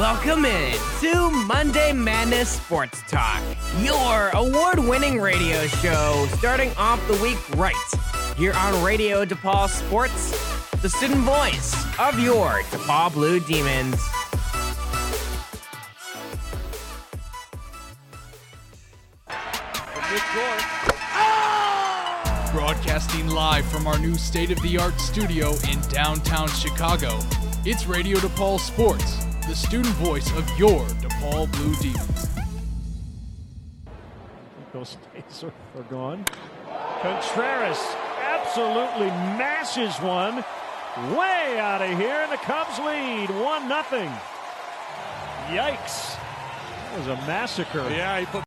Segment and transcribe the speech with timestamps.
[0.00, 3.42] Welcome in to Monday Madness Sports Talk,
[3.80, 7.74] your award winning radio show starting off the week right
[8.34, 10.30] here on Radio DePaul Sports,
[10.80, 14.00] the student voice of your DePaul Blue Demons.
[22.52, 27.18] Broadcasting live from our new state of the art studio in downtown Chicago,
[27.66, 32.28] it's Radio DePaul Sports, the student voice of your DePaul Blue Demons.
[34.72, 36.24] Those space are, are gone.
[37.02, 37.78] Contreras
[38.22, 40.44] absolutely mashes one
[41.16, 44.08] way out of here, and the Cubs lead 1 nothing.
[45.48, 46.16] Yikes.
[46.16, 47.88] That was a massacre.
[47.90, 48.44] Yeah, he put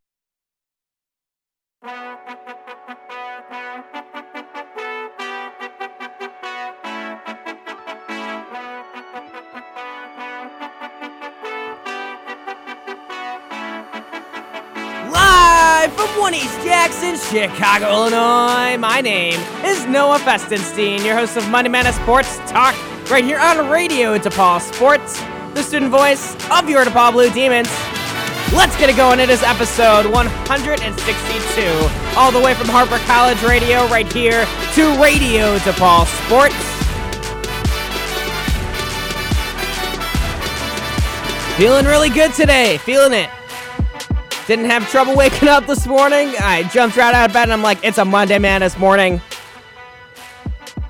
[15.84, 18.77] Live from One East Jackson, Chicago, Illinois.
[18.77, 22.73] My name is Noah Festenstein, your host of Monday Madness Sports Talk,
[23.12, 25.20] right here on Radio DePaul Sports,
[25.54, 27.67] the student voice of your DePaul Blue Demons.
[28.54, 29.20] Let's get it going.
[29.20, 34.45] It is episode 162, all the way from Harper College Radio, right here
[34.76, 36.55] to Radio DePaul Sports.
[41.57, 42.77] Feeling really good today.
[42.77, 43.29] Feeling it.
[44.48, 46.34] Didn't have trouble waking up this morning.
[46.40, 49.22] I jumped right out of bed and I'm like, it's a Monday Madness morning.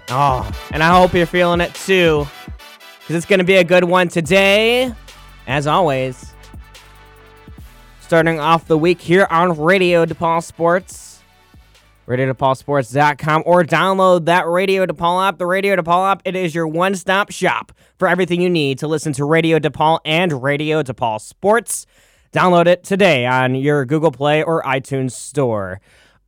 [0.10, 2.28] Oh, and I hope you're feeling it too.
[3.00, 4.92] Because it's going to be a good one today.
[5.46, 6.34] As always,
[8.00, 11.22] starting off the week here on Radio DePaul Sports.
[12.08, 15.38] RadioDePaulSports.com or download that Radio DePaul app.
[15.38, 18.88] The Radio DePaul app, it is your one stop shop for everything you need to
[18.88, 21.86] listen to Radio DePaul and Radio DePaul Sports.
[22.34, 25.80] Download it today on your Google Play or iTunes store.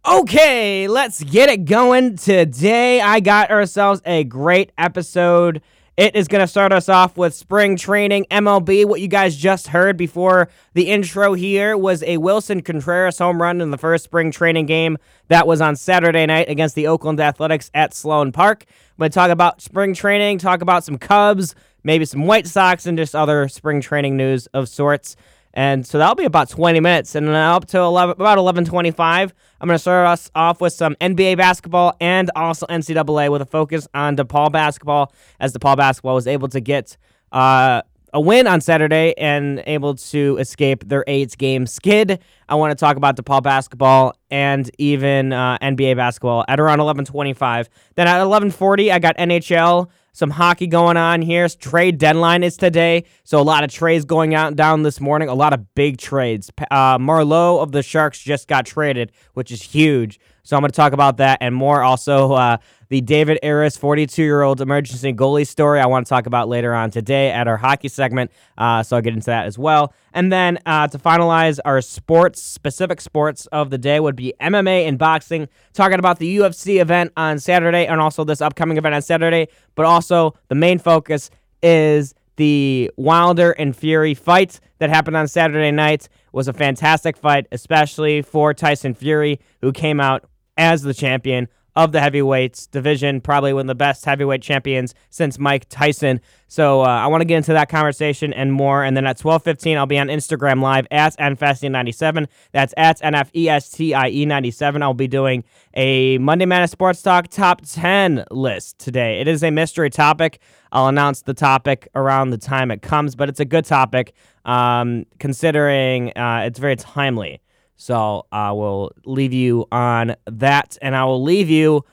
[0.07, 2.15] Okay, let's get it going.
[2.15, 5.63] Today, I got ourselves a great episode.
[5.97, 8.85] It is going to start us off with spring training MLB.
[8.85, 13.59] What you guys just heard before the intro here was a Willson Contreras home run
[13.59, 14.99] in the first spring training game
[15.29, 18.65] that was on Saturday night against the Oakland Athletics at Sloan Park.
[18.69, 22.85] I'm going to talk about spring training, talk about some Cubs, maybe some White Sox,
[22.85, 25.15] and just other spring training news of sorts.
[25.55, 27.15] And so that'll be about 20 minutes.
[27.15, 30.95] And then up to 11, about 11.25, I'm going to start us off with some
[30.95, 36.27] NBA basketball and also NCAA with a focus on DePaul basketball, as DePaul basketball was
[36.27, 36.97] able to get
[37.31, 37.81] uh,
[38.15, 42.19] a win on Saturday and able to escape their eight game skid.
[42.47, 47.67] I want to talk about DePaul basketball and even uh, NBA basketball at around 11:25.
[47.95, 51.47] Then at 11:40, I got NHL, some hockey going on here.
[51.49, 55.27] Trade deadline is today, so a lot of trades going out and down this morning.
[55.27, 56.49] A lot of big trades.
[56.71, 60.17] Uh, Marleau of the Sharks just got traded, which is huge.
[60.45, 61.81] So I'm going to talk about that and more.
[61.81, 62.57] Also, uh,
[62.89, 66.73] the David Ayres, 42 year old emergency goalie story, I want to talk about later
[66.73, 68.31] on today at our hockey segment.
[68.57, 69.91] Uh, so I'll get into that as well.
[70.13, 74.87] And then uh, to finalize our sports, specific sports of the day would be MMA
[74.87, 79.01] and boxing, talking about the UFC event on Saturday and also this upcoming event on
[79.01, 79.47] Saturday.
[79.73, 81.31] But also, the main focus
[81.63, 87.47] is the Wilder and Fury fight that happened on Saturday night was a fantastic fight,
[87.51, 90.25] especially for Tyson Fury, who came out
[90.57, 95.37] as the champion of the heavyweights division, probably one of the best heavyweight champions since
[95.37, 96.21] Mike Tyson.
[96.47, 98.83] So uh, I want to get into that conversation and more.
[98.83, 102.27] And then at 12:15, I'll be on Instagram Live at nfestie97.
[102.53, 104.81] That's at nfestie97.
[104.81, 105.43] I'll be doing
[105.73, 109.19] a Monday Madness Sports Talk top 10 list today.
[109.19, 110.39] It is a mystery topic.
[110.71, 114.13] I'll announce the topic around the time it comes, but it's a good topic
[114.45, 117.41] um, considering uh, it's very timely.
[117.77, 121.83] So I will leave you on that, and I will leave you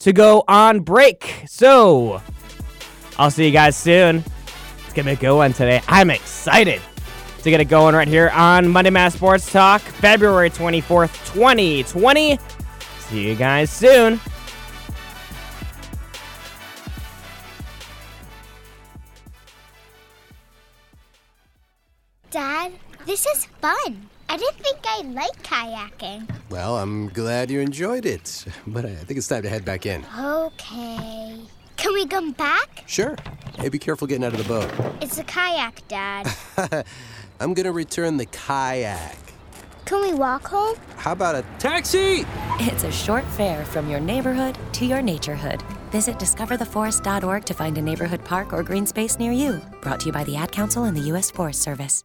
[0.00, 1.44] to go on break.
[1.46, 2.20] So
[3.18, 4.24] I'll see you guys soon.
[4.84, 5.80] It's gonna be a good one today.
[5.88, 6.82] I'm excited
[7.42, 12.38] to get it going right here on Monday Madness Sports Talk, February 24th, 2020.
[12.98, 14.20] See you guys soon.
[22.30, 22.72] Dad,
[23.06, 24.09] this is fun.
[24.30, 26.30] I didn't think I liked kayaking.
[26.50, 30.06] Well, I'm glad you enjoyed it, but I think it's time to head back in.
[30.16, 31.40] Okay.
[31.76, 32.84] Can we come back?
[32.86, 33.16] Sure.
[33.58, 34.70] Hey, be careful getting out of the boat.
[35.02, 36.32] It's a kayak, Dad.
[37.40, 39.18] I'm gonna return the kayak.
[39.84, 40.76] Can we walk home?
[40.96, 42.24] How about a taxi?
[42.60, 45.60] It's a short fare from your neighborhood to your naturehood.
[45.90, 49.60] Visit discovertheforest.org to find a neighborhood park or green space near you.
[49.82, 51.32] Brought to you by the Ad Council and the U.S.
[51.32, 52.04] Forest Service.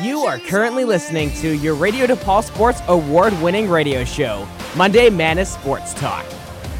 [0.00, 5.52] You are currently listening to your Radio DePaul Sports award winning radio show, Monday Madness
[5.52, 6.24] Sports Talk.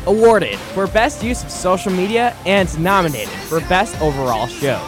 [0.06, 4.80] Awarded for Best Use of Social Media and nominated for Best Overall Show.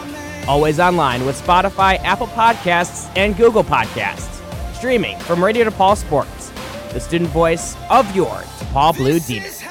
[0.47, 4.41] Always online with Spotify, Apple Podcasts, and Google Podcasts.
[4.75, 6.51] Streaming from Radio DePaul Sports,
[6.91, 9.63] the student voice of your DePaul Blue Demons.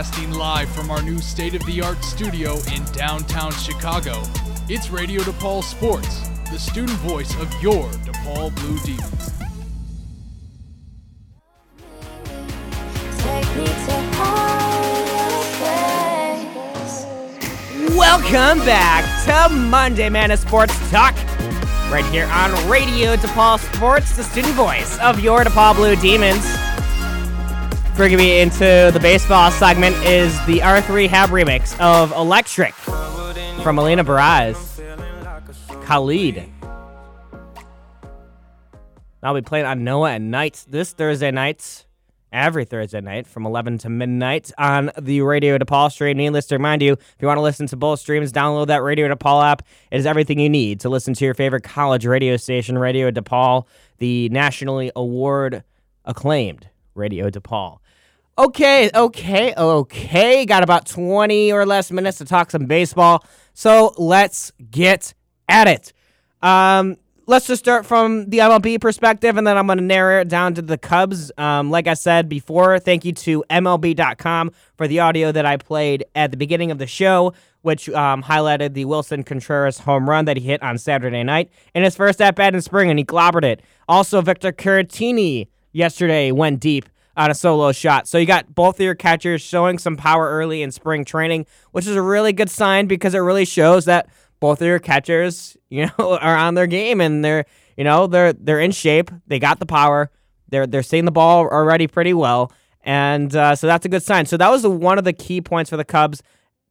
[0.00, 4.22] Broadcasting live from our new state of the art studio in downtown Chicago,
[4.66, 9.30] it's Radio DePaul Sports, the student voice of your DePaul Blue Demons.
[17.94, 21.14] Welcome back to Monday Madness Sports Talk.
[21.92, 26.69] Right here on Radio DePaul Sports, the student voice of your DePaul Blue Demons.
[27.96, 32.72] Bringing me into the baseball segment is the R3HAB remix of Electric
[33.62, 34.78] from Alina Baraz.
[35.84, 36.44] Khalid.
[39.22, 41.84] I'll be playing on Noah at night this Thursday night,
[42.32, 46.16] every Thursday night from 11 to midnight on the Radio DePaul stream.
[46.16, 49.14] Needless to remind you, if you want to listen to both streams, download that Radio
[49.14, 49.60] DePaul app.
[49.90, 53.66] It is everything you need to listen to your favorite college radio station, Radio DePaul,
[53.98, 55.64] the nationally award
[56.06, 57.78] acclaimed Radio DePaul.
[58.38, 60.46] Okay, okay, okay.
[60.46, 63.24] Got about 20 or less minutes to talk some baseball.
[63.52, 65.12] So let's get
[65.48, 65.92] at it.
[66.40, 66.96] Um,
[67.26, 70.54] let's just start from the MLB perspective, and then I'm going to narrow it down
[70.54, 71.30] to the Cubs.
[71.36, 76.04] Um, like I said before, thank you to MLB.com for the audio that I played
[76.14, 80.38] at the beginning of the show, which um, highlighted the Willson Contreras home run that
[80.38, 83.44] he hit on Saturday night in his first at bat in spring, and he clobbered
[83.44, 83.60] it.
[83.88, 88.08] Also, Victor Caratini yesterday went deep on a solo shot.
[88.08, 91.86] So you got both of your catchers showing some power early in spring training, which
[91.86, 94.08] is a really good sign because it really shows that
[94.40, 97.44] both of your catchers, you know, are on their game and they're,
[97.76, 99.10] you know, they're they're in shape.
[99.26, 100.10] They got the power.
[100.48, 102.52] They're they're seeing the ball already pretty well,
[102.82, 104.26] and uh, so that's a good sign.
[104.26, 106.22] So that was one of the key points for the Cubs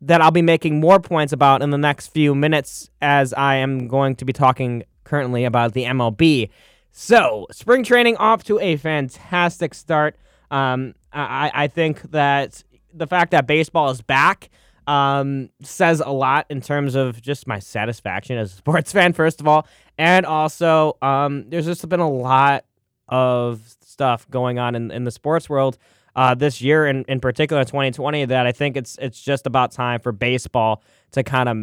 [0.02, 3.88] that I'll be making more points about in the next few minutes as I am
[3.88, 6.50] going to be talking currently about the MLB.
[6.92, 10.16] So spring training off to a fantastic start.
[10.52, 12.64] Um, I, I think that
[12.94, 14.50] the fact that baseball is back
[14.88, 19.40] um, says a lot in terms of just my satisfaction as a sports fan, first
[19.40, 19.68] of all.
[19.98, 22.66] And also, um, there's just been a lot
[23.08, 25.78] of stuff going on in, in the sports world
[26.16, 30.00] uh, this year, in, in particular 2020, that I think it's it's just about time
[30.00, 31.58] for baseball to kind of,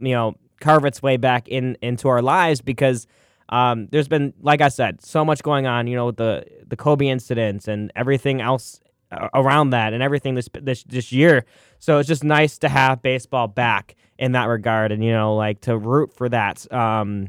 [0.00, 3.06] you know, carve its way back in into our lives because
[3.48, 5.86] um, there's been, like I said, so much going on.
[5.86, 8.80] You know, with the the Kobe incidents and everything else
[9.34, 11.44] around that, and everything this this this year.
[11.78, 15.60] So it's just nice to have baseball back in that regard, and you know, like
[15.62, 16.72] to root for that.
[16.72, 17.28] Um,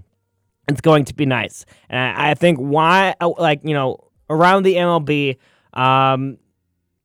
[0.67, 3.97] it's going to be nice, and I, I think why, uh, like you know,
[4.29, 5.37] around the MLB,
[5.73, 6.37] um,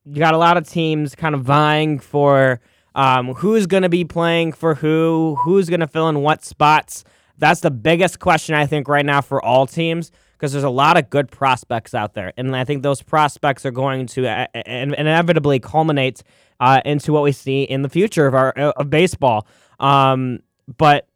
[0.04, 2.60] you got a lot of teams kind of vying for
[2.94, 7.04] um, who's going to be playing for who, who's going to fill in what spots.
[7.38, 10.96] That's the biggest question I think right now for all teams because there's a lot
[10.96, 15.58] of good prospects out there, and I think those prospects are going to uh, inevitably
[15.58, 16.22] culminate
[16.60, 19.46] uh, into what we see in the future of our uh, of baseball.
[19.80, 20.40] Um,
[20.76, 21.08] but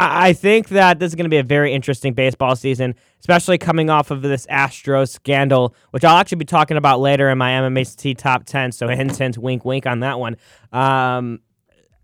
[0.00, 3.90] I think that this is going to be a very interesting baseball season, especially coming
[3.90, 8.16] off of this Astros scandal, which I'll actually be talking about later in my MMAC
[8.16, 8.70] top 10.
[8.70, 10.36] So, hint, hint, wink, wink on that one.
[10.72, 11.40] Um,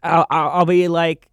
[0.03, 1.29] I'll, I'll be like,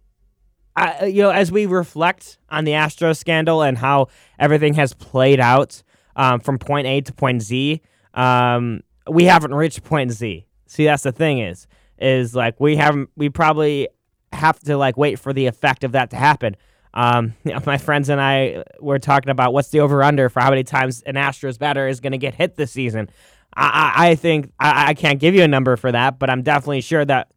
[0.76, 5.40] I, you know, as we reflect on the Astros scandal and how everything has played
[5.40, 5.82] out
[6.16, 7.80] um, from point A to point Z,
[8.14, 10.46] um, we haven't reached point Z.
[10.66, 11.66] See, that's the thing is,
[11.98, 13.88] is like we haven't, we probably
[14.32, 16.56] have to like wait for the effect of that to happen.
[16.94, 20.40] Um, you know, my friends and I were talking about what's the over under for
[20.40, 23.10] how many times an Astros batter is going to get hit this season.
[23.54, 26.80] I, I think I, I, can't give you a number for that, but I'm definitely
[26.80, 27.30] sure that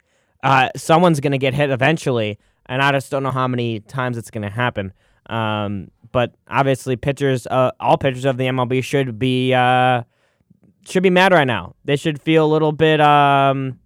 [0.43, 4.17] uh, someone's going to get hit eventually, and I just don't know how many times
[4.17, 4.93] it's going to happen.
[5.27, 10.03] Um, but obviously, pitchers, uh, all pitchers of the MLB should be uh,
[10.87, 11.75] should be mad right now.
[11.83, 13.01] They should feel a little bit.
[13.01, 13.79] Um,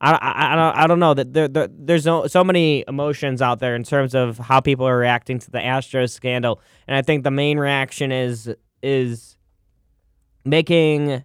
[0.00, 3.42] I, I, I don't I don't know that there, there there's no, so many emotions
[3.42, 7.02] out there in terms of how people are reacting to the Astros scandal, and I
[7.02, 8.50] think the main reaction is
[8.82, 9.36] is
[10.44, 11.24] making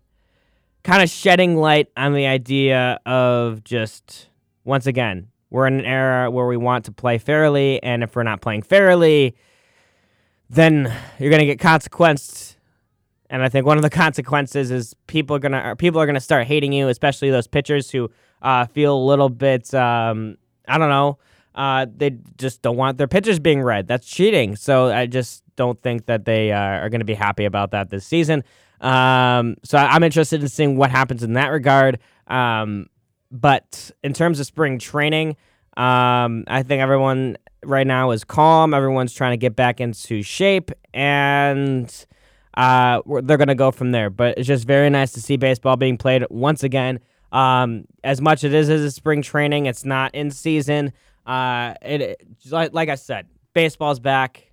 [0.84, 4.30] kind of shedding light on the idea of just
[4.64, 8.24] once again we're in an era where we want to play fairly, and if we're
[8.24, 9.36] not playing fairly,
[10.50, 12.58] then you're gonna get consequenced.
[13.30, 16.48] And I think one of the consequences is people are gonna people are gonna start
[16.48, 18.10] hating you, especially those pitchers who
[18.42, 20.38] uh, feel a little bit um,
[20.68, 21.18] I don't know.
[21.56, 23.88] Uh, they just don't want their pitchers being read.
[23.88, 24.56] That's cheating.
[24.56, 27.90] So I just don't think that they uh, are going to be happy about that
[27.90, 28.44] this season.
[28.80, 32.00] Um, so I'm interested in seeing what happens in that regard.
[32.28, 32.88] Um,
[33.32, 35.36] but in terms of spring training,
[35.78, 38.74] um, I think everyone right now is calm.
[38.74, 42.06] Everyone's trying to get back into shape, and
[42.56, 44.10] uh, they're going to go from there.
[44.10, 47.00] But it's just very nice to see baseball being played once again.
[47.32, 50.94] Um, as much as it is as a spring training, it's not in season.
[51.26, 54.52] Uh, it, it like, like I said, baseball's back.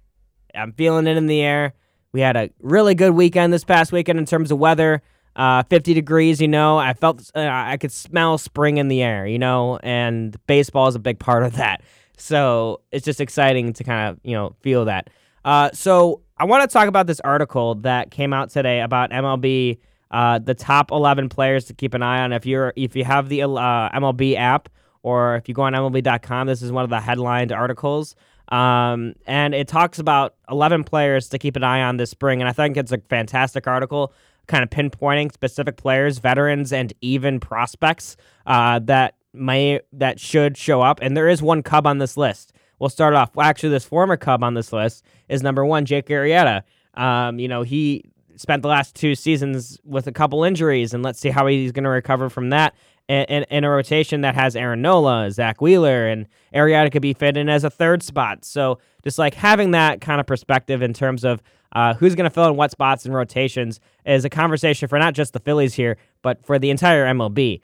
[0.55, 1.75] I'm feeling it in the air.
[2.13, 5.03] We had a really good weekend this past weekend in terms of weather.
[5.37, 6.79] Uh, 50 degrees, you know.
[6.79, 10.95] I felt uh, I could smell spring in the air, you know, and baseball is
[10.95, 11.83] a big part of that.
[12.17, 15.11] So it's just exciting to kind of, you know, feel that.
[15.45, 19.79] Uh, so I want to talk about this article that came out today about MLB,
[20.11, 22.33] uh, the top 11 players to keep an eye on.
[22.33, 24.69] If you're if you have the uh, MLB app
[25.03, 28.17] or if you go on MLB.com, this is one of the headlined articles.
[28.49, 32.41] Um, and it talks about 11 players to keep an eye on this spring.
[32.41, 34.13] And I think it's a fantastic article,
[34.47, 40.83] kind of pinpointing specific players, veterans, and even prospects uh, that may that should show
[40.83, 40.99] up.
[41.03, 42.53] And there is one Cub on this list.
[42.79, 43.35] We'll start off.
[43.35, 46.63] Well, actually, this former Cub on this list is number one, Jake Arrieta.
[46.95, 48.05] Um, you know, he
[48.37, 51.85] spent the last two seasons with a couple injuries, and let's see how he's going
[51.85, 52.75] to recover from that
[53.09, 57.37] in, in, a rotation that has Aaron Nola, Zack Wheeler, and Arrieta could be fit
[57.37, 58.45] in as a third spot.
[58.45, 61.43] So just like having that kind of perspective in terms of
[61.77, 65.13] uh, who's going to fill in what spots and rotations is a conversation for not
[65.13, 67.61] just the Phillies here, but for the entire MLB.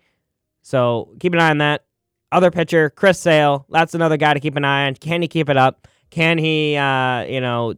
[0.61, 1.87] So keep an eye on that.
[2.31, 3.65] Other pitcher, Chris Sale.
[3.71, 4.97] That's another guy to keep an eye on.
[4.97, 5.89] Can he keep it up?
[6.11, 7.73] Can he, uh, you know,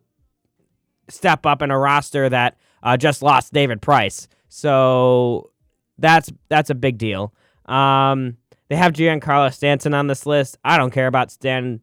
[1.09, 4.27] step up in a roster that uh, just lost David Price?
[4.49, 5.53] So
[5.99, 7.33] that's that's a big deal.
[7.67, 8.39] Um,
[8.69, 10.59] they have Giancarlo Stanton on this list.
[10.65, 11.81] I don't care about Stanton.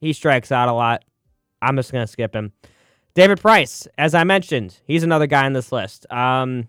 [0.00, 1.04] He strikes out a lot.
[1.62, 2.52] I'm just gonna skip him.
[3.16, 6.04] David Price, as I mentioned, he's another guy on this list.
[6.12, 6.68] Um,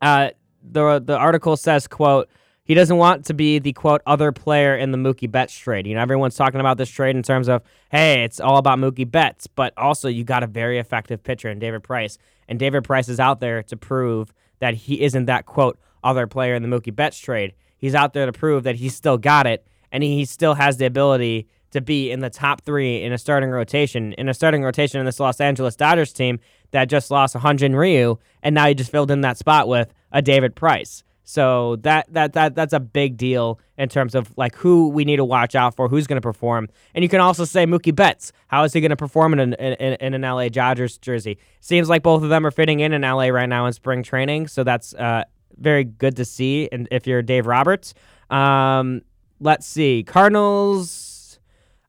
[0.00, 0.30] uh,
[0.62, 2.30] the the article says, "quote
[2.64, 5.86] He doesn't want to be the quote other player in the Mookie Betts trade.
[5.86, 9.08] You know, everyone's talking about this trade in terms of, hey, it's all about Mookie
[9.08, 12.16] Betts, but also you got a very effective pitcher in David Price,
[12.48, 16.54] and David Price is out there to prove that he isn't that quote other player
[16.54, 17.52] in the Mookie Betts trade.
[17.76, 20.86] He's out there to prove that he's still got it and he still has the
[20.86, 24.12] ability to be in the top three in a starting rotation.
[24.14, 26.40] In a starting rotation in this Los Angeles Dodgers team
[26.72, 30.22] that just lost Hyun-Jin Ryu, and now he just filled in that spot with a
[30.22, 31.04] David Price.
[31.30, 35.18] So that that that that's a big deal in terms of like who we need
[35.18, 38.32] to watch out for, who's going to perform, and you can also say Mookie Betts.
[38.48, 41.38] How is he going to perform in an in, in, an LA Dodgers jersey?
[41.60, 44.48] Seems like both of them are fitting in in LA right now in spring training,
[44.48, 45.22] so that's uh,
[45.56, 46.68] very good to see.
[46.72, 47.94] And if you're Dave Roberts,
[48.30, 49.02] um,
[49.38, 51.09] let's see, Cardinals,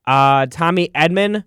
[0.05, 1.43] uh, Tommy Edman.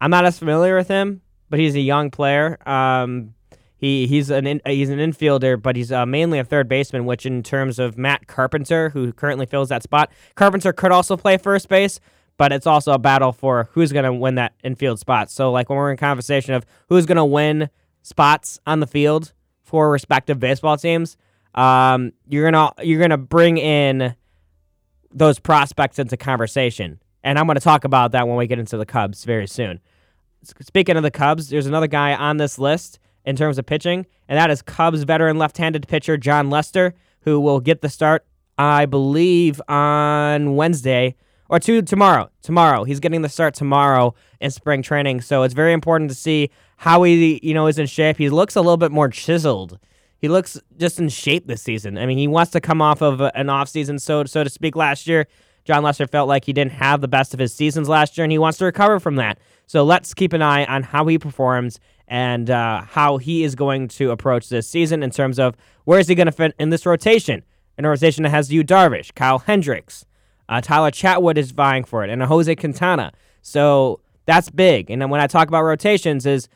[0.00, 2.58] I'm not as familiar with him, but he's a young player.
[2.68, 3.34] Um,
[3.78, 7.04] he he's an in, he's an infielder, but he's uh, mainly a third baseman.
[7.04, 11.36] Which, in terms of Matt Carpenter, who currently fills that spot, Carpenter could also play
[11.36, 12.00] first base,
[12.36, 15.30] but it's also a battle for who's going to win that infield spot.
[15.30, 17.68] So, like when we're in conversation of who's going to win
[18.02, 21.16] spots on the field for respective baseball teams,
[21.54, 24.14] um, you're gonna you're gonna bring in
[25.12, 28.86] those prospects into conversation, and I'm gonna talk about that when we get into the
[28.86, 29.80] Cubs very soon.
[30.44, 34.38] Speaking of the Cubs, there's another guy on this list in terms of pitching, and
[34.38, 38.24] that is Cubs veteran left-handed pitcher Jon Lester, who will get the start,
[38.56, 41.16] I believe, on Wednesday
[41.48, 42.30] or two tomorrow.
[42.42, 46.50] Tomorrow, he's getting the start tomorrow in spring training, so it's very important to see
[46.76, 48.18] how he, you know, is in shape.
[48.18, 49.80] He looks a little bit more chiseled
[50.18, 51.98] he looks just in shape this season.
[51.98, 54.74] I mean, he wants to come off of an off season, so so to speak.
[54.74, 55.26] Last year,
[55.66, 58.32] Jon Lester felt like he didn't have the best of his seasons last year, and
[58.32, 59.38] he wants to recover from that.
[59.66, 63.88] So let's keep an eye on how he performs and uh, how he is going
[63.88, 66.86] to approach this season in terms of where is he going to fit in this
[66.86, 67.42] rotation.
[67.76, 70.06] An organization that has Yu Darvish, Kyle Hendricks,
[70.48, 73.12] uh, Tyler Chatwood is vying for it, and a Jose Quintana.
[73.42, 74.90] So That's big.
[74.90, 76.48] And then when I talk about rotations, is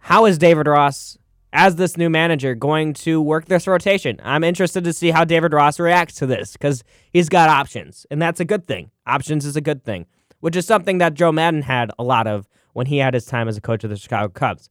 [0.00, 1.16] how is David Ross
[1.52, 4.20] as this new manager going to work this rotation?
[4.22, 8.20] I'm interested to see how David Ross reacts to this because he's got options, and
[8.20, 8.90] that's a good thing.
[9.06, 10.06] Options is a good thing,
[10.40, 13.48] which is something that Joe Maddon had a lot of when he had his time
[13.48, 14.70] as a coach of the Chicago Cubs.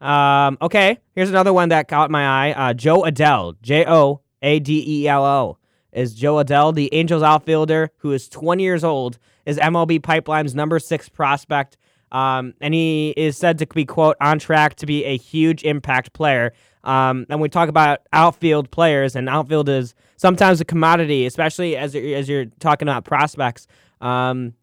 [0.00, 2.52] Um, okay, here's another one that caught my eye.
[2.52, 5.58] Uh, Jo Adell, J O A D E L O,
[5.92, 10.78] is Jo Adell, the Angels outfielder who is 20 years old, is MLB Pipeline's number
[10.78, 11.76] six prospect.
[12.12, 16.12] Um, and he is said to be, quote, on track to be a huge impact
[16.12, 16.52] player.
[16.82, 21.94] Um, and we talk about outfield players, and outfield is sometimes a commodity, especially as,
[21.94, 23.66] as you're talking about prospects.
[24.00, 24.54] Um,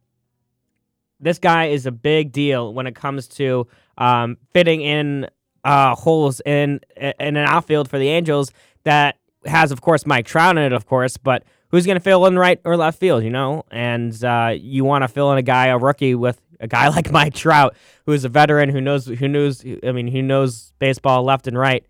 [1.20, 5.28] this guy is a big deal when it comes to um, fitting in
[5.64, 8.52] uh, holes in in an outfield for the Angels
[8.84, 12.26] that has, of course, Mike Trout in it, of course, but who's going to fill
[12.26, 13.64] in right or left field, you know?
[13.72, 17.12] And uh, you want to fill in a guy, a rookie, with a guy like
[17.12, 19.64] Mike Trout, who is a veteran who knows who knows.
[19.84, 21.86] I mean, who knows baseball left and right.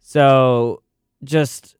[0.00, 0.82] So
[1.24, 1.76] just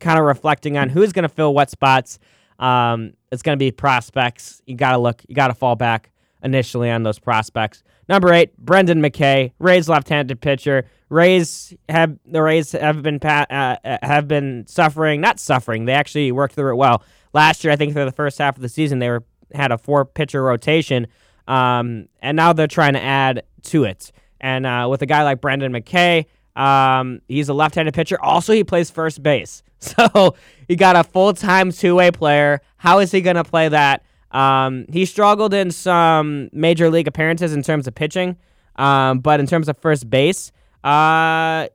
[0.00, 2.18] kind of reflecting on who's going to fill what spots.
[2.58, 4.62] Um, it's going to be prospects.
[4.66, 5.22] You got to look.
[5.28, 7.82] You got to fall back initially on those prospects.
[8.08, 10.84] Number eight, Brendan McKay, Rays left-handed pitcher.
[11.08, 15.86] Rays have the Rays have been uh, uh, have been suffering, not suffering.
[15.86, 17.02] They actually worked through it well.
[17.32, 19.24] Last year, I think for the first half of the season, they were
[19.54, 21.06] had a four-pitcher rotation,
[21.46, 24.12] um, and now they're trying to add to it.
[24.40, 28.20] And uh, with a guy like Brendan McKay, um, he's a left-handed pitcher.
[28.20, 30.34] Also, he plays first base, so
[30.68, 32.60] he got a full-time two-way player.
[32.76, 34.04] How is he going to play that?
[34.30, 38.36] Um, he struggled in some major league appearances in terms of pitching,
[38.76, 40.50] um, but in terms of first base,
[40.82, 41.68] uh,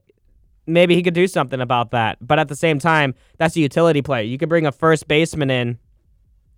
[0.67, 2.17] maybe he could do something about that.
[2.21, 4.23] But at the same time, that's a utility player.
[4.23, 5.79] You could bring a first baseman in,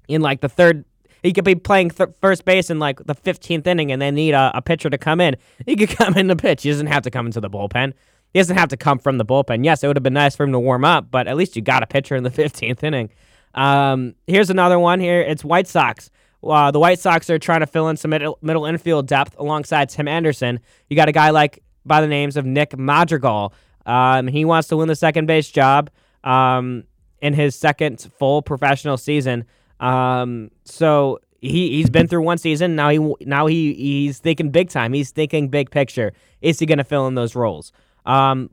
[0.08, 0.86] in like the third.
[1.24, 4.34] He could be playing th- first base in like the 15th inning, and they need
[4.34, 5.36] a, a pitcher to come in.
[5.66, 6.64] He could come in the pitch.
[6.64, 7.94] He doesn't have to come into the bullpen.
[8.34, 9.64] He doesn't have to come from the bullpen.
[9.66, 11.62] Yes, it would have been nice for him to warm up, but at least you
[11.62, 13.10] got a pitcher in the 15th inning.
[13.54, 15.22] Um, here's another one here.
[15.22, 16.10] It's White Sox.
[16.44, 19.90] Uh, the White Sox are trying to fill in some middle, middle infield depth alongside
[19.90, 20.60] Tim Anderson.
[20.90, 23.54] You got a guy like by the names of Nick Madrigal.
[23.86, 25.90] Um, he wants to win the second base job
[26.24, 26.84] um,
[27.22, 29.46] in his second full professional season.
[29.82, 32.76] Um, so he he's been through one season.
[32.76, 34.94] Now he now he he's thinking big time.
[34.94, 36.14] He's thinking big picture.
[36.42, 37.74] Is he going to fill in those roles?
[38.06, 38.50] Um,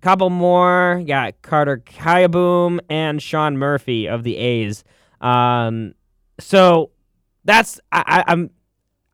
[0.00, 1.02] couple more.
[1.04, 4.84] Yeah, Carter Kieboom and Sean Murphy of the A's.
[5.20, 5.94] Um,
[6.38, 6.90] so
[7.44, 8.50] that's I, I, I'm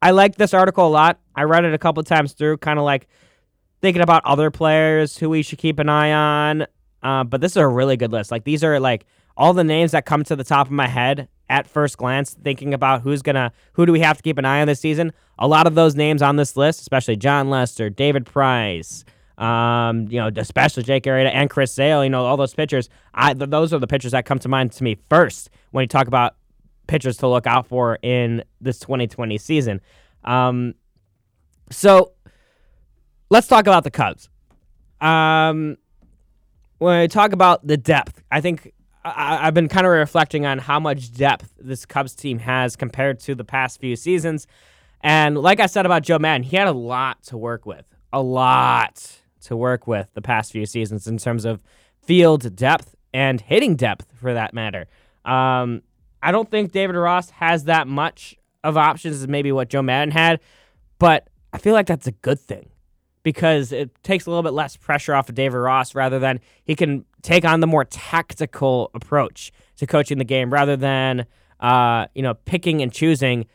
[0.02, 1.20] I like this article a lot.
[1.34, 3.06] I read it a couple times through, kind of like
[3.80, 6.66] thinking about other players who we should keep an eye on.
[7.02, 8.30] Uh, but this is a really good list.
[8.30, 9.04] Like these are like
[9.36, 12.74] all the names that come to the top of my head at first glance, thinking
[12.74, 15.12] about who's gonna who do we have to keep an eye on this season.
[15.38, 19.04] A lot of those names on this list, especially Jon Lester, David Price,
[19.38, 22.88] um, you know, especially Jake Arrieta and Chris Sale, you know, all those pitchers.
[23.12, 25.88] I th- those are the pitchers that come to mind to me first when you
[25.88, 26.36] talk about
[26.86, 29.80] pitchers to look out for in this 2020 season.
[30.22, 30.74] Um,
[31.70, 32.12] so
[33.30, 34.28] let's talk about the Cubs.
[35.00, 35.76] Um,
[36.78, 38.72] when I talk about the depth, I think
[39.04, 43.20] I, have been kind of reflecting on how much depth this Cubs team has compared
[43.20, 44.46] to the past few seasons.
[45.00, 47.84] And like I said about Joe Maddon, he had a lot to work with.
[48.12, 51.60] A lot to work with the past few seasons in terms of
[52.02, 54.86] field depth and hitting depth for that matter.
[55.24, 55.82] Um,
[56.22, 60.10] I don't think David Ross has that much of options as maybe what Joe Maddon
[60.10, 60.40] had,
[60.98, 62.70] but I feel like that's a good thing
[63.24, 66.76] because it takes a little bit less pressure off of David Ross rather than he
[66.76, 71.26] can take on the more tactical approach to coaching the game rather than
[71.58, 73.46] uh, you know picking and choosing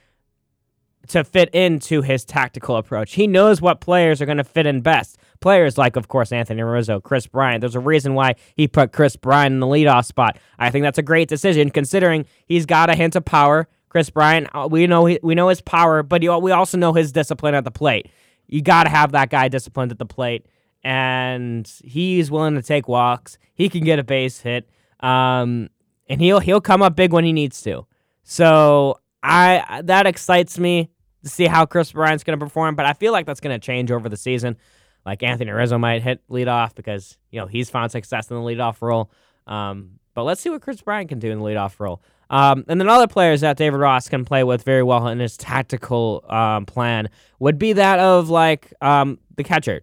[1.08, 3.14] to fit into his tactical approach.
[3.14, 5.18] He knows what players are going to fit in best.
[5.40, 7.62] Players like, of course, Anthony Rizzo, Kris Bryant.
[7.62, 10.38] There's a reason why he put Kris Bryant in the leadoff spot.
[10.60, 13.68] I think that's a great decision considering he's got a hint of power.
[13.88, 17.56] Kris Bryant, uh, we know we know his power, but we also know his discipline
[17.56, 18.08] at the plate.
[18.50, 20.46] You got to have that guy disciplined at the plate,
[20.84, 23.38] and he's willing to take walks.
[23.54, 24.68] He can get a base hit,
[25.02, 25.70] um,
[26.08, 27.86] and he'll he'll come up big when he needs to.
[28.24, 30.90] So I that excites me
[31.24, 33.64] to see how Kris Bryant's going to perform, but I feel like that's going to
[33.64, 34.58] change over the season.
[35.06, 38.82] Like Anthony Rizzo might hit leadoff because you know he's found success in the leadoff
[38.82, 39.12] role.
[39.48, 42.02] Um, but let's see what Kris Bryant can do in the leadoff role.
[42.30, 45.36] Um, and then other players that David Ross can play with very well in his
[45.36, 49.82] tactical um, plan would be that of like um, the catcher.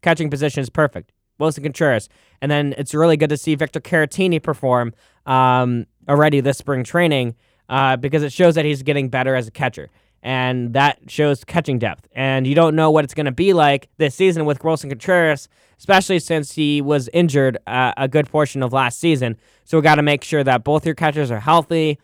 [0.00, 1.12] Catching position is perfect.
[1.38, 2.08] Willson Contreras.
[2.40, 4.94] And then it's really good to see Victor Caratini perform
[5.26, 7.36] um, already this spring training
[7.68, 9.90] uh, because it shows that he's getting better as a catcher.
[10.22, 12.06] And that shows catching depth.
[12.12, 15.48] And you don't know what it's going to be like this season with Willson Contreras,
[15.78, 19.36] especially since he was injured uh, a good portion of last season.
[19.64, 21.98] So we got to make sure that both your catchers are healthy,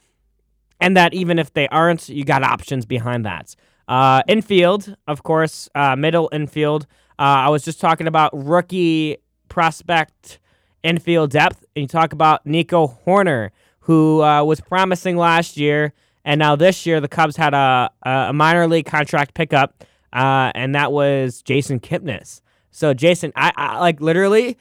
[0.80, 3.54] and that even if they aren't, you got options behind that.
[3.86, 6.86] Uh, infield, of course, uh, middle infield.
[7.18, 10.38] Uh, I was just talking about rookie prospect
[10.82, 13.50] infield depth, and you talk about Nico Hoerner,
[13.80, 15.92] who uh, was promising last year,
[16.28, 20.74] and now this year the Cubs had a, a minor league contract pickup, uh, and
[20.74, 22.42] that was Jason Kipnis.
[22.70, 24.58] So Jason, I, I like literally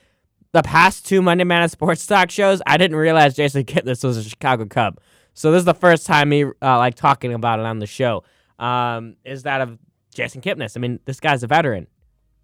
[0.54, 4.24] the past two Monday Man Sports Talk shows, I didn't realize Jason Kipnis was a
[4.24, 5.02] Chicago Cub.
[5.34, 8.24] So this is the first time me uh, like talking about it on the show.
[8.58, 9.78] Um, is that of
[10.16, 10.78] Jason Kipnis?
[10.78, 11.88] I mean, this guy's a veteran.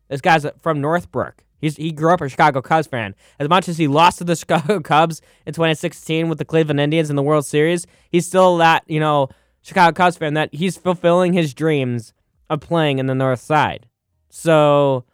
[0.09, 1.45] This guy's from Northbrook.
[1.63, 3.15] He's, he grew up a Chicago Cubs fan.
[3.39, 7.09] As much as he lost to the Chicago Cubs in 2016 with the Cleveland Indians
[7.09, 9.29] in the World Series, he's still that, you know,
[9.61, 12.13] Chicago Cubs fan that he's fulfilling his dreams
[12.49, 13.87] of playing in the North Side.
[14.29, 15.05] So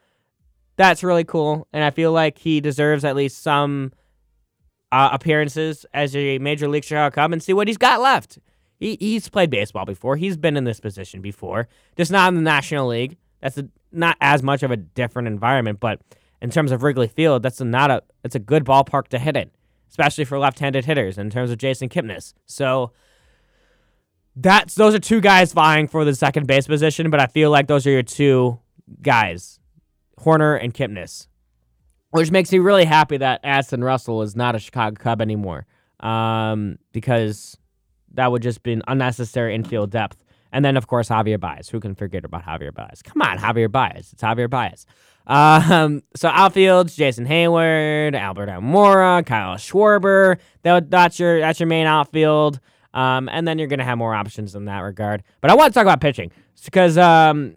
[0.75, 1.67] that's really cool.
[1.71, 3.93] And I feel like he deserves at least some
[4.91, 8.39] uh, appearances as a Major League Chicago Cub and see what he's got left.
[8.79, 10.15] He, he's played baseball before.
[10.15, 13.17] He's been in this position before, just not in the National League.
[13.39, 16.01] That's a, not as much of a different environment, but
[16.41, 19.51] in terms of Wrigley Field, that's not a it's a good ballpark to hit in,
[19.89, 21.17] especially for left-handed hitters.
[21.17, 22.91] In terms of Jason Kipnis, so
[24.35, 27.67] that's those are two guys vying for the second base position, but I feel like
[27.67, 28.59] those are your two
[29.01, 29.59] guys,
[30.19, 31.27] Hoerner and Kipnis,
[32.11, 35.65] which makes me really happy that Addison Russell is not a Chicago Cub anymore,
[35.99, 37.57] um, because
[38.13, 40.23] that would just be an unnecessary infield depth.
[40.51, 41.69] And then, of course, Javier Baez.
[41.69, 43.03] Who can forget about Javier Baez?
[43.03, 44.13] Come on, Javier Baez.
[44.13, 44.87] It's Javier Baez.
[45.27, 50.37] Um, so outfields, Jason Heyward, Albert Almora, Kyle Schwarber.
[50.63, 52.59] That, that's your that's your main outfield.
[52.93, 55.23] Um, and then you're gonna have more options in that regard.
[55.41, 56.31] But I want to talk about pitching
[56.65, 57.55] because um,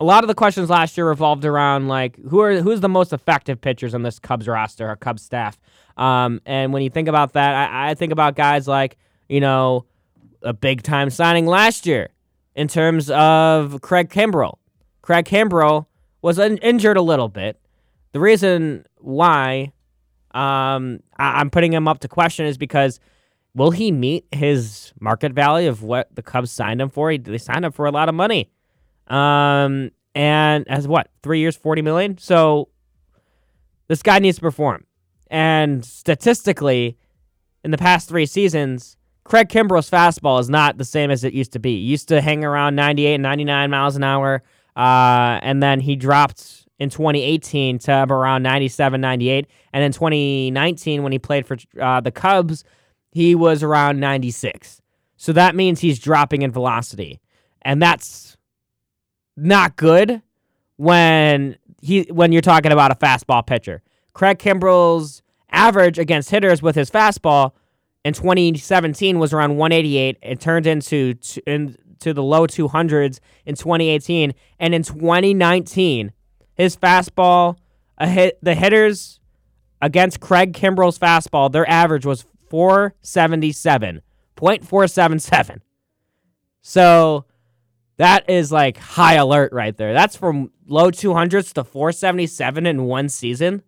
[0.00, 3.12] a lot of the questions last year revolved around like who are who's the most
[3.12, 5.58] effective pitchers on this Cubs roster or Cubs staff.
[5.96, 8.96] Um, and when you think about that, I, I think about guys like
[9.28, 9.86] you know
[10.42, 12.10] a big time signing last year
[12.54, 14.58] in terms of Craig Kimbrel.
[15.00, 15.86] Craig Kimbrel
[16.24, 17.60] was in- injured a little bit.
[18.12, 19.72] The reason why
[20.30, 22.98] um, I- I'm putting him up to question is because
[23.54, 27.10] will he meet his market value of what the Cubs signed him for?
[27.10, 28.50] He, they signed him for a lot of money.
[29.08, 32.16] Um, and as what, three years, 40 million?
[32.16, 32.68] So
[33.88, 34.86] this guy needs to perform.
[35.30, 36.96] And statistically,
[37.64, 41.52] in the past three seasons, Craig Kimbrel's fastball is not the same as it used
[41.52, 41.72] to be.
[41.72, 44.42] Used to hang around 98 and 99 miles an hour.
[44.76, 49.46] Uh, and then he dropped in 2018 to around 97, 98.
[49.72, 52.64] And in 2019, when he played for uh, the Cubs,
[53.12, 54.80] he was around 96.
[55.16, 57.20] So that means he's dropping in velocity.
[57.62, 58.36] And that's
[59.36, 60.20] not good
[60.76, 63.82] when he when you're talking about a fastball pitcher.
[64.12, 67.52] Craig Kimbrel's average against hitters with his fastball
[68.04, 70.18] in 2017 was around 188.
[70.22, 71.14] It turned into
[71.94, 76.12] into the low 200s in 2018, and in 2019,
[76.54, 77.56] his fastball,
[78.00, 79.20] hit, the hitters
[79.80, 84.02] against Craig Kimbrel's fastball, their average was 477,
[84.36, 85.60] 0.477.
[86.62, 87.24] So
[87.96, 89.92] that is like high alert right there.
[89.92, 93.62] That's from low 200s to 477 in one season.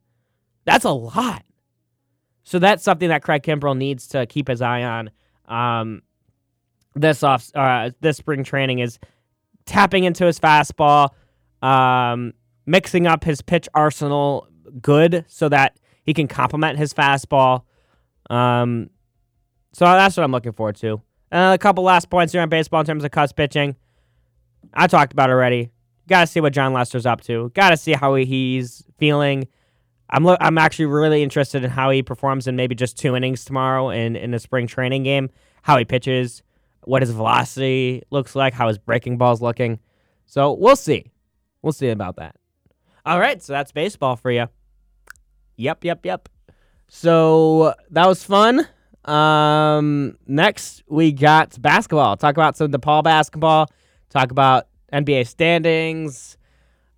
[0.65, 1.45] That's a lot.
[2.45, 5.11] So that's something that Craig Kimbrel needs to keep his eye on
[5.49, 6.03] um,
[6.97, 8.99] this off uh, this spring training is
[9.67, 11.11] tapping into his fastball,
[11.63, 12.33] um,
[12.67, 14.49] mixing up his pitch arsenal
[14.81, 17.63] good so that he can complement his fastball.
[18.31, 18.91] Um,
[19.73, 21.03] so that's what I'm looking forward to.
[21.33, 23.77] A couple last points here on baseball in terms of cuts pitching.
[24.73, 25.71] I talked about already.
[26.09, 27.51] Got to see what Jon Lester's up to.
[27.55, 29.49] Got to see how he's feeling.
[30.09, 33.45] I'm lo- I'm actually really interested in how he performs in maybe just two innings
[33.45, 35.31] tomorrow in in the spring training game.
[35.63, 36.43] How he pitches,
[36.87, 39.81] what his velocity looks like, how his breaking ball's looking.
[40.25, 41.11] So we'll see.
[41.61, 42.37] We'll see about that.
[43.05, 44.47] All right, so that's baseball for you.
[45.57, 46.29] Yep, yep, yep.
[46.89, 48.69] So that was fun.
[49.05, 52.17] Um, next we got basketball.
[52.17, 53.71] Talk about some DePaul basketball.
[54.09, 56.39] Talk about NBA standings.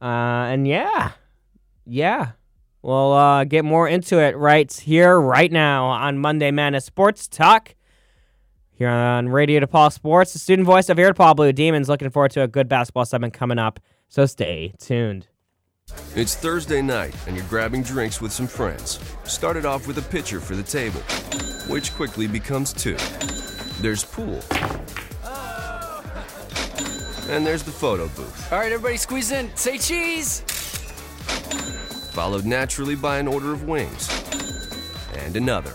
[0.01, 1.13] Uh, and yeah,
[1.87, 2.33] yeah,
[2.83, 7.75] we'll uh, get more into it right here, right now on Monday Madness Sports Talk
[8.79, 10.33] here on Radio DePaul Sports.
[10.33, 11.89] The student voice of your DePaul Blue Demons.
[11.89, 13.81] Looking forward to a good basketball segment coming up.
[14.09, 15.27] So stay tuned.
[16.15, 19.01] It's Thursday night, and you're grabbing drinks with some friends.
[19.25, 21.01] Started off with a pitcher for the table,
[21.67, 22.97] which quickly becomes two.
[23.81, 24.41] There's pool.
[27.31, 29.55] And there's the photo booth, All right, everybody squeeze in.
[29.55, 30.41] Say cheese.
[32.13, 34.09] followed naturally by an order of wings.
[35.25, 35.75] And another.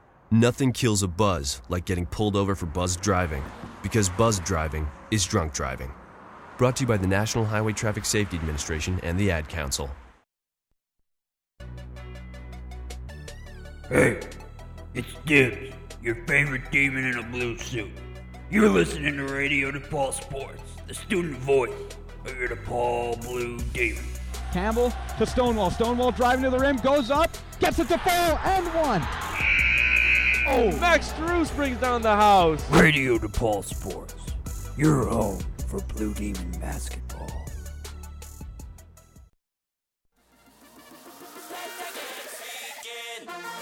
[0.33, 3.43] Nothing kills a buzz like getting pulled over for buzz driving,
[3.83, 5.91] because buzz driving is drunk driving.
[6.57, 9.89] Brought to you by the National Highway Traffic Safety Administration and the Ad Council.
[13.89, 14.21] Hey,
[14.93, 17.91] it's Dibs, your favorite demon in a blue suit.
[18.49, 21.73] You're listening to Radio DePaul Sports, the student voice
[22.25, 24.05] of your DePaul Blue Demon.
[24.53, 25.71] Campbell to Stonewall.
[25.71, 29.05] Stonewall driving to the rim, goes up, gets it to fall, and one.
[30.47, 32.67] Oh, Max Strus brings down the house.
[32.71, 34.15] Radio DePaul Sports,
[34.75, 37.29] your home for Blue Demon basketball.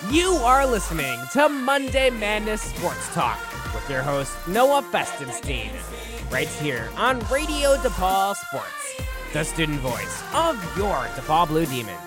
[0.10, 3.38] You are listening to Monday Madness Sports Talk
[3.74, 5.70] with your host, Noah Festenstein,
[6.32, 9.02] right here on Radio DePaul Sports,
[9.34, 12.00] the student voice of your DePaul Blue Demons.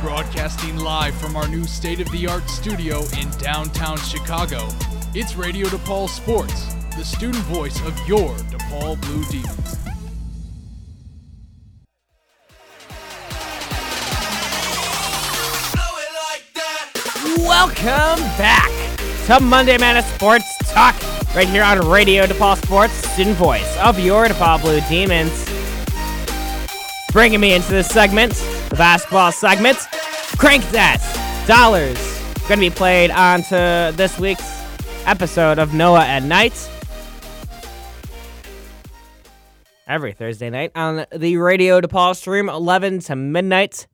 [0.00, 4.68] Broadcasting live from our new state of the art studio in downtown Chicago,
[5.12, 9.76] it's Radio DePaul Sports, the student voice of your DePaul Blue Demons.
[17.38, 18.70] Welcome back
[19.26, 20.94] to Monday Madness Sports Talk
[21.34, 25.44] right here on Radio DePaul Sports, student voice of your DePaul Blue Demons.
[27.12, 28.34] Bringing me into this segment,
[28.68, 29.78] the basketball segment,
[30.36, 31.00] Crank That
[31.46, 31.96] Dollars.
[32.48, 33.50] Going to be played onto
[33.96, 34.62] this week's
[35.06, 36.70] episode of Noah at Night.
[39.86, 43.86] Every Thursday night on the Radio DePaul stream, 11 to midnight.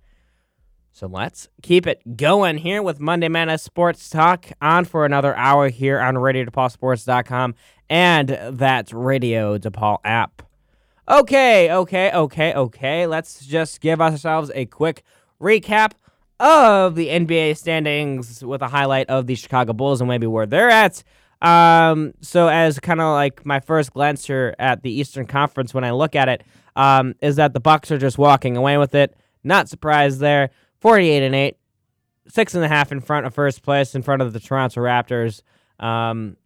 [0.90, 5.68] So let's keep it going here with Monday Madness Sports Talk on for another hour
[5.68, 7.54] here on RadioDePaulSports.com
[7.90, 10.42] and that Radio DePaul app.
[11.06, 13.06] Okay, okay, okay, okay.
[13.06, 15.02] Let's just give ourselves a quick
[15.38, 15.92] recap
[16.40, 20.70] of the NBA standings with a highlight of the Chicago Bulls and maybe where they're
[20.70, 21.04] at.
[21.42, 25.84] Um, so as kind of like my first glance here at the Eastern Conference when
[25.84, 26.42] I look at it,
[26.74, 29.14] um, is that the Bucks are just walking away with it.
[29.42, 30.50] Not surprised there.
[30.80, 31.56] 48 and 8,
[32.28, 35.42] six and a half in front of first place, in front of the Toronto Raptors,
[35.78, 36.38] um,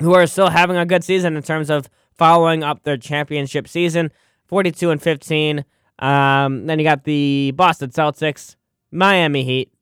[0.00, 4.12] who are still having a good season in terms of following up their championship season.
[4.44, 5.64] 42 and 15.
[6.00, 8.56] Um, then you got the Boston Celtics,
[8.90, 9.72] Miami Heat,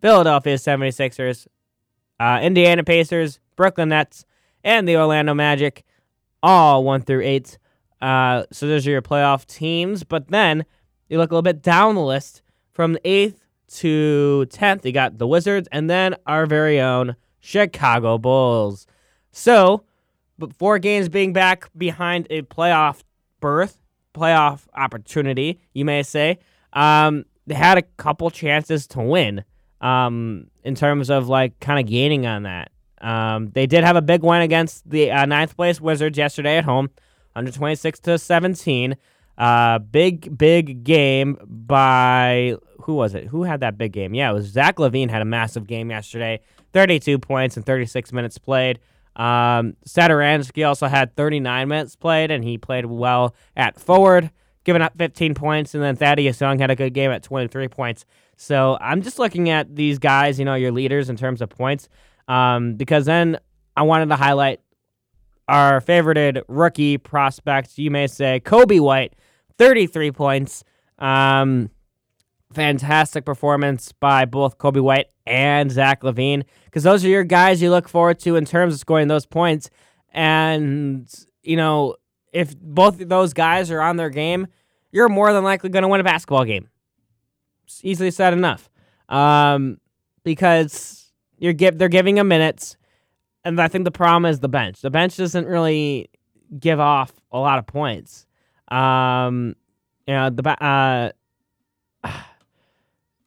[0.00, 1.46] Philadelphia 76ers,
[2.18, 4.24] uh, Indiana Pacers, Brooklyn Nets,
[4.64, 5.84] and the Orlando Magic,
[6.42, 7.58] all one through eight.
[8.00, 10.02] Uh, so those are your playoff teams.
[10.02, 10.64] But then
[11.10, 12.40] you look a little bit down the list
[12.72, 13.36] from the 8th
[13.80, 18.86] to 10th, you got the Wizards and then our very own Chicago Bulls.
[19.30, 19.84] So,
[20.40, 23.02] but four games being back behind a playoff
[23.38, 23.80] berth,
[24.14, 26.38] playoff opportunity, you may say,
[26.72, 29.44] um, they had a couple chances to win
[29.80, 32.70] um, in terms of like kind of gaining on that.
[33.00, 36.64] Um, they did have a big win against the uh, ninth place Wizards yesterday at
[36.64, 36.86] home,
[37.32, 38.96] 126 to 17.
[39.38, 43.26] Uh, big, big game by who was it?
[43.28, 44.14] Who had that big game?
[44.14, 46.40] Yeah, it was Zach LaVine had a massive game yesterday.
[46.72, 48.78] 32 points in 36 minutes played.
[49.16, 54.30] Um, Satoransky also had 39 minutes played, and he played well at forward,
[54.64, 55.74] giving up 15 points.
[55.74, 58.04] And then Thaddeus Young had a good game at 23 points.
[58.36, 61.88] So I'm just looking at these guys, you know, your leaders in terms of points,
[62.28, 63.38] um, because then
[63.76, 64.60] I wanted to highlight
[65.48, 69.14] our favorited rookie prospect, you may say, Coby White,
[69.58, 70.64] 33 points.
[70.98, 71.70] Um,
[72.52, 77.70] fantastic performance by both Coby White and Zach LaVine, because those are your guys you
[77.70, 79.70] look forward to in terms of scoring those points.
[80.12, 81.08] And,
[81.42, 81.96] you know,
[82.32, 84.46] if both of those guys are on their game,
[84.92, 86.68] you're more than likely going to win a basketball game.
[87.64, 88.68] It's easily said enough.
[89.08, 89.78] Um,
[90.24, 92.76] because you're give, they're giving them minutes.
[93.44, 94.80] And I think the problem is the bench.
[94.80, 96.10] The bench doesn't really
[96.58, 98.26] give off a lot of points.
[98.68, 99.56] Um,
[100.06, 101.10] you know, the uh,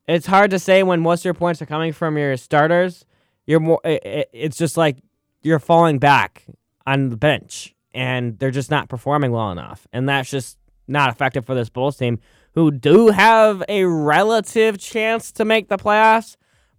[0.08, 3.06] it's hard to say when most of your points are coming from your starters.
[3.46, 3.80] You're more.
[3.84, 4.98] It, it's just like
[5.42, 6.46] you're falling back
[6.86, 9.88] on the bench and they're just not performing well enough.
[9.94, 12.20] And that's just not effective for this Bulls team
[12.54, 16.36] who do have a relative chance to make the playoffs,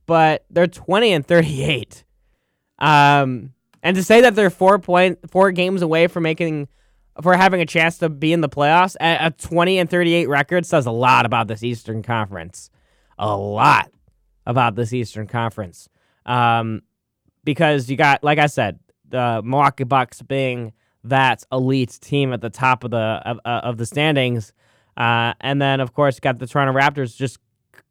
[0.06, 2.04] but they're 20 and 38.
[2.78, 6.68] Um, and to say that they're four point four games away from making
[7.22, 10.66] for having a chance to be in the playoffs at a 20 and 38 record
[10.66, 12.70] says a lot about this Eastern Conference.
[13.18, 13.90] A lot
[14.46, 15.88] about this Eastern Conference.
[16.26, 16.82] Um,
[17.44, 20.72] because you got, like I said, the Milwaukee Bucks being
[21.04, 24.52] that elite team at the top of the of, uh, of the standings,
[24.96, 27.38] uh, and then of course you got the Toronto Raptors just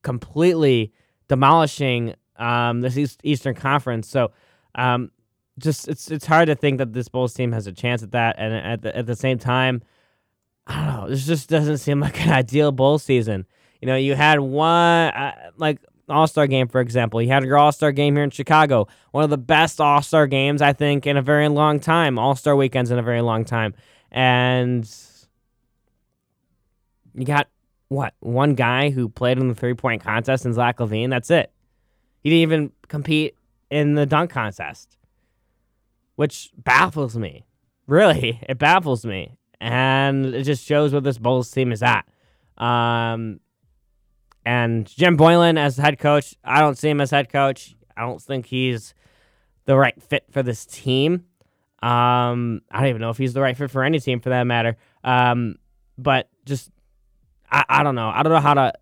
[0.02, 0.92] completely
[1.28, 4.10] demolishing um, this East, Eastern Conference.
[4.10, 4.32] So
[4.76, 5.12] um,
[5.60, 8.36] just it's it's hard to think that this Bulls team has a chance at that,
[8.40, 9.82] and at the at the same time,
[10.68, 11.10] I don't know.
[11.10, 13.46] This just doesn't seem like an ideal Bulls season.
[13.84, 17.22] You know, you had one uh, like All Star game, for example.
[17.22, 20.26] You had your All Star game here in Chicago, one of the best All Star
[20.26, 22.18] games I think in a very long time.
[22.18, 23.74] All Star weekends in a very long time,
[24.12, 24.90] and
[27.14, 27.50] you got
[27.90, 31.10] what one guy who played in the three point contest in Zach LaVine.
[31.10, 31.52] That's it.
[32.22, 33.36] He didn't even compete
[33.70, 34.98] in the dunk contest
[36.16, 37.46] which baffles me.
[37.88, 39.38] Really, it baffles me.
[39.60, 42.06] And it just shows where this Bulls team is at.
[42.58, 43.40] Um,
[44.46, 47.76] and Jim Boylen as head coach, I don't see him as head coach.
[47.96, 48.94] I don't think he's
[49.66, 51.26] the right fit for this team.
[51.82, 54.44] Um, I don't even know if he's the right fit for any team for that
[54.44, 54.78] matter.
[55.04, 55.56] Um,
[55.98, 56.72] but just
[57.52, 58.10] I, I don't know.
[58.10, 58.74] I don't know how to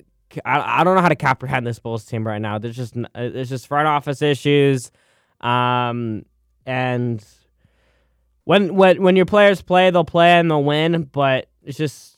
[0.45, 2.57] I, I don't know how to comprehend this Bulls team right now.
[2.57, 4.91] There's just there's just front office issues.
[5.41, 6.25] Um,
[6.65, 7.23] and
[8.45, 12.10] when when when your players play, they'll play and they'll win, but it's just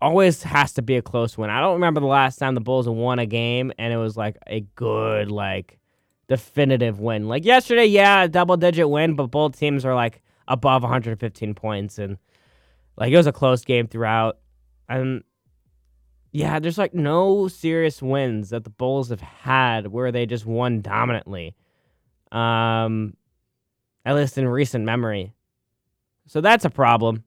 [0.00, 1.50] always has to be a close win.
[1.50, 4.36] I don't remember the last time the Bulls won a game and it was like
[4.46, 5.78] a good like
[6.28, 7.28] definitive win.
[7.28, 11.98] Like yesterday, yeah, a double digit win, but both teams are like above 115 points
[11.98, 12.18] and
[12.96, 14.38] like it was a close game throughout.
[14.88, 15.24] And
[16.32, 20.82] yeah, there's like no serious wins that the Bulls have had where they just won
[20.82, 21.54] dominantly.
[22.32, 23.14] Um
[24.04, 25.32] at least in recent memory.
[26.28, 27.24] So that's a problem.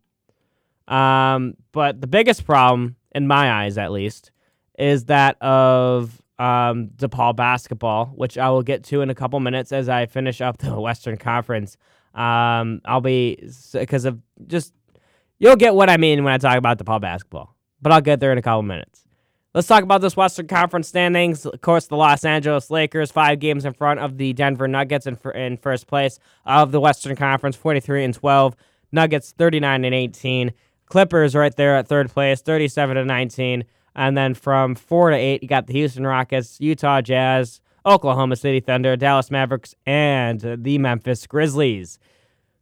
[0.89, 4.31] Um, but the biggest problem, in my eyes at least,
[4.77, 9.71] is that of um, DePaul basketball, which I will get to in a couple minutes
[9.71, 11.77] as I finish up the Western Conference.
[12.15, 14.73] Um, I'll be because of just
[15.37, 18.31] you'll get what I mean when I talk about DePaul basketball, but I'll get there
[18.31, 19.05] in a couple minutes.
[19.53, 21.45] Let's talk about this Western Conference standings.
[21.45, 25.17] Of course, the Los Angeles Lakers, five games in front of the Denver Nuggets in,
[25.33, 28.55] in first place of the Western Conference, 43 and 12.
[28.91, 30.51] Nuggets, 39 and 18.
[30.89, 33.63] Clippers right there at third place, 37 to 19.
[33.95, 38.59] And then from four to eight, you got the Houston Rockets, Utah Jazz, Oklahoma City
[38.59, 41.99] Thunder, Dallas Mavericks, and the Memphis Grizzlies.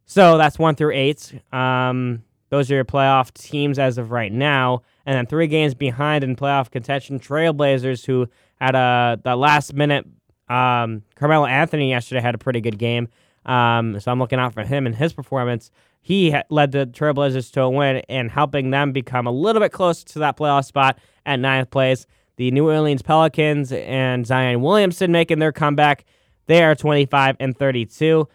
[0.06, 1.40] So that's one through eight.
[1.52, 6.22] Um, those are your playoff teams as of right now and then three games behind
[6.22, 7.18] in playoff contention.
[7.18, 8.28] Trailblazers, who
[8.60, 10.06] had a the last minute,
[10.50, 13.08] um, Carmelo Anthony yesterday had a pretty good game.
[13.46, 15.70] Um, so I'm looking out for him and his performance.
[16.08, 20.06] He led the Trailblazers to a win and helping them become a little bit closer
[20.06, 22.06] to that playoff spot at ninth place.
[22.36, 26.06] The New Orleans Pelicans and Zion Williamson making their comeback.
[26.46, 28.26] They are 25 and 32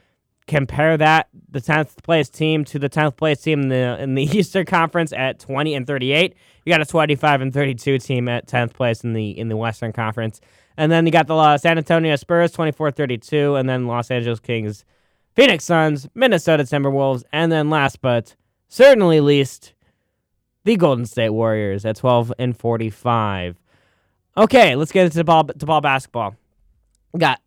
[0.46, 4.24] compare that the 10th place team to the 10th place team in the in the
[4.38, 6.36] Eastern Conference at 20 and 38.
[6.66, 9.94] You got a 25 and 32 team at 10th place in the in the Western
[9.94, 10.42] Conference.
[10.78, 14.86] And then you got the San Antonio Spurs 24-32 and then Los Angeles Kings,
[15.36, 18.36] Phoenix Suns, Minnesota Timberwolves, and then last but
[18.68, 19.74] certainly least
[20.64, 23.58] the Golden State Warriors at 12 and 45.
[24.38, 26.36] Okay, let's get into ball to ball basketball.
[27.12, 27.42] We got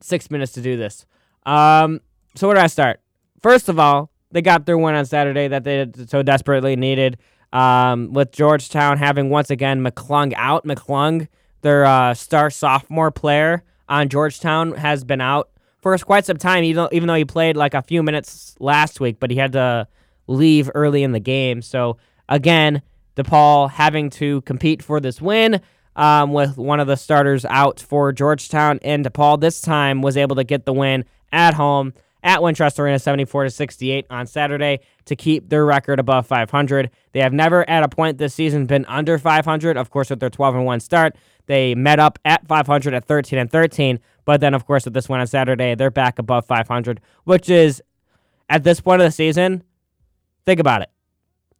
[0.00, 1.06] 6 minutes to do this.
[1.44, 2.00] Um
[2.34, 3.00] so where do I start?
[3.42, 7.18] First of all, they got their win on Saturday that they so desperately needed.
[7.52, 10.64] Um, with Georgetown having once again McClung out.
[10.64, 11.26] McClung,
[11.62, 15.50] their uh, star sophomore player on Georgetown, has been out
[15.80, 16.64] for quite some time.
[16.64, 19.52] Even though, even though he played like a few minutes last week, but he had
[19.52, 19.86] to
[20.26, 21.62] leave early in the game.
[21.62, 21.96] So
[22.28, 22.82] again,
[23.16, 25.60] DePaul having to compete for this win.
[25.96, 30.36] Um, with one of the starters out for Georgetown and DePaul this time was able
[30.36, 31.92] to get the win at home
[32.22, 36.90] at Wintrust Arena 74 to 68 on Saturday to keep their record above 500.
[37.12, 39.76] They have never at a point this season been under 500.
[39.76, 43.38] Of course, with their 12 and 1 start, they met up at 500 at 13
[43.38, 47.00] and 13, but then of course with this one on Saturday, they're back above 500,
[47.24, 47.82] which is
[48.48, 49.62] at this point of the season,
[50.46, 50.90] think about it.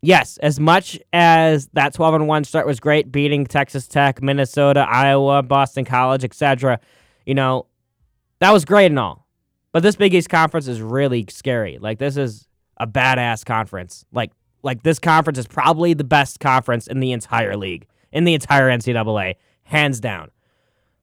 [0.03, 4.87] Yes, as much as that 12 and 1 start was great beating Texas Tech, Minnesota,
[4.89, 6.81] Iowa, Boston College, etc.,
[7.27, 7.67] you know,
[8.41, 9.27] that was great and all
[9.73, 11.79] But this Big East conference is really scary.
[11.79, 12.49] Like this is
[12.79, 14.05] a badass conference.
[14.13, 14.33] Like
[14.63, 18.69] like this conference is probably the best conference in the entire league, in the entire
[18.69, 20.31] NCAA, hands down.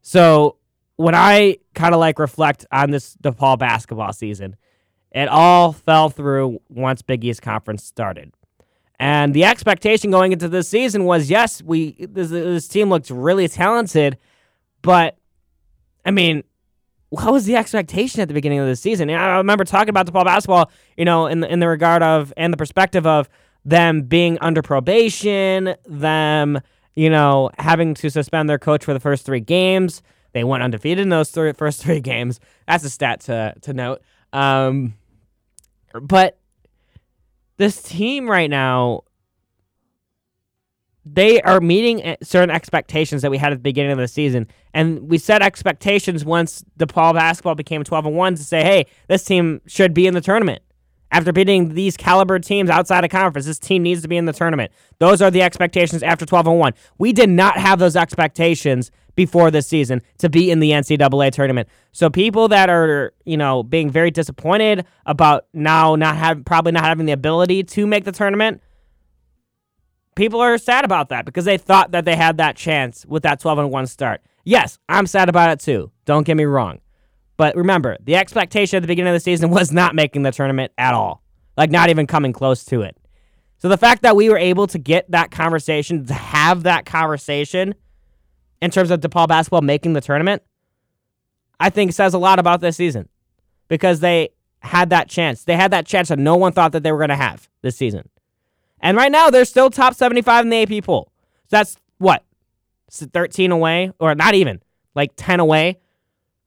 [0.01, 0.57] So
[0.97, 4.55] when I kind of like reflect on this DePaul basketball season,
[5.11, 8.33] it all fell through once Big East conference started.
[8.99, 13.47] And the expectation going into this season was yes, we this, this team looks really
[13.47, 14.17] talented,
[14.81, 15.17] but
[16.03, 16.43] I mean,
[17.09, 19.09] what was the expectation at the beginning of the season?
[19.09, 22.51] I remember talking about DePaul basketball, you know, in the, in the regard of and
[22.51, 23.29] the perspective of
[23.63, 26.59] them being under probation, them,
[26.95, 30.01] you know, having to suspend their coach for the first three games.
[30.37, 32.39] They went undefeated in those three, first three games.
[32.67, 34.03] That's a stat to to note.
[34.31, 34.93] Um,
[35.99, 36.37] but
[37.57, 39.01] this team right now,
[41.03, 44.45] they are meeting certain expectations that we had at the beginning of the season.
[44.75, 49.23] And we set expectations once DePaul basketball became 12 and 1 to say, hey, this
[49.23, 50.61] team should be in the tournament.
[51.09, 54.33] After beating these caliber teams outside of conference, this team needs to be in the
[54.33, 54.71] tournament.
[54.99, 56.73] Those are the expectations after 12 and 1.
[56.99, 61.67] We did not have those expectations before this season to be in the NCAA tournament.
[61.91, 66.85] So people that are, you know, being very disappointed about now not have probably not
[66.85, 68.61] having the ability to make the tournament,
[70.15, 73.39] people are sad about that because they thought that they had that chance with that
[73.39, 74.21] 12 and 1 start.
[74.45, 75.91] Yes, I'm sad about it too.
[76.05, 76.79] Don't get me wrong.
[77.37, 80.71] But remember, the expectation at the beginning of the season was not making the tournament
[80.77, 81.23] at all.
[81.57, 82.95] Like not even coming close to it.
[83.57, 87.73] So the fact that we were able to get that conversation, to have that conversation
[88.61, 90.43] in terms of DePaul basketball making the tournament,
[91.59, 93.09] I think says a lot about this season.
[93.67, 94.29] Because they
[94.59, 95.43] had that chance.
[95.43, 97.75] They had that chance that no one thought that they were going to have this
[97.75, 98.07] season.
[98.79, 101.11] And right now, they're still top 75 in the AP poll.
[101.47, 102.23] So that's what?
[102.89, 104.61] 13 away, or not even,
[104.95, 105.79] like 10 away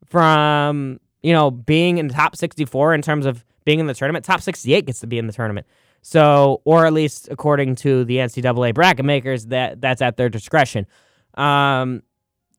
[0.07, 4.25] from, you know, being in the top 64 in terms of being in the tournament.
[4.25, 5.67] Top 68 gets to be in the tournament.
[6.03, 10.87] So, or at least according to the NCAA bracket makers, that that's at their discretion.
[11.35, 12.03] Um,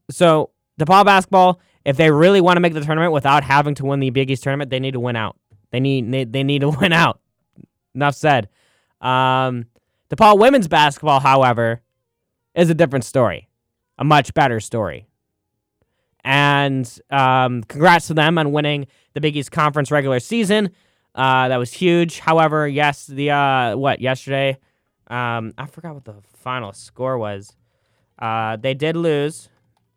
[0.10, 4.00] so DePaul basketball, if they really want to make the tournament without having to win
[4.00, 5.38] the Big East tournament, they need to win out.
[5.72, 7.20] They need they, they need to win out.
[7.96, 8.50] Enough said.
[9.02, 9.66] Um,
[10.10, 11.82] DePaul women's basketball, however,
[12.54, 13.50] is a different story,
[13.98, 15.08] a much better story.
[16.24, 20.70] And um, congrats to them on winning the Big East Conference regular season.
[21.16, 22.20] Uh, that was huge.
[22.20, 24.58] However, yes, the uh, what yesterday?
[25.08, 27.54] Um, I forgot what the final score was.
[28.22, 29.50] Uh, they did lose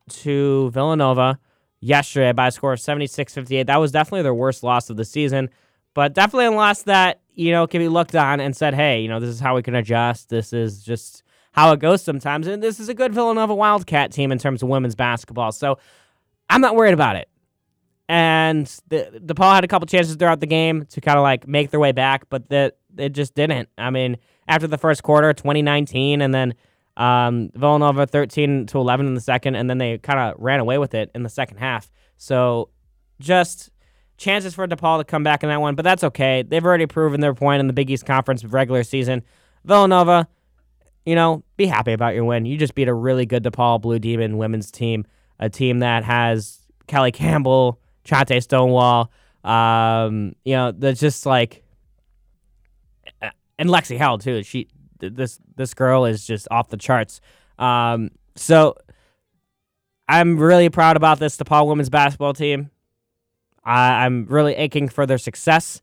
[0.08, 1.38] to Villanova
[1.80, 3.66] yesterday by a score of 76-58.
[3.66, 5.50] That was definitely their worst loss of the season,
[5.92, 9.08] but definitely a loss that you know can be looked on and said, hey, you
[9.08, 10.30] know this is how we can adjust.
[10.30, 11.22] This is just
[11.52, 14.68] how it goes sometimes, and this is a good Villanova Wildcat team in terms of
[14.68, 15.52] women's basketball.
[15.52, 15.78] So
[16.48, 17.28] I'm not worried about it.
[18.08, 21.70] And the DePaul had a couple chances throughout the game to kind of like make
[21.70, 23.68] their way back, but that it just didn't.
[23.78, 26.54] I mean, after the first quarter, 2019, and then
[26.96, 30.78] um, Villanova 13 to 11 in the second, and then they kind of ran away
[30.78, 31.90] with it in the second half.
[32.16, 32.70] So
[33.20, 33.70] just
[34.16, 36.42] chances for DePaul to come back in that one, but that's okay.
[36.42, 39.22] They've already proven their point in the Big East Conference regular season.
[39.64, 40.28] Villanova,
[41.04, 42.46] you know, be happy about your win.
[42.46, 45.04] You just beat a really good DePaul Blue Demon women's team,
[45.38, 49.10] a team that has Kelly Campbell, Chante Stonewall,
[49.44, 51.62] um, you know, that's just like,
[53.58, 54.42] and Lexi Howell too.
[54.42, 54.68] She
[55.08, 57.20] this this girl is just off the charts.
[57.58, 58.76] Um, so
[60.08, 62.70] I'm really proud about this DePaul women's basketball team.
[63.64, 65.80] I, I'm really aching for their success.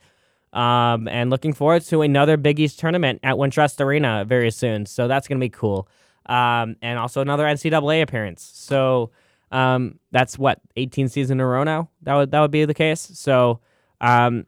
[0.53, 4.86] Um, and looking forward to another Big East tournament at Wintrust Arena very soon.
[4.86, 5.88] So that's to be cool.
[6.26, 8.43] Um, and also another NCAA appearance.
[8.53, 9.11] So
[9.51, 11.89] um, that's what 18 seasons in a row now.
[12.03, 12.99] That would that would be the case.
[13.13, 13.59] So
[13.99, 14.45] um,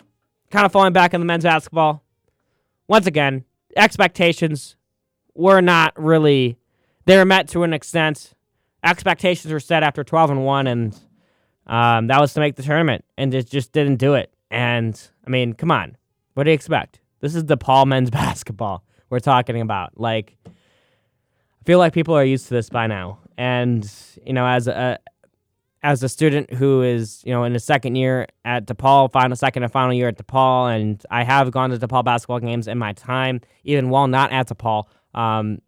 [0.51, 2.03] kind of falling back in the men's basketball.
[2.87, 3.45] Once again,
[3.75, 4.75] expectations
[5.33, 6.57] were not really
[7.05, 8.33] they were met to an extent.
[8.83, 10.99] Expectations were set after 12 and 1 and
[11.67, 14.33] um, that was to make the tournament and it just didn't do it.
[14.51, 15.97] And I mean, come on.
[16.33, 16.99] What do you expect?
[17.19, 19.99] This is DePaul men's basketball we're talking about.
[19.99, 23.19] Like I feel like people are used to this by now.
[23.37, 23.89] And
[24.25, 24.99] you know, as a
[25.83, 29.63] as a student who is, you know, in his second year at DePaul, final second
[29.63, 32.93] and final year at DePaul, and I have gone to DePaul basketball games in my
[32.93, 34.85] time, even while not at DePaul.
[35.13, 35.59] Um,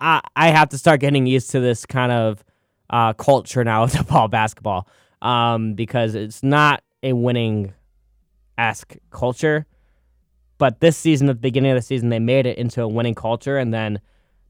[0.00, 2.44] I I have to start getting used to this kind of
[2.90, 4.88] uh, culture now of DePaul basketball
[5.20, 7.74] um, because it's not a winning
[8.56, 9.66] esque culture.
[10.58, 13.16] But this season, at the beginning of the season, they made it into a winning
[13.16, 14.00] culture, and then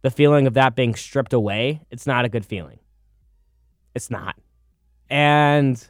[0.03, 2.81] the feeling of that being stripped away, it's not a good feeling.
[3.95, 4.37] It's not.
[5.13, 5.87] And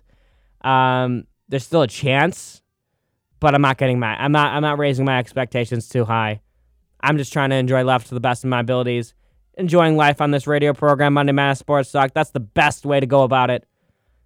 [0.63, 2.61] um, there's still a chance,
[3.39, 6.41] but I'm not getting my I'm not I'm not raising my expectations too high.
[7.01, 9.15] I'm just trying to enjoy life to the best of my abilities,
[9.55, 12.13] enjoying life on this radio program, Monday Madness Sports Talk.
[12.15, 13.65] That's the best way to go about it.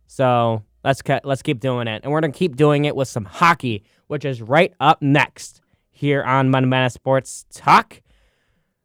[0.07, 3.85] So let's let's keep doing it, and we're gonna keep doing it with some hockey,
[4.07, 8.01] which is right up next here on Monday Madness Sports Talk.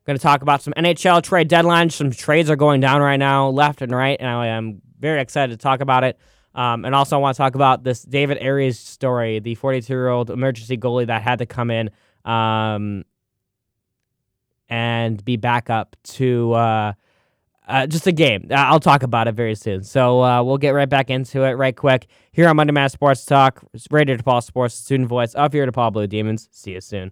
[0.05, 1.91] Going to talk about some NHL trade deadlines.
[1.91, 5.51] Some trades are going down right now, left and right, and I am very excited
[5.51, 6.17] to talk about it.
[6.53, 10.09] Um, and also, I want to talk about this David Ayres story, the 42 year
[10.09, 11.89] old emergency goalie that had to come in
[12.25, 13.03] um,
[14.69, 16.93] and be back up to uh,
[17.67, 18.47] uh, just a game.
[18.51, 19.83] I'll talk about it very soon.
[19.83, 23.25] So uh, we'll get right back into it right quick here on Monday Madness Sports
[23.25, 26.49] Talk, Radio DePaul Sports, student voice of your DePaul Blue Demons.
[26.51, 27.11] See you soon.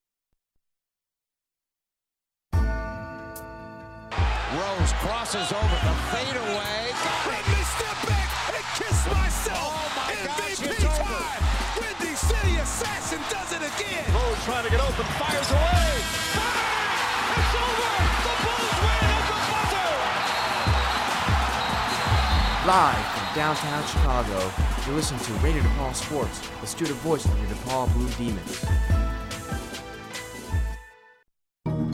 [4.81, 6.89] Rose crosses over the fadeaway.
[7.29, 9.77] Let me step back and kiss myself.
[9.77, 11.41] Oh my MVP gosh, time.
[11.77, 14.09] Windy City Assassin does it again.
[14.09, 16.01] Rose trying to get open, fires away.
[16.33, 16.97] Bang!
[17.37, 17.93] It's over.
[18.25, 19.93] The Bulls win at the buzzer.
[22.65, 24.51] Live from downtown Chicago,
[24.87, 28.65] you're listening to Radio DePaul Sports, the student voice of your DePaul Blue Demons.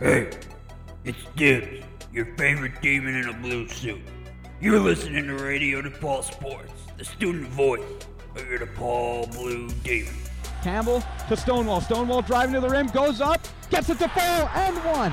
[0.00, 0.30] Hey,
[1.04, 4.00] it's Dibs, your favorite demon in a blue suit.
[4.58, 7.82] You're listening to Radio DePaul Sports, the student voice
[8.34, 10.14] of your DePaul Blue Demon.
[10.62, 11.82] Campbell to Stonewall.
[11.82, 15.12] Stonewall driving to the rim, goes up, gets it to fall, and one.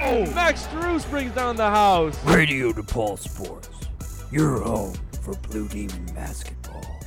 [0.00, 2.18] Oh, Max Strus brings down the house.
[2.24, 3.68] Radio DePaul Sports,
[4.32, 7.03] your home for Blue Demon basketball.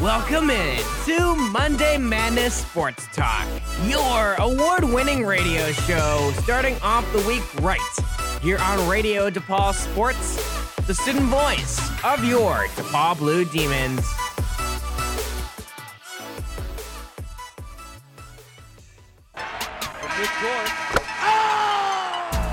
[0.00, 3.48] Welcome in to Monday Madness Sports Talk,
[3.84, 7.80] your award winning radio show starting off the week right
[8.40, 10.36] here on Radio DePaul Sports,
[10.86, 14.06] the student voice of your DePaul Blue Demons.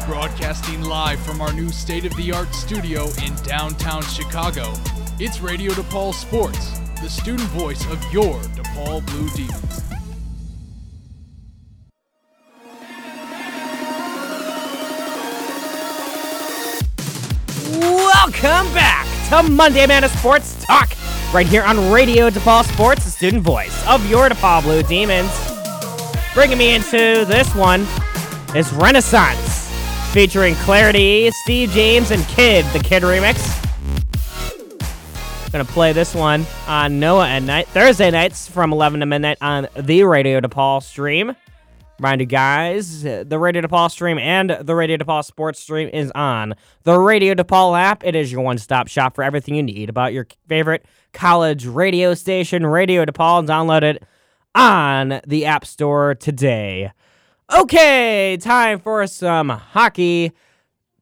[0.08, 4.74] Broadcasting live from our new state of the art studio in downtown Chicago,
[5.20, 9.82] it's Radio DePaul Sports, the student voice of your DePaul Blue Demons.
[17.80, 20.96] Welcome back to Monday Madness Sports Talk,
[21.34, 25.32] right here on Radio DePaul Sports, the student voice of your DePaul Blue Demons.
[26.34, 27.86] Bringing me into this one
[28.56, 29.70] is Renaissance,
[30.14, 33.65] featuring Clarity, Steve James, and Kid, the Kid remix.
[35.56, 39.70] Gonna play this one on Noah at night, Thursday nights from 11 to midnight on
[39.74, 41.34] the Radio DePaul stream.
[41.98, 46.56] Remind you guys, the Radio DePaul stream and the Radio DePaul sports stream is on
[46.84, 48.04] the Radio DePaul app.
[48.04, 50.84] It is your one-stop shop for everything you need about your favorite
[51.14, 53.48] college radio station, Radio DePaul.
[53.48, 54.04] Download it
[54.56, 56.92] on the App Store today.
[57.54, 60.34] Okay, time for some hockey.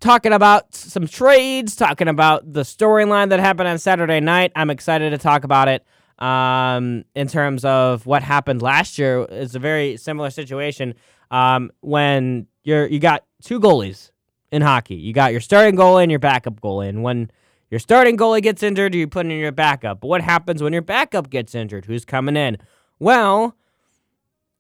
[0.04, 4.52] Talking about some trades, talking about the storyline that happened on Saturday night.
[4.54, 5.86] I'm excited to talk about it
[6.20, 9.26] um, in terms of what happened last year.
[9.30, 10.96] It's a very similar situation
[11.32, 14.12] um, when you're you got two goalies
[14.52, 14.96] in hockey.
[14.96, 16.90] You got your starting goalie and your backup goalie.
[16.90, 17.32] And when
[17.72, 20.02] your starting goalie gets injured, you put in your backup.
[20.02, 21.86] But what happens when your backup gets injured?
[21.86, 22.58] Who's coming in?
[23.00, 23.56] Well,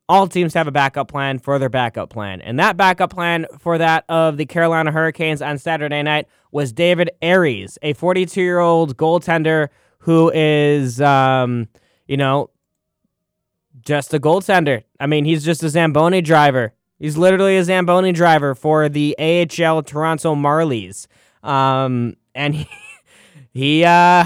[0.09, 2.41] all teams have a backup plan for their backup plan.
[2.41, 7.11] And that backup plan for that of the Carolina Hurricanes on Saturday night was David
[7.21, 11.67] Ayres, a 42 year old goaltender who is, um,
[12.07, 12.49] you know,
[13.81, 14.83] just a goaltender.
[14.99, 16.73] I mean, he's just a Zamboni driver.
[16.99, 21.07] He's literally a Zamboni driver for the AHL Toronto Marlies.
[21.41, 22.67] Um, and he,
[23.53, 24.25] he uh,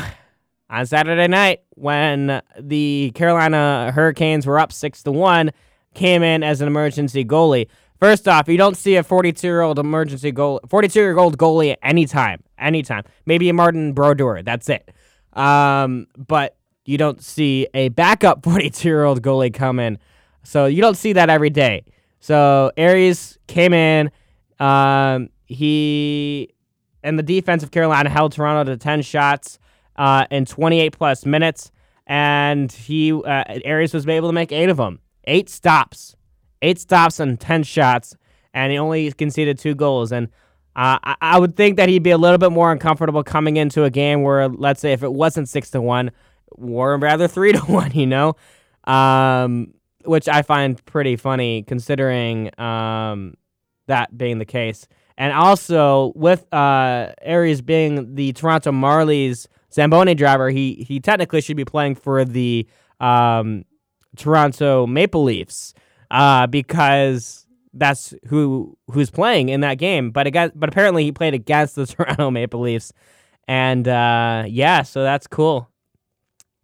[0.69, 5.51] on Saturday night when the Carolina Hurricanes were up six to one,
[5.97, 7.67] came in as an emergency goalie.
[7.99, 11.75] First off, you don't see a 42 year old emergency goal, 42 year old goalie
[11.81, 13.03] anytime, anytime.
[13.25, 14.43] Maybe a Martin Brodeur.
[14.43, 14.89] That's it.
[15.33, 19.97] Um, but you don't see a backup 42 year old goalie come in.
[20.43, 21.83] So you don't see that every day.
[22.19, 24.11] So Ayres came in.
[24.59, 26.53] Um, he
[27.03, 29.59] and the defense of Carolina held Toronto to 10 shots
[29.95, 31.71] uh, in 28 plus minutes,
[32.05, 36.15] and he uh, Ayres was able to make eight of them, eight stops,
[36.61, 38.15] eight stops and 10 shots,
[38.53, 40.11] and he only conceded two goals.
[40.11, 40.27] And
[40.75, 43.83] uh, I, I would think that he'd be a little bit more uncomfortable coming into
[43.83, 46.11] a game where, let's say, if it wasn't six to one,
[46.51, 48.35] or rather three to one, you know,
[48.85, 49.73] um,
[50.05, 53.35] which I find pretty funny considering um,
[53.87, 54.87] that being the case.
[55.17, 61.57] And also with uh, Ayres being the Toronto Marlies Zamboni driver, he he technically should
[61.57, 62.67] be playing for the
[62.99, 63.65] um,
[64.17, 65.73] Toronto Maple Leafs
[66.11, 70.11] uh, because that's who who's playing in that game.
[70.11, 72.91] But but apparently he played against the Toronto Maple Leafs,
[73.47, 75.69] and uh, yeah, so that's cool.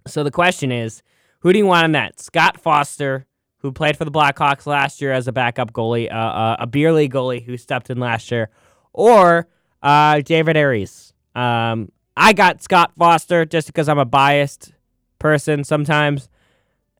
[0.07, 1.01] So the question is,
[1.39, 2.19] who do you want in that?
[2.19, 3.25] Scott Foster,
[3.59, 6.91] who played for the Blackhawks last year as a backup goalie, uh, uh, a beer
[6.91, 8.49] league goalie who stepped in last year,
[8.91, 9.47] or
[9.81, 11.13] uh, David Ayres.
[11.35, 14.73] Um, I got Scott Foster just because I'm a biased
[15.19, 16.29] person sometimes,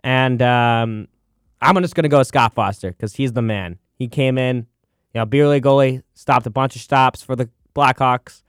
[0.04, 1.08] and um,
[1.62, 3.80] I'm just gonna go with Scott Foster because he's the man.
[3.96, 4.58] He came in,
[5.14, 8.44] you know, beer league goalie, stopped a bunch of stops for the Blackhawks,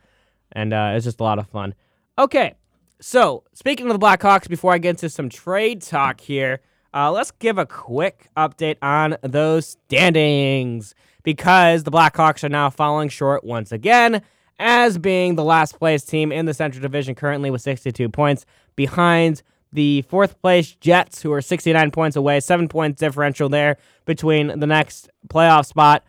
[0.53, 1.75] and uh, it's just a lot of fun.
[2.19, 2.55] Okay,
[3.01, 6.61] so speaking of the Blackhawks, before I get into some trade talk here.
[6.95, 10.95] Uh, let's give a quick update on those standings
[11.25, 14.23] because the Blackhawks are now falling short once again
[14.61, 18.47] as being the last place team in the Central Division currently with 62 points
[18.77, 19.43] behind
[19.75, 24.67] the fourth place Jets, who are 69 points away, seven points differential there between the
[24.67, 26.05] next playoff spot.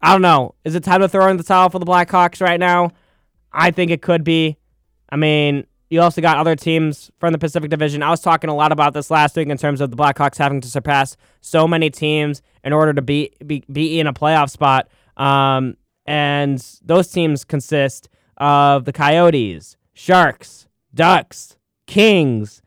[0.00, 0.54] I don't know.
[0.64, 2.92] Is it time to throw in the towel for the Blackhawks right now?
[3.52, 4.56] I think it could be.
[5.10, 8.02] I mean, you also got other teams from the Pacific Division.
[8.02, 10.60] I was talking a lot about this last week in terms of the Blackhawks having
[10.62, 14.88] to surpass so many teams in order to be be, be in a playoff spot.
[15.16, 15.76] Um,
[16.06, 22.61] and those teams consist of the Coyotes, Sharks, Ducks, Kings.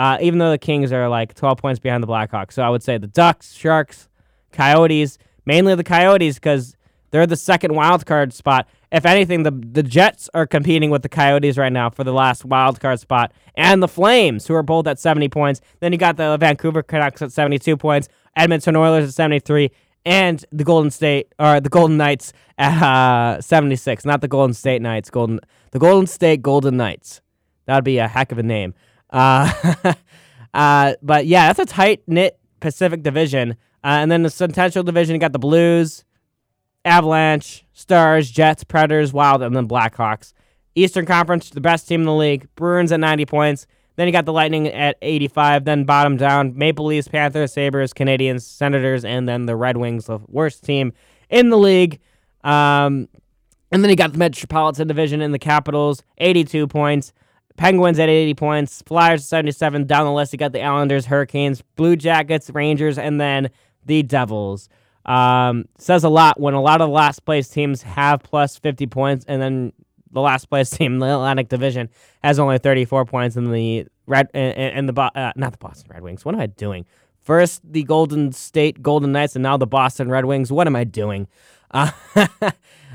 [0.00, 2.82] Uh, even though the Kings are like 12 points behind the Blackhawks, so I would
[2.82, 4.08] say the Ducks, Sharks,
[4.50, 6.74] Coyotes, mainly the Coyotes because
[7.10, 8.66] they're the second wild card spot.
[8.90, 12.46] If anything, the the Jets are competing with the Coyotes right now for the last
[12.46, 15.60] wild card spot, and the Flames, who are both at 70 points.
[15.80, 19.70] Then you got the Vancouver Canucks at 72 points, Edmonton Oilers at 73,
[20.06, 24.06] and the Golden State or the Golden Knights at uh, 76.
[24.06, 25.40] Not the Golden State Knights, Golden
[25.72, 27.20] the Golden State Golden Knights.
[27.66, 28.72] That'd be a heck of a name.
[29.10, 29.94] Uh,
[30.54, 33.52] uh, but yeah, that's a tight knit Pacific Division.
[33.82, 36.04] Uh, and then the Central Division, you got the Blues,
[36.84, 40.32] Avalanche, Stars, Jets, Predators, Wild, and then Blackhawks.
[40.74, 42.48] Eastern Conference, the best team in the league.
[42.54, 43.66] Bruins at 90 points.
[43.96, 45.64] Then you got the Lightning at 85.
[45.64, 50.20] Then bottom down, Maple Leafs, Panthers, Sabres, Canadiens, Senators, and then the Red Wings, the
[50.28, 50.92] worst team
[51.28, 52.00] in the league.
[52.44, 53.08] Um,
[53.72, 57.12] and then you got the Metropolitan Division in the Capitals, 82 points.
[57.60, 58.82] Penguins at 80 points.
[58.86, 59.86] Flyers 77.
[59.86, 63.50] Down the list, you got the Islanders, Hurricanes, Blue Jackets, Rangers, and then
[63.84, 64.70] the Devils.
[65.04, 68.86] Um, says a lot when a lot of the last place teams have plus 50
[68.86, 69.74] points, and then
[70.10, 71.90] the last place team, the Atlantic Division,
[72.24, 76.24] has only 34 points, and the red and, the uh, not the Boston Red Wings.
[76.24, 76.86] What am I doing?
[77.20, 80.50] First the Golden State Golden Knights, and now the Boston Red Wings.
[80.50, 81.28] What am I doing?
[81.70, 81.90] Uh,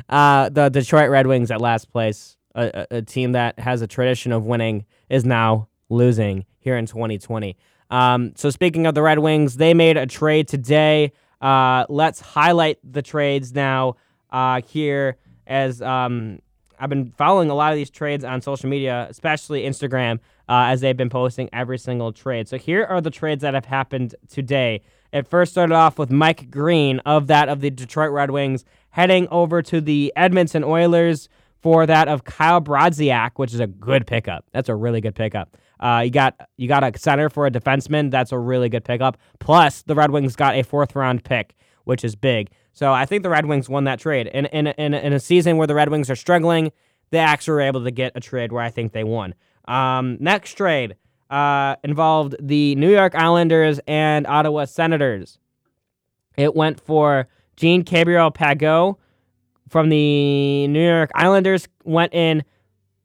[0.09, 4.31] uh, the Detroit Red Wings at last place, a, a, team that has a tradition
[4.31, 7.57] of winning, is now losing here in 2020.
[7.91, 11.11] Um, so speaking of the Red Wings, they made a trade today.
[11.41, 13.97] Uh, let's highlight the trades now
[14.31, 16.39] uh, here as um,
[16.79, 20.81] I've been following a lot of these trades on social media, especially Instagram, uh, as
[20.81, 22.47] they've been posting every single trade.
[22.47, 24.81] So here are the trades that have happened today.
[25.13, 29.27] It first started off with Mike Green of that of the Detroit Red Wings heading
[29.29, 31.29] over to the Edmonton Oilers
[31.65, 34.45] for that of Kyle Brodziak, which is a good pickup.
[34.51, 35.57] That's a really good pickup.
[35.79, 38.11] Uh, you got you got a center for a defenseman.
[38.11, 39.17] That's a really good pickup.
[39.39, 41.55] Plus, the Red Wings got a fourth round pick,
[41.85, 42.51] which is big.
[42.73, 44.27] So I think the Red Wings won that trade.
[44.27, 46.71] In in in, in a season where the Red Wings are struggling,
[47.09, 49.33] they actually were able to get a trade where I think they won.
[49.67, 50.95] Um, next trade
[51.31, 55.39] uh, involved the New York Islanders and Ottawa Senators.
[56.37, 58.97] It went for Jean Gabriel Pageau
[59.75, 62.45] from the New York Islanders went in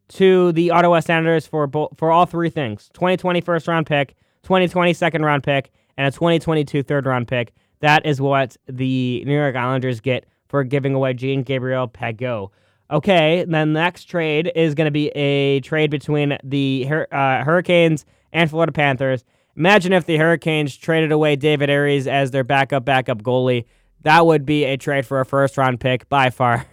[0.06, 4.14] to the Ottawa Senators for bo- for all three things 2020 first round pick,
[4.44, 7.52] 2020 second round pick, and a 2022 third round pick.
[7.80, 12.50] That is what the New York Islanders get for giving away Jean Gabriel Pageau.
[12.88, 18.04] Okay, then the next trade is going to be a trade between the uh, Hurricanes
[18.32, 19.24] and Florida Panthers.
[19.56, 23.64] Imagine if the Hurricanes traded away David Ayres as their backup backup goalie.
[24.02, 26.66] That would be a trade for a first round pick by far.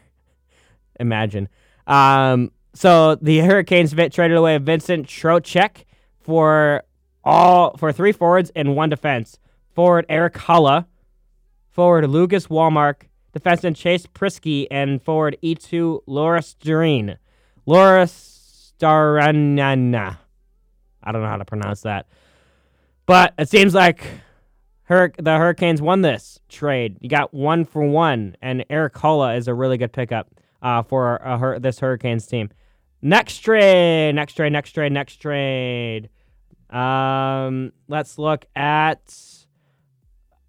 [0.99, 1.49] Imagine.
[1.85, 5.83] Um, so the Hurricanes traded away Vincent Trocheck
[6.21, 6.83] for
[7.23, 9.39] all for three forwards and one defense.
[9.73, 10.85] Forward Erik Haula,
[11.69, 13.07] forward Lucas Wallmark,
[13.37, 17.17] defenseman Chase Priskie, and forward E2 Laura Starine.
[17.65, 20.17] Laura Staranana.
[21.03, 22.07] I don't know how to pronounce that.
[23.05, 24.03] But it seems like
[24.87, 26.97] Hur- the Hurricanes won this trade.
[27.01, 30.29] You got one for one, and Erik Haula is a really good pickup
[30.61, 32.49] uh, for uh, this Hurricanes team.
[33.01, 36.09] Next trade, next trade, next trade, next trade.
[36.69, 39.13] Um, let's look at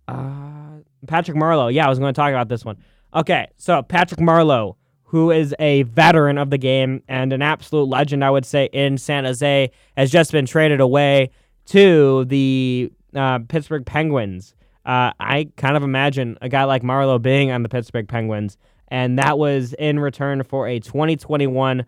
[0.06, 1.72] uh, Patrick Marleau.
[1.72, 2.76] Yeah, I was going to talk about this one.
[3.14, 8.24] Okay, so Patrick Marleau, who is a veteran of the game and an absolute legend,
[8.24, 11.30] I would say, in San Jose, has just been traded away
[11.66, 14.54] to the uh, Pittsburgh Penguins.
[14.84, 18.56] Uh, I kind of imagine a guy like Marleau being on the Pittsburgh Penguins,
[18.88, 21.84] and that was in return for a 2021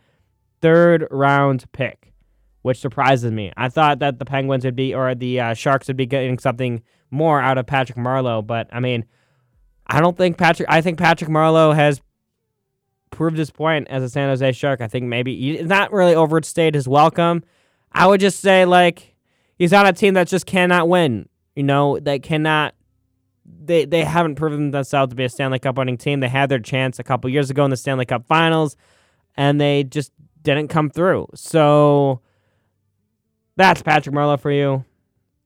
[0.60, 2.12] third round pick,
[2.62, 3.52] which surprises me.
[3.56, 6.82] I thought that the Penguins would be, or the uh, Sharks would be getting something
[7.10, 9.04] more out of Patrick Marleau, but I mean,
[9.86, 10.68] I don't think Patrick.
[10.70, 12.00] I think Patrick Marleau has
[13.10, 14.80] proved his point as a San Jose Shark.
[14.80, 17.42] I think maybe he's not really overstayed his welcome.
[17.92, 19.16] I would just say like
[19.60, 21.28] he's on a team that just cannot win.
[21.54, 22.74] You know, that cannot.
[23.44, 26.18] They they haven't proven themselves to be a Stanley Cup winning team.
[26.20, 28.76] They had their chance a couple years ago in the Stanley Cup Finals,
[29.36, 31.28] and they just didn't come through.
[31.34, 32.20] So
[33.56, 34.84] that's Patrick Marleau for you.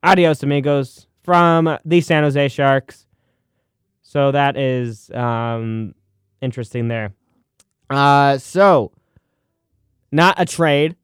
[0.03, 3.07] Adios, amigos, from the San Jose Sharks.
[4.03, 5.95] So that is um,
[6.41, 7.15] interesting there.
[7.91, 8.93] Uh, so
[10.13, 10.95] not a trade,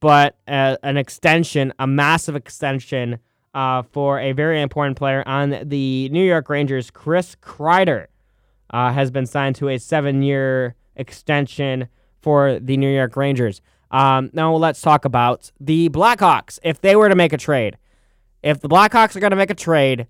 [0.00, 3.18] but an extension, a massive extension
[3.54, 6.90] uh, for a very important player on the New York Rangers.
[6.90, 8.06] Chris Kreider
[8.70, 11.88] uh, has been signed to a seven-year extension
[12.20, 13.60] for the New York Rangers.
[13.90, 16.58] Um, now let's talk about the Blackhawks.
[16.62, 17.76] If they were to make a trade,
[18.42, 20.06] if the Blackhawks are going to make a trade,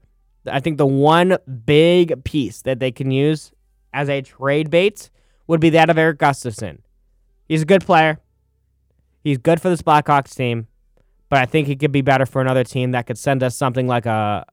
[0.46, 3.52] I think the one big piece that they can use
[3.92, 5.10] as a trade bait
[5.46, 6.78] would be that of Erik Gustafsson.
[7.48, 8.20] He's a good player.
[9.22, 10.66] He's good for this Blackhawks team,
[11.28, 13.86] but I think he could be better for another team that could send us something
[13.86, 14.44] like a,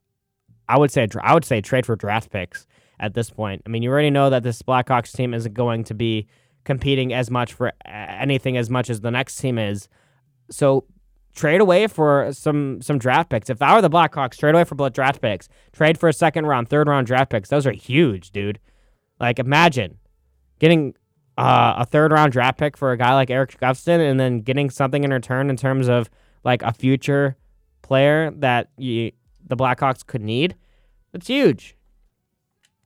[0.68, 2.68] I would say, I would say trade for draft picks
[3.00, 3.62] at this point.
[3.66, 6.28] I mean, you already know that this Blackhawks team isn't going to be
[6.66, 9.88] competing as much for anything as much as the next team is.
[10.52, 10.86] So
[11.34, 13.50] trade away for some some draft picks.
[13.50, 15.48] If I were the Blackhawks, trade away for draft picks.
[15.72, 17.50] Trade for a second round, third round draft picks.
[17.50, 18.60] Those are huge, dude.
[19.20, 19.98] Like imagine
[20.60, 20.94] getting
[21.38, 24.70] uh, a third round draft pick for a guy like Erik Gustafsson and then getting
[24.70, 26.10] something in return in terms of
[26.44, 27.38] like a future
[27.82, 29.12] player that you,
[29.46, 30.56] the Blackhawks could need.
[31.12, 31.76] That's huge.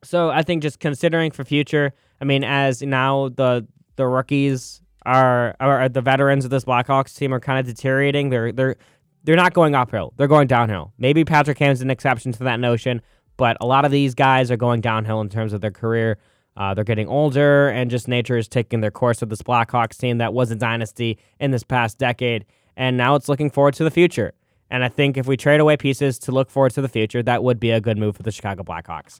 [0.03, 5.55] So I think just considering for future, I mean, as now the the rookies are
[5.59, 8.29] or the veterans of this Blackhawks team are kind of deteriorating.
[8.29, 8.75] They're they're
[9.23, 10.13] they're not going uphill.
[10.17, 10.93] They're going downhill.
[10.97, 13.01] Maybe Patrick Kane's an exception to that notion,
[13.37, 16.17] but a lot of these guys are going downhill in terms of their career.
[16.57, 20.17] Uh, they're getting older, and just nature is taking their course of this Blackhawks team
[20.17, 22.45] that was a dynasty in this past decade,
[22.75, 24.33] and now it's looking forward to the future.
[24.69, 27.43] And I think if we trade away pieces to look forward to the future, that
[27.43, 29.19] would be a good move for the Chicago Blackhawks.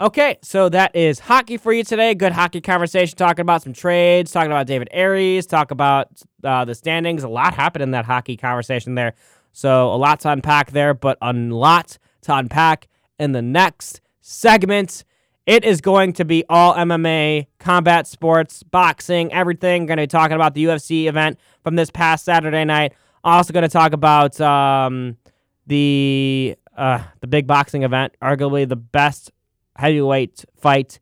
[0.00, 2.14] Okay, so that is hockey for you today.
[2.14, 6.08] Good hockey conversation, talking about some trades, talking about David Ayres, talk about
[6.42, 7.22] uh, the standings.
[7.22, 9.14] A lot happened in that hockey conversation there.
[9.52, 12.88] So a lot to unpack there, but a lot to unpack
[13.20, 15.04] in the next segment.
[15.46, 19.84] It is going to be all MMA, combat sports, boxing, everything.
[19.84, 22.94] Going to be talking about the UFC event from this past Saturday night.
[23.22, 25.18] Also going to talk about um,
[25.66, 29.30] the uh, the big boxing event, arguably the best
[29.76, 30.98] heavyweight fight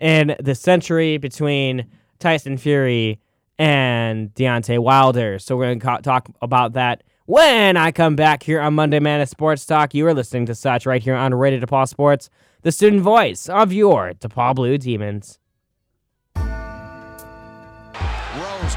[0.00, 1.86] in the century between
[2.18, 3.20] Tyson Fury
[3.58, 5.38] and Deontay Wilder.
[5.38, 9.30] So we're going to talk about that when I come back here on Monday Madness
[9.30, 9.94] Sports Talk.
[9.94, 12.28] You are listening to such right here on Radio DePaul Sports,
[12.62, 15.38] the student voice of your DePaul Blue Demons.
[16.36, 16.46] Rose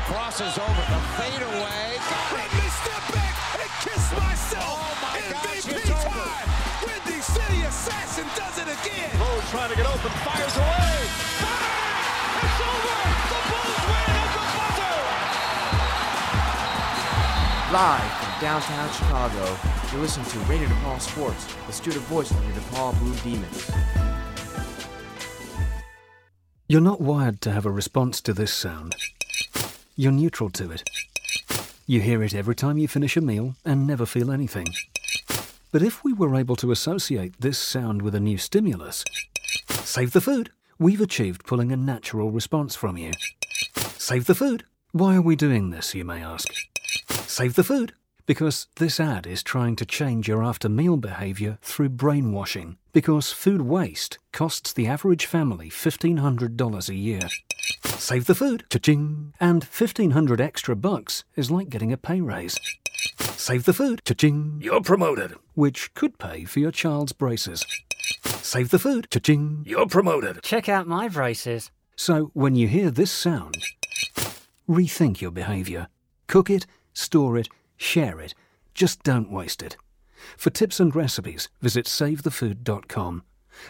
[0.05, 1.95] crosses over the fadeaway.
[2.35, 4.77] Let me step back and kiss myself.
[4.77, 6.09] Oh my MVP gosh, it's over.
[6.09, 6.49] time.
[6.85, 9.11] Windy City Assassin does it again.
[9.19, 10.97] Rose trying to get open, fires away.
[11.41, 12.43] Ah!
[12.43, 12.95] It's over.
[13.31, 14.97] The Bulls win at the buzzer.
[17.73, 19.57] Live from downtown Chicago,
[19.91, 23.71] you're listening to Radio DePaul Sports, the student voice of your DePaul Blue Demons.
[26.67, 28.95] You're not wired to have a response to this sound.
[29.95, 30.87] You're neutral to it.
[31.87, 34.67] You hear it every time you finish a meal and never feel anything.
[35.71, 39.03] But if we were able to associate this sound with a new stimulus,
[39.71, 43.09] save the food, we've achieved pulling a natural response from you.
[43.97, 44.65] Save the food.
[44.91, 46.47] Why are we doing this, you may ask?
[47.09, 47.93] Save the food.
[48.25, 52.77] Because this ad is trying to change your after meal behavior through brainwashing.
[52.91, 57.21] Because food waste costs the average family $1,500 a year.
[57.83, 59.33] Save the food, cha-ching!
[59.39, 62.57] And 1500 extra bucks is like getting a pay raise.
[63.19, 64.59] Save the food, cha-ching!
[64.63, 65.35] You're promoted.
[65.53, 67.63] Which could pay for your child's braces.
[68.23, 69.63] Save the food, cha-ching!
[69.67, 70.41] You're promoted.
[70.41, 71.69] Check out my braces.
[71.95, 73.63] So when you hear this sound,
[74.67, 75.89] rethink your behavior.
[76.27, 78.33] Cook it, store it, share it.
[78.73, 79.77] Just don't waste it.
[80.37, 83.23] For tips and recipes, visit savethefood.com.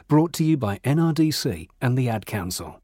[0.08, 2.82] Brought to you by NRDC and the Ad Council.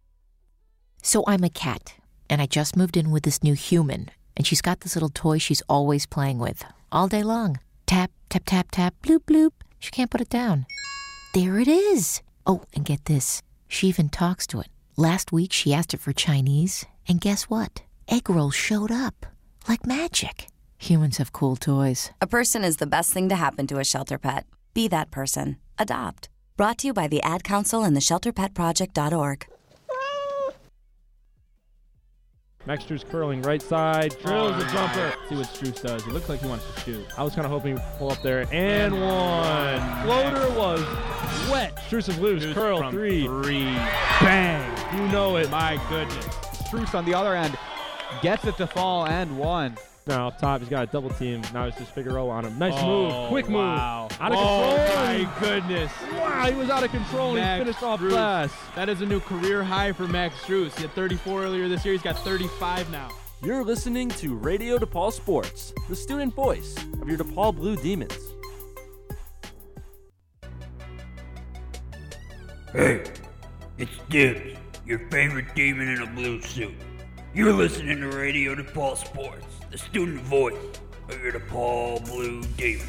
[1.01, 1.95] So I'm a cat,
[2.29, 5.39] and I just moved in with this new human, and she's got this little toy
[5.39, 7.59] she's always playing with, all day long.
[7.87, 9.51] Tap, tap, tap, tap, bloop, bloop.
[9.79, 10.67] She can't put it down.
[11.33, 12.21] There it is.
[12.45, 13.41] Oh, and get this.
[13.67, 14.67] She even talks to it.
[14.95, 17.81] Last week she asked it for Chinese, and guess what?
[18.07, 19.25] Egg rolls showed up.
[19.67, 20.47] Like magic.
[20.81, 22.09] Humans have cool toys.
[22.21, 24.47] A person is the best thing to happen to a shelter pet.
[24.73, 25.57] Be that person.
[25.77, 26.27] Adopt.
[26.57, 29.45] Brought to you by the Ad Council and the ShelterPetProject.org.
[32.65, 35.13] Max Strus curling right side, drills the jumper.
[35.29, 36.03] See what Strus does.
[36.03, 37.05] He looks like he wants to shoot.
[37.15, 40.03] I was kind of hoping he'd pull up there and one.
[40.03, 40.81] Floater was
[41.51, 41.75] wet.
[41.77, 42.43] Strus is loose.
[42.43, 43.27] Strus Curl from three.
[43.27, 43.65] three.
[44.19, 44.97] Bang.
[44.97, 45.51] You know it.
[45.51, 46.25] My goodness.
[46.25, 47.55] Strus on the other end
[48.23, 49.77] gets it to fall and one.
[50.07, 51.41] Now up top, he's got a double team.
[51.53, 52.57] Now it's just Figueroa on him.
[52.57, 53.29] Nice Oh, move.
[53.29, 54.07] Quick wow.
[54.09, 54.21] move.
[54.21, 54.71] Out of control.
[54.71, 55.05] Oh, control.
[55.05, 55.91] my goodness.
[56.13, 58.09] Wow, he was out of control and he finished off Strus.
[58.09, 58.53] glass.
[58.75, 60.75] That is a new career high for Max Strus.
[60.75, 61.93] He had 34 earlier this year.
[61.93, 63.09] He's got 35 now.
[63.43, 68.17] You're listening to Radio DePaul Sports, the student voice of your DePaul Blue Demons.
[72.73, 73.03] Hey,
[73.77, 76.73] it's Dibs, your favorite demon in a blue suit.
[77.33, 80.55] You're listening to Radio DePaul Sports, the student voice
[81.09, 82.85] of your Paul Blue Demon.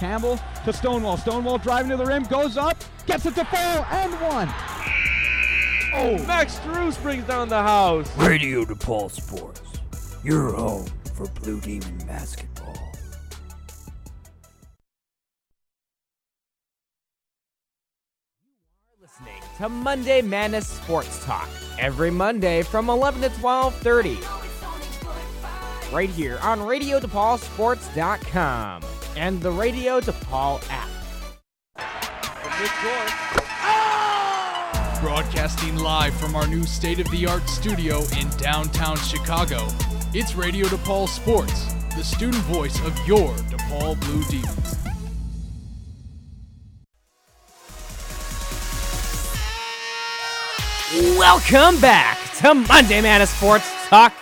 [0.00, 1.16] Campbell to Stonewall.
[1.16, 2.76] Stonewall driving to the rim, goes up,
[3.06, 4.48] gets it to fall, and one.
[5.96, 8.10] Oh, Max Strus brings down the house.
[8.16, 9.62] Radio DePaul Sports,
[10.24, 12.74] your home for Blue Demon basketball.
[19.00, 24.16] listening to Monday Madness Sports Talk every Monday from 11 to 12:30.
[25.94, 28.82] Right here on RadioDePaulSports.com
[29.16, 30.88] and the Radio DePaul app.
[33.62, 34.98] Oh!
[35.00, 39.68] Broadcasting live from our new state of the art studio in downtown Chicago,
[40.12, 44.74] it's Radio DePaul Sports, the student voice of your DePaul Blue Demons.
[51.16, 54.12] Welcome back to Monday Madness Sports Talk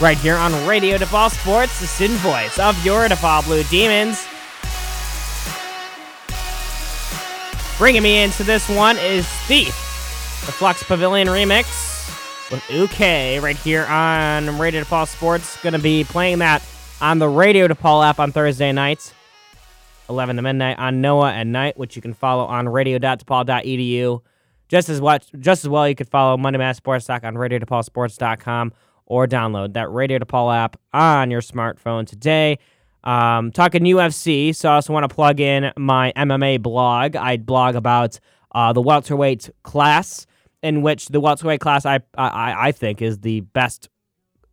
[0.00, 4.26] right here on Radio DePaul Sports, the student voice of your DePaul Blue Demons.
[7.76, 9.74] Bringing me into this one is Thief,
[10.46, 11.66] the Flux Pavilion remix
[12.50, 15.60] with UK right here on Radio DePaul Sports.
[15.62, 16.62] Going to be playing that
[17.02, 19.12] on the Radio DePaul app on Thursday nights,
[20.08, 24.22] 11 to midnight on Noah at night, which you can follow on radio.depaul.edu.
[24.68, 25.00] Just as
[25.38, 28.72] just as well, you could follow Monday Madness Sports Talk on RadioDePaulSports.com
[29.10, 32.58] or download that Radio DePaul app on your smartphone today.
[33.02, 37.16] Um, talking UFC, so I also want to plug in my MMA blog.
[37.16, 38.20] I blog about
[38.54, 40.26] uh, the welterweight class,
[40.62, 43.88] in which the welterweight class I I, I think is the best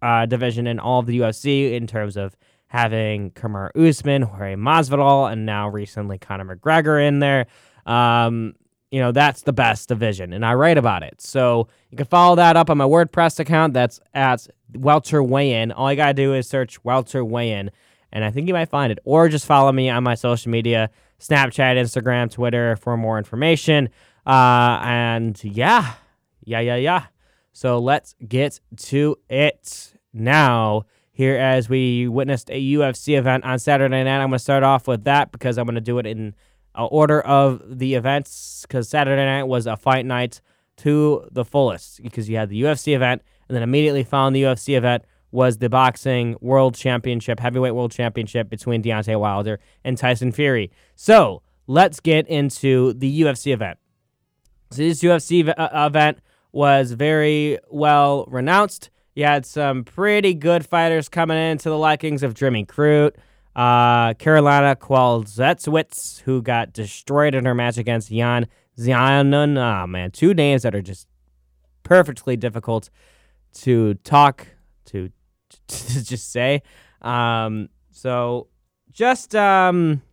[0.02, 2.36] uh, division in all of the UFC in terms of
[2.66, 7.46] having Kamaru Usman, Jorge Masvidal, and now recently Conor McGregor in there.
[7.86, 8.56] Um,
[8.92, 11.22] you know, that's the best division, and I write about it.
[11.22, 13.74] So you can follow that up on my WordPress account.
[13.74, 15.72] That's at Welter Weigh In.
[15.72, 17.72] All you gotta do is search Welter Weigh In,
[18.12, 19.00] and I think you might find it.
[19.04, 23.90] Or just follow me on my social media Snapchat, Instagram, Twitter for more information.
[24.26, 25.94] Uh, and yeah,
[26.44, 27.06] yeah, yeah, yeah.
[27.54, 30.84] So let's get to it now.
[31.12, 34.88] Here, as we witnessed a UFC event on Saturday night, I'm going to start off
[34.88, 36.36] with that because I'm going to do it in
[36.78, 40.42] uh, order of the events because Saturday night was a fight night
[40.78, 44.78] to the fullest because you had the UFC event and then immediately following the UFC
[44.78, 50.72] event was the boxing world championship, heavyweight world championship between Deontay Wilder and Tyson Fury.
[50.96, 53.78] So let's get into the UFC event.
[54.72, 56.20] So this UFC v- uh, event
[56.52, 58.90] was very well renounced.
[59.16, 63.16] You had some pretty good fighters coming into the likings of Jimmy Crute,
[63.58, 68.48] uh, Karolina Kowalkiewicz, who got destroyed in her match against Yan
[68.78, 69.58] Xiaonan.
[69.58, 71.08] Oh, man, two names that are just
[71.82, 72.92] perfectly difficult
[73.56, 74.46] to talk,
[74.86, 75.10] to,
[75.68, 76.62] to just say.
[77.02, 78.48] Um, so
[78.92, 80.04] just um,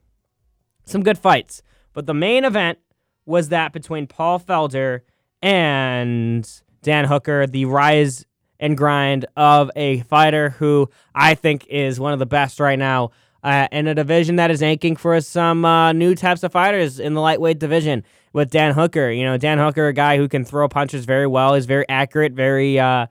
[0.86, 1.62] some good fights.
[1.92, 2.78] But the main event
[3.26, 5.02] was that between Paul Felder
[5.42, 6.50] and
[6.82, 8.24] Dan Hooker, the rise
[8.58, 13.10] and grind of a fighter who I think is one of the best right now
[13.44, 17.12] uh, in a division that is aching for some uh, new types of fighters in
[17.12, 19.10] the lightweight division with Dan Hooker.
[19.10, 22.32] You know, Dan Hooker, a guy who can throw punches very well, he's very accurate,
[22.32, 22.80] very.
[22.80, 23.06] Uh,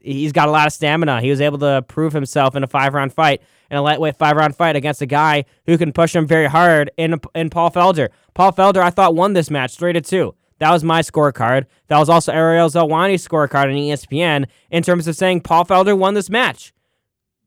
[0.00, 1.22] he's got a lot of stamina.
[1.22, 4.36] He was able to prove himself in a five round fight, in a lightweight five
[4.36, 8.10] round fight against a guy who can push him very hard in in Paul Felder.
[8.34, 10.34] Paul Felder, I thought won this match three to two.
[10.58, 11.64] That was my scorecard.
[11.88, 16.12] That was also Ariel Helwani's scorecard on ESPN in terms of saying Paul Felder won
[16.12, 16.74] this match.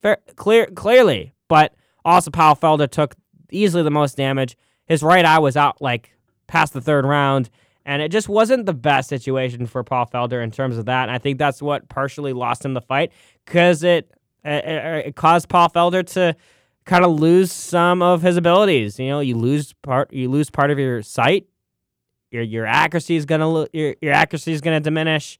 [0.02, 1.76] Fair, clear, clearly, but
[2.06, 3.16] also Paul Felder took
[3.52, 4.58] easily the most damage.
[4.86, 6.12] His right eye was out like
[6.48, 7.50] past the third round,
[7.86, 11.04] and it just wasn't the best situation for Paul Felder in terms of that.
[11.04, 13.12] And I think that's what partially lost him the fight
[13.46, 14.12] because it,
[14.44, 16.36] it it caused Paul Felder to
[16.86, 19.00] kind of lose some of his abilities.
[19.00, 21.48] You know, you lose part you lose part of your sight
[22.34, 25.40] your your accuracy is gonna your your accuracy is gonna diminish.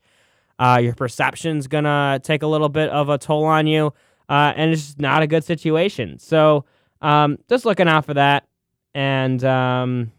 [0.58, 3.92] Uh, your perception's gonna take a little bit of a toll on you,
[4.28, 6.18] uh, and it's just not a good situation.
[6.18, 6.64] So
[7.00, 8.46] um, just looking out for that,
[8.94, 10.12] and um,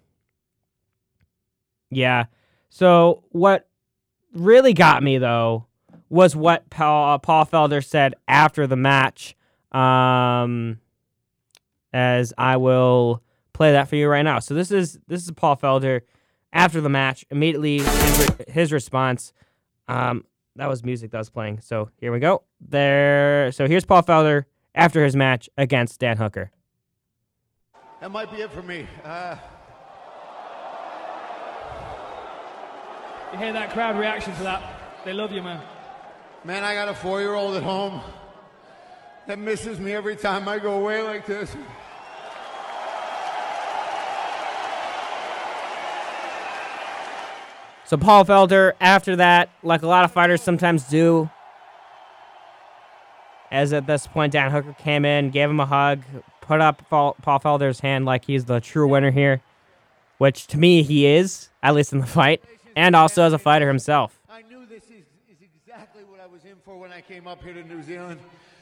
[1.89, 2.25] yeah.
[2.69, 3.67] So what
[4.33, 5.65] really got me though
[6.09, 9.35] was what Paul, uh, Paul Felder said after the match.
[9.71, 10.79] Um,
[11.95, 14.39] as I will play that for you right now.
[14.39, 16.01] So this is this is Paul Felder
[16.51, 19.31] after the match, immediately his, his response.
[19.87, 20.25] Um,
[20.55, 21.59] that was music that was playing.
[21.61, 22.43] So here we go.
[22.61, 23.51] There.
[23.51, 26.51] So here's Paul Felder after his match against Dan Hooker.
[28.01, 28.87] That might be it for me.
[29.03, 29.35] Uh...
[33.33, 34.63] You hear that crowd reaction to that?
[35.03, 35.61] They love you, man.
[36.45, 37.99] Man, I got a four-year-old at home
[39.27, 41.53] that misses me every time I go away like this.
[47.87, 51.29] So Paul Felder, after that, like a lot of fighters sometimes do,
[53.51, 56.01] as at this point Dan Hooker came in, gave him a hug,
[56.41, 59.41] put up Paul Felder's hand like he's the true winner here,
[60.17, 62.43] which to me he is, at least in the fight,
[62.75, 64.19] and also as a fighter himself.
[64.27, 67.43] I knew this is, is exactly what I was in for when I came up
[67.43, 68.19] here to New Zealand.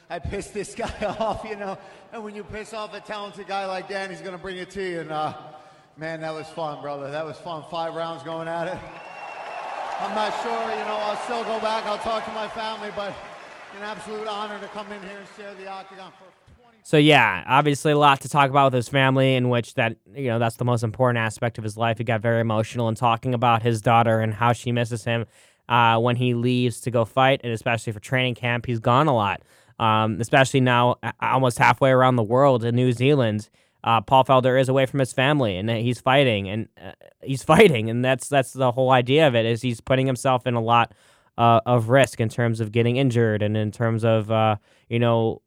[0.09, 1.77] I pissed this guy off, you know,
[2.11, 4.69] and when you piss off a talented guy like Dan, he's going to bring it
[4.71, 4.99] to you.
[4.99, 5.33] And uh,
[5.95, 7.09] man, that was fun, brother.
[7.09, 7.63] That was fun.
[7.71, 8.77] Five rounds going at it.
[10.03, 11.85] I'm not sure, you know, I'll still go back.
[11.85, 13.13] I'll talk to my family, but
[13.77, 16.25] an absolute honor to come in here and share the octagon for.
[16.85, 20.27] So yeah, obviously a lot to talk about with his family, in which that you
[20.27, 21.97] know that's the most important aspect of his life.
[21.97, 25.25] He got very emotional in talking about his daughter and how she misses him
[25.69, 29.15] uh, when he leaves to go fight, and especially for training camp, he's gone a
[29.15, 29.41] lot.
[29.79, 33.49] Um, especially now, almost halfway around the world in New Zealand
[33.83, 37.89] uh, Paul Felder is away from his family and he's fighting and uh, he's fighting
[37.89, 40.93] and that's that's the whole idea of it is he's putting himself in a lot
[41.37, 44.55] uh, of risk in terms of getting injured and in terms of uh,
[44.89, 45.41] you know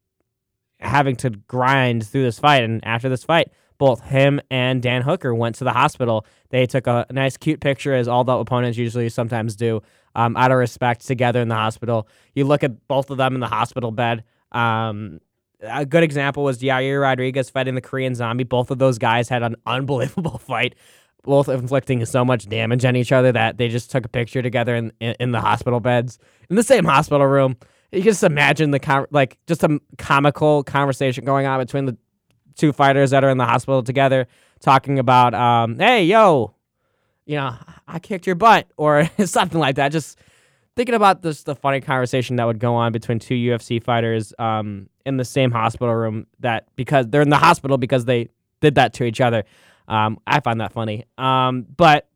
[0.80, 5.34] having to grind through this fight and after this fight both him and Dan Hooker
[5.34, 6.26] went to the hospital.
[6.50, 9.82] They took a nice, cute picture, as all the opponents usually sometimes do,
[10.14, 12.08] um, out of respect, together in the hospital.
[12.34, 14.24] You look at both of them in the hospital bed.
[14.52, 15.20] Um,
[15.60, 18.44] a good example was Yair Rodriguez fighting the Korean Zombie.
[18.44, 20.74] Both of those guys had an unbelievable fight,
[21.22, 24.74] both inflicting so much damage on each other that they just took a picture together
[24.74, 26.18] in in, in the hospital beds
[26.50, 27.56] in the same hospital room.
[27.92, 31.96] You can just imagine the com- like just a comical conversation going on between the
[32.56, 34.26] two fighters that are in the hospital together,
[34.60, 36.54] talking about, um, "Hey, yo,
[37.24, 37.54] you know,
[37.86, 39.92] I kicked your butt," or something like that.
[39.92, 40.18] Just
[40.74, 44.88] thinking about this the funny conversation that would go on between two UFC fighters um,
[45.06, 48.28] in the same hospital room that because they're in the hospital because they
[48.60, 49.44] did that to each other.
[49.88, 51.04] Um, I find that funny.
[51.16, 52.08] Um, but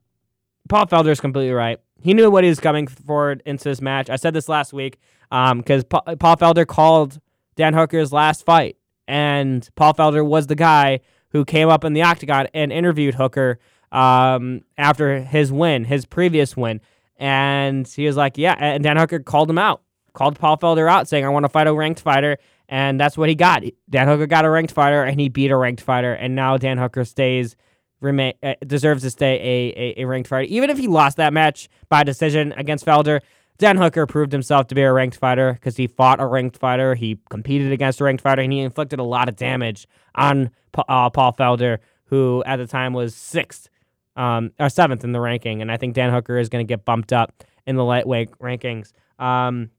[0.69, 1.79] Paul Felder is completely right.
[2.03, 4.11] He knew what he was coming forward into this match.
[4.11, 4.99] I said this last week
[5.31, 7.21] because um, pa- Paul Felder called
[7.57, 8.77] Dan Hooker's last fight,
[9.07, 13.59] and Paul Felder was the guy who came up in the octagon and interviewed Hooker
[13.93, 16.81] um, after his win, his previous win.
[17.17, 18.57] And he was like, yeah.
[18.59, 19.83] And Dan Hooker called him out,
[20.15, 22.39] called Paul Felder out, saying, I want to fight a ranked fighter.
[22.71, 23.65] And that's what he got.
[23.91, 26.13] Dan Hooker got a ranked fighter, and he beat a ranked fighter.
[26.13, 27.57] And now Dan Hooker stays,
[28.01, 30.47] remain, uh, deserves to stay a, a, a ranked fighter.
[30.49, 33.23] Even if he lost that match by decision against Felder,
[33.59, 36.95] Dan Hooker proved himself to be a ranked fighter because he fought a ranked fighter.
[36.95, 40.51] He competed against a ranked fighter, and he inflicted a lot of damage on
[40.89, 43.69] uh, Paul Felder, who at the time was sixth
[44.15, 45.61] um, or seventh in the ranking.
[45.61, 48.93] And I think Dan Hooker is going to get bumped up in the lightweight rankings.
[49.19, 49.71] Um,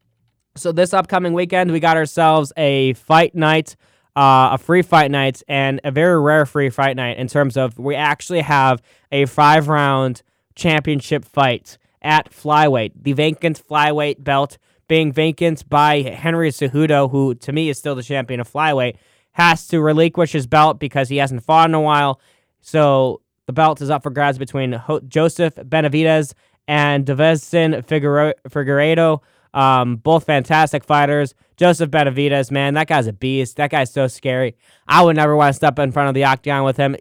[0.56, 3.76] so this upcoming weekend, we got ourselves a fight night,
[4.16, 7.80] uh, a free fight night, and a very rare free fight night in terms of
[7.80, 8.82] we actually have
[9.12, 10.24] a five round
[10.56, 12.92] championship fight at flyweight.
[13.02, 18.04] The vacant flyweight belt being vacant by Henry Cejudo, who to me is still the
[18.04, 18.98] champion of flyweight,
[19.34, 22.20] has to relinquish his belt because he hasn't fought in a while.
[22.60, 26.34] So the belt is up for grabs between Joseph Benavidez
[26.68, 29.20] and Deiveson Figueiredo.
[29.54, 31.34] Um, both fantastic fighters.
[31.58, 33.58] Joseph Benavidez, man, that guy's a beast.
[33.58, 34.56] That guy's so scary.
[34.88, 36.96] I would never want to step in front of the octagon with him.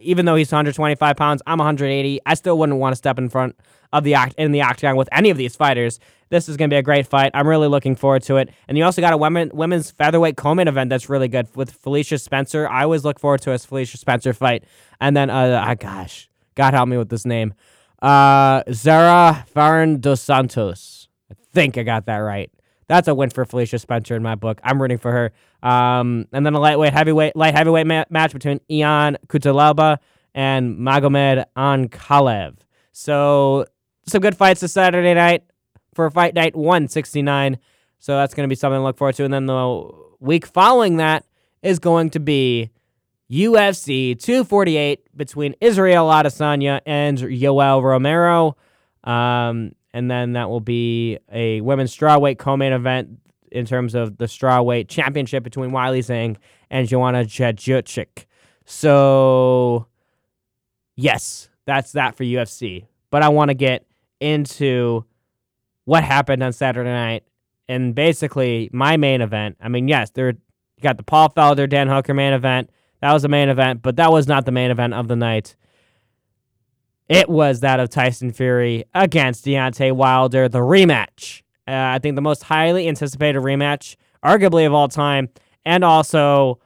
[0.00, 2.20] Even though he's 125 pounds, I'm 180.
[2.24, 3.54] I still wouldn't want to step in front
[3.92, 6.00] of the oct- in the octagon with any of these fighters.
[6.30, 7.32] This is going to be a great fight.
[7.34, 8.50] I'm really looking forward to it.
[8.68, 12.18] And you also got a women women's featherweight co-main event that's really good with Felicia
[12.18, 12.68] Spencer.
[12.68, 14.64] I always look forward to a Felicia Spencer fight.
[15.00, 17.52] And then, uh, oh gosh, God help me with this name,
[18.00, 20.99] uh, Zarah Fairn dos Santos.
[21.30, 22.50] I think I got that right.
[22.88, 24.60] That's a win for Felicia Spencer in my book.
[24.64, 25.32] I'm rooting for her.
[25.68, 29.98] Um, and then a lightweight, heavyweight, light heavyweight ma- match between Ion Cutelaba
[30.34, 32.56] and Magomed Ankalaev.
[32.90, 33.66] So
[34.08, 35.44] some good fights this Saturday night
[35.94, 37.58] for Fight Night 169.
[38.00, 39.24] So that's going to be something to look forward to.
[39.24, 41.24] And then the week following that
[41.62, 42.70] is going to be
[43.30, 48.56] UFC 248 between Israel Adesanya and Yoel Romero.
[49.04, 53.18] Um, and then that will be a women's strawweight co-main event
[53.50, 56.36] in terms of the strawweight championship between Weili Zhang
[56.70, 58.26] and Joanna Jędrzejczyk.
[58.64, 59.86] So,
[60.96, 62.86] yes, that's that for UFC.
[63.10, 63.84] But I want to get
[64.20, 65.04] into
[65.84, 67.24] what happened on Saturday night
[67.68, 69.56] and basically my main event.
[69.60, 72.70] I mean, yes, there you got the Paul Felder Dan Hooker main event.
[73.00, 75.56] That was the main event, but that was not the main event of the night.
[77.10, 81.42] It was that of Tyson Fury against Deontay Wilder, the rematch.
[81.66, 85.28] Uh, I think the most highly anticipated rematch, arguably of all time,
[85.64, 86.60] and also,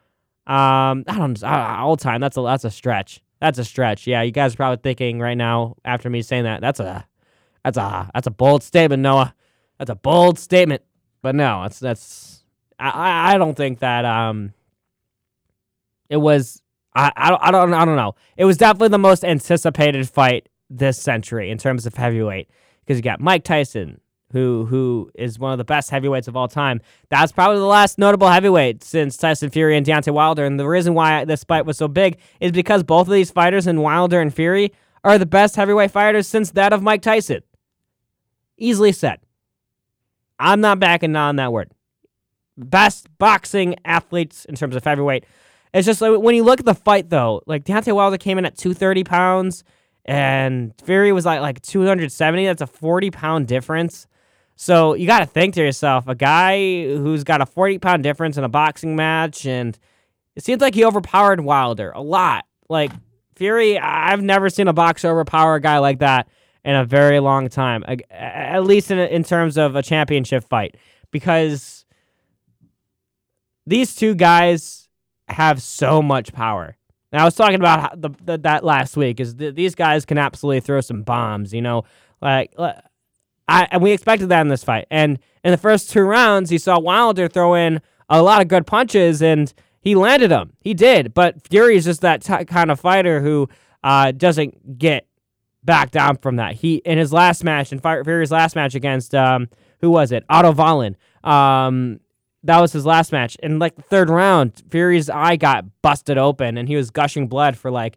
[0.46, 2.20] um, I don't uh, all time.
[2.20, 3.22] That's a that's a stretch.
[3.40, 4.06] That's a stretch.
[4.06, 6.60] Yeah, you guys are probably thinking right now after me saying that.
[6.60, 7.06] That's a
[7.64, 9.34] that's a that's a bold statement, Noah.
[9.78, 10.82] That's a bold statement.
[11.22, 12.44] But no, it's that's
[12.78, 14.52] I I don't think that um
[16.10, 16.60] it was
[16.94, 18.14] I, I, I don't I don't know.
[18.36, 23.02] It was definitely the most anticipated fight this century in terms of heavyweight because you
[23.02, 24.00] got Mike Tyson
[24.34, 26.80] who who is one of the best heavyweights of all time.
[27.08, 30.44] That's probably the last notable heavyweight since Tyson Fury and Deontay Wilder.
[30.44, 33.66] And the reason why this fight was so big is because both of these fighters
[33.66, 34.72] in Wilder and Fury
[35.04, 37.42] are the best heavyweight fighters since that of Mike Tyson.
[38.58, 39.20] Easily said.
[40.38, 41.70] I'm not backing on that word.
[42.56, 45.24] Best boxing athletes in terms of heavyweight.
[45.74, 48.46] It's just like when you look at the fight though, like Deontay Wilder came in
[48.46, 49.64] at 230 pounds
[50.04, 52.46] and Fury was like like 270.
[52.46, 54.06] That's a 40 pound difference.
[54.54, 58.36] So you got to think to yourself, a guy who's got a 40 pound difference
[58.36, 59.76] in a boxing match, and
[60.36, 62.44] it seems like he overpowered Wilder a lot.
[62.68, 62.92] Like
[63.34, 66.28] Fury, I've never seen a boxer overpower a guy like that
[66.64, 70.76] in a very long time, at least in, in terms of a championship fight,
[71.10, 71.84] because
[73.66, 74.83] these two guys
[75.28, 76.76] have so much power.
[77.12, 79.20] And I was talking about the, the, that last week.
[79.20, 81.54] Is th- these guys can absolutely throw some bombs?
[81.54, 81.84] You know,
[82.20, 84.86] like I and we expected that in this fight.
[84.90, 88.66] And in the first two rounds, you saw Wilder throw in a lot of good
[88.66, 90.54] punches, and he landed them.
[90.60, 91.14] He did.
[91.14, 93.48] But Fury is just that t- kind of fighter who
[93.82, 95.06] uh, doesn't get
[95.62, 96.54] back down from that.
[96.54, 99.48] He in his last match, in Fury's last match against um,
[99.80, 100.24] who was it?
[100.28, 100.96] Otto Wallin.
[101.22, 102.00] Um,
[102.44, 103.36] that was his last match.
[103.42, 107.56] In like the third round, Fury's eye got busted open and he was gushing blood
[107.56, 107.96] for like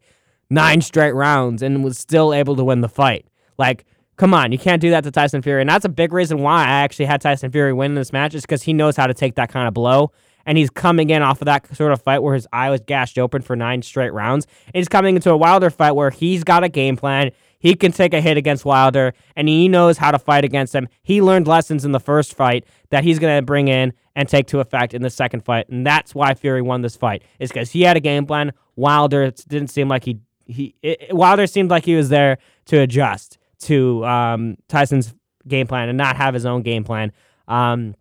[0.49, 3.28] nine straight rounds and was still able to win the fight.
[3.57, 5.61] Like, come on, you can't do that to Tyson Fury.
[5.61, 8.44] And that's a big reason why I actually had Tyson Fury win this match is
[8.44, 10.11] because he knows how to take that kind of blow.
[10.45, 13.19] And he's coming in off of that sort of fight where his eye was gashed
[13.19, 14.48] open for nine straight rounds.
[14.68, 17.32] And he's coming into a Wilder fight where he's got a game plan.
[17.59, 20.88] He can take a hit against Wilder, and he knows how to fight against him.
[21.01, 24.47] He learned lessons in the first fight that he's going to bring in and take
[24.47, 27.23] to effect in the second fight, and that's why Fury won this fight.
[27.39, 28.53] Is because he had a game plan.
[28.75, 33.38] Wilder didn't seem like he he it, Wilder seemed like he was there to adjust
[33.59, 35.13] to um, Tyson's
[35.47, 37.11] game plan and not have his own game plan.
[37.47, 37.95] Um,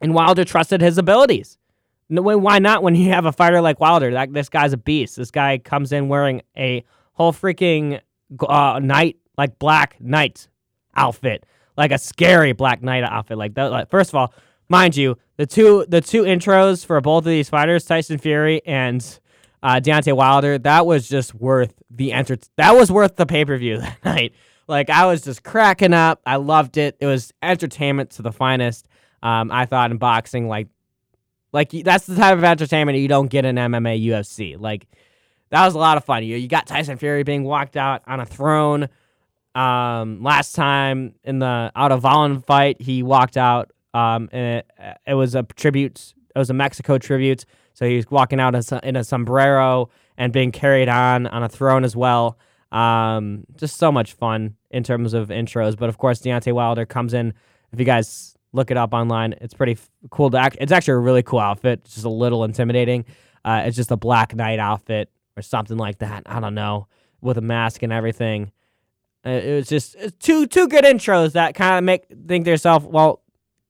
[0.00, 1.58] and Wilder trusted his abilities.
[2.08, 4.12] Why not when you have a fighter like Wilder?
[4.12, 5.16] That this guy's a beast.
[5.16, 8.00] This guy comes in wearing a whole freaking
[8.46, 10.48] uh, knight like black knight
[10.94, 11.46] outfit,
[11.76, 13.38] like a scary black knight outfit.
[13.38, 13.70] Like that.
[13.70, 14.34] Like, first of all,
[14.68, 19.20] mind you, the two the two intros for both of these fighters, Tyson Fury and
[19.62, 22.36] uh, Deontay Wilder, that was just worth the enter.
[22.56, 24.34] That was worth the pay per view that night.
[24.68, 26.20] Like I was just cracking up.
[26.24, 26.96] I loved it.
[27.00, 28.86] It was entertainment to the finest.
[29.22, 30.68] Um, I thought in boxing, like
[31.52, 34.58] like that's the type of entertainment you don't get in MMA UFC.
[34.58, 34.86] Like
[35.50, 36.24] that was a lot of fun.
[36.24, 38.88] You you got Tyson Fury being walked out on a throne.
[39.54, 43.72] Um, last time in the Otto Wallin fight, he walked out.
[43.92, 44.70] Um, and it,
[45.06, 46.14] it was a tribute.
[46.34, 47.44] It was a Mexico tribute.
[47.74, 48.54] So he was walking out
[48.84, 52.38] in a sombrero and being carried on on a throne as well.
[52.70, 55.76] Um, just so much fun in terms of intros.
[55.76, 57.34] But of course, Deontay Wilder comes in.
[57.72, 59.34] If you guys look it up online.
[59.40, 59.78] It's pretty
[60.10, 60.56] cool to act.
[60.60, 61.80] It's actually a really cool outfit.
[61.84, 63.04] It's just a little intimidating.
[63.44, 66.22] Uh, it's just a black knight outfit or something like that.
[66.26, 66.88] I don't know,
[67.20, 68.52] with a mask and everything.
[69.24, 72.84] Uh, it was just two two good intros that kind of make think to yourself,
[72.84, 73.22] well,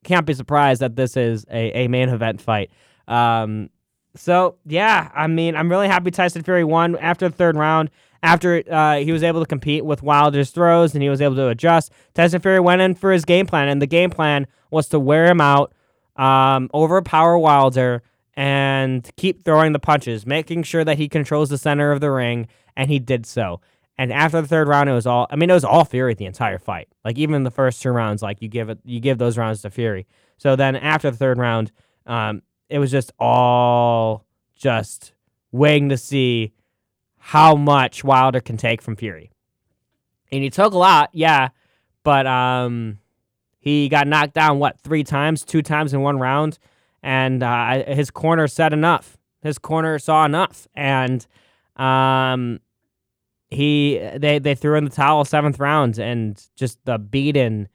[0.04, 2.70] can't be surprised that this is a, a main event fight.
[3.08, 3.70] Um,
[4.16, 7.90] so yeah, I mean, I'm really happy Tyson Fury won after the third round
[8.22, 11.48] after uh, he was able to compete with Wilder's throws and he was able to
[11.48, 15.00] adjust, Tyson Fury went in for his game plan, and the game plan was to
[15.00, 15.72] wear him out,
[16.16, 18.02] um, overpower Wilder,
[18.40, 22.48] and keep throwing the punches, making sure that he controls the center of the ring,
[22.74, 23.60] and he did so.
[23.98, 25.26] And after the third round, it was all.
[25.30, 26.88] I mean, it was all Fury the entire fight.
[27.04, 29.70] Like even the first two rounds, like you give it, you give those rounds to
[29.70, 30.06] Fury.
[30.38, 31.70] So then after the third round,
[32.06, 32.40] um,
[32.70, 35.12] it was just all just
[35.52, 36.54] waiting to see
[37.18, 39.30] how much Wilder can take from Fury.
[40.32, 41.50] And he took a lot, yeah,
[42.04, 43.00] but um,
[43.58, 46.58] he got knocked down what three times, two times in one round,
[47.02, 49.16] and uh, his corner said enough.
[49.42, 51.26] His corner saw enough, and
[51.76, 52.60] um,
[53.48, 57.68] he they they threw in the towel seventh round, and just the beaten,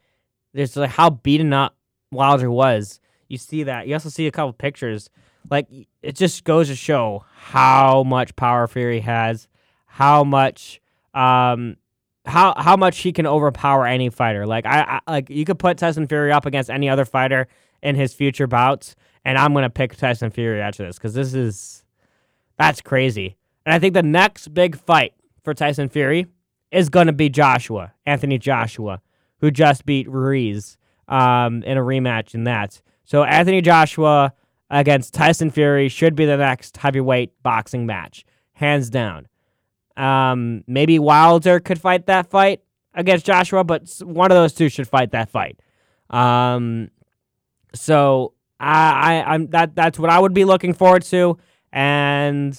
[0.55, 1.75] just like how beaten up
[2.11, 2.99] Wilder was.
[3.27, 3.87] You see that.
[3.87, 5.09] You also see a couple pictures
[5.49, 5.67] like
[6.01, 9.47] it just goes to show how much power Fury has,
[9.85, 10.81] how much
[11.13, 11.77] um
[12.25, 14.45] how how much he can overpower any fighter.
[14.45, 17.47] Like I, I like you could put Tyson Fury up against any other fighter
[17.81, 18.95] in his future bouts,
[19.25, 21.83] and I'm gonna pick Tyson Fury after this because this is
[22.57, 23.35] that's crazy.
[23.65, 26.27] And I think the next big fight for Tyson Fury
[26.71, 29.01] is gonna be Joshua Anthony Joshua,
[29.39, 30.77] who just beat Ruiz
[31.07, 32.81] um, in a rematch in that.
[33.03, 34.33] So Anthony Joshua
[34.69, 39.27] against Tyson Fury should be the next heavyweight boxing match, hands down.
[39.97, 42.61] Um, maybe Wilder could fight that fight
[42.93, 45.59] against Joshua, but one of those two should fight that fight.
[46.09, 46.89] Um,
[47.73, 51.37] so I, I I'm that that's what I would be looking forward to,
[51.71, 52.57] and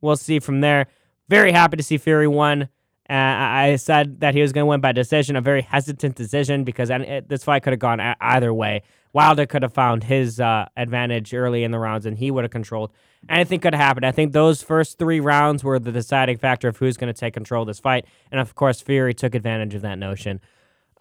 [0.00, 0.86] we'll see from there.
[1.28, 2.68] Very happy to see Fury won.
[3.08, 6.62] Uh, I said that he was going to win by decision, a very hesitant decision
[6.62, 6.90] because
[7.26, 8.82] this fight could have gone either way.
[9.12, 12.52] Wilder could have found his uh, advantage early in the rounds and he would have
[12.52, 12.92] controlled.
[13.28, 14.06] Anything could have happened.
[14.06, 17.34] I think those first three rounds were the deciding factor of who's going to take
[17.34, 18.06] control of this fight.
[18.30, 20.40] And of course, Fury took advantage of that notion.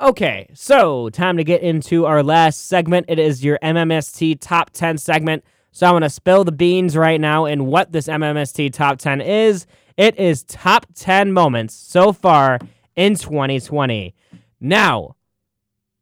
[0.01, 3.07] Okay, so time to get into our last segment.
[3.09, 5.43] It is your MMST top 10 segment.
[5.73, 9.19] So I'm going to spill the beans right now in what this MMST top 10
[9.19, 9.67] is.
[9.97, 12.59] It is top 10 moments so far
[12.95, 14.15] in 2020.
[14.61, 15.17] Now,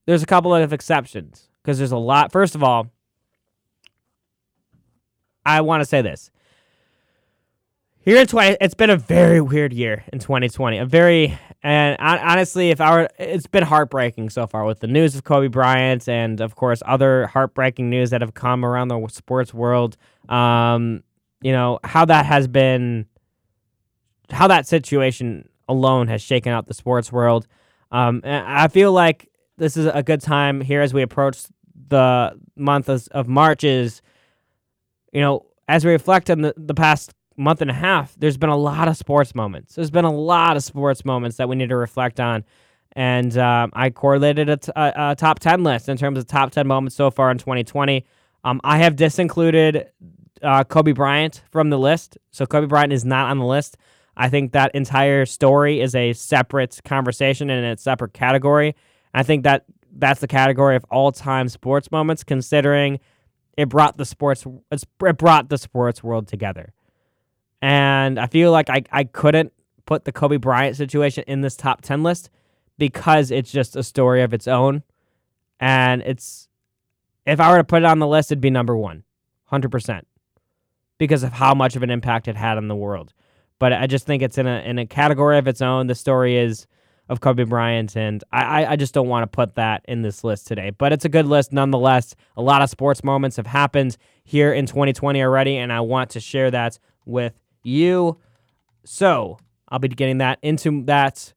[0.05, 2.31] there's a couple of exceptions because there's a lot.
[2.31, 2.91] First of all,
[5.43, 6.29] I want to say this.
[8.07, 10.77] Here in 20, it's been a very weird year in 2020.
[10.77, 15.25] A very, and honestly, if were, it's been heartbreaking so far with the news of
[15.25, 19.97] Kobe Bryant and, of course, other heartbreaking news that have come around the sports world.
[20.29, 21.03] Um,
[21.41, 23.07] you know, how that has been,
[24.29, 27.45] how that situation alone has shaken out the sports world.
[27.91, 31.39] Um, I feel like this is a good time here as we approach
[31.89, 34.01] the month of, of March is,
[35.11, 38.49] you know, as we reflect on the, the past month and a half, there's been
[38.49, 39.76] a lot of sports moments.
[39.76, 42.43] There's been a lot of sports moments that we need to reflect on.
[42.93, 46.51] And um, I correlated a, t- a, a top 10 list in terms of top
[46.51, 48.03] 10 moments so far in 2020.
[48.43, 49.85] Um, I have disincluded
[50.41, 52.18] uh, Kobe Bryant from the list.
[52.31, 53.77] So Kobe Bryant is not on the list.
[54.15, 58.76] I think that entire story is a separate conversation and a separate category.
[59.14, 59.65] I think that
[59.95, 62.99] that's the category of all-time sports moments, considering
[63.57, 66.73] it brought the sports it brought the sports world together.
[67.61, 69.51] And I feel like I, I couldn't
[69.85, 72.29] put the Kobe Bryant situation in this top 10 list
[72.77, 74.84] because it's just a story of its own.
[75.59, 76.47] And it's,
[77.25, 79.03] if I were to put it on the list, it'd be number one,
[79.51, 80.01] 100%,
[80.99, 83.13] because of how much of an impact it had on the world.
[83.59, 85.88] But I just think it's in a, in a category of its own.
[85.88, 86.67] The story is
[87.09, 90.45] of Kobe Bryant, and I, I just don't want to put that in this list
[90.45, 90.71] today.
[90.71, 92.15] But it's a good list nonetheless.
[92.35, 96.19] A lot of sports moments have happened here in 2020 already, and I want to
[96.19, 97.34] share that with
[97.68, 98.18] you.
[98.85, 99.38] So
[99.69, 101.34] I'll be getting that into that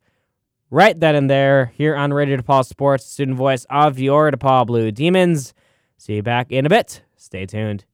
[0.70, 4.90] right then and there here on Radio DePaul Sports, student voice of your DePaul Blue
[4.92, 5.52] Demons.
[5.98, 7.02] See you back in a bit.
[7.16, 7.84] Stay tuned.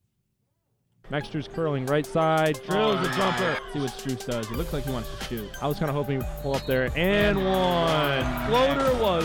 [1.08, 3.56] Max Strus curling right side, drills the jumper.
[3.72, 4.48] See what Strus does.
[4.48, 5.48] He looks like he wants to shoot.
[5.62, 8.48] I was kind of hoping he'd pull up there and one.
[8.48, 9.24] Floater was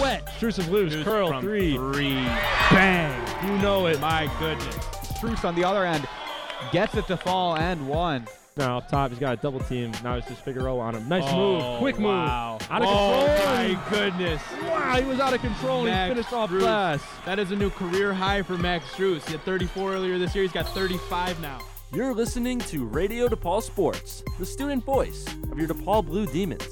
[0.00, 0.26] wet.
[0.38, 1.04] Strus is loose.
[1.04, 1.76] Curl three.
[1.76, 2.14] Three.
[2.70, 3.46] Bang.
[3.46, 4.00] You know it.
[4.00, 4.74] My goodness.
[4.74, 6.08] Strus on the other end
[6.70, 8.26] gets it to fall and one.
[8.56, 9.92] Now up top, he's got a double team.
[10.04, 11.08] Now it's just Figueroa on him.
[11.08, 11.36] Nice Oh,
[11.70, 11.78] move.
[11.78, 12.58] Quick wow.
[12.60, 12.70] move.
[12.70, 13.22] Out of control.
[13.22, 13.54] Oh, control.
[13.54, 14.42] my goodness.
[14.64, 15.84] Wow, he was out of control.
[15.84, 16.58] Max he finished off Strus.
[16.60, 17.02] glass.
[17.24, 19.24] That is a new career high for Max Strus.
[19.24, 20.42] He had 34 earlier this year.
[20.44, 21.60] He's got 35 now.
[21.94, 26.66] You're listening to Radio DePaul Sports, the student voice of your DePaul Blue Demons.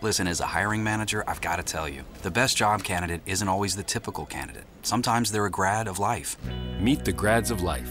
[0.00, 3.48] Listen, as a hiring manager, I've got to tell you, the best job candidate isn't
[3.48, 4.62] always the typical candidate.
[4.82, 6.36] Sometimes they're a grad of life.
[6.80, 7.90] Meet the grads of life.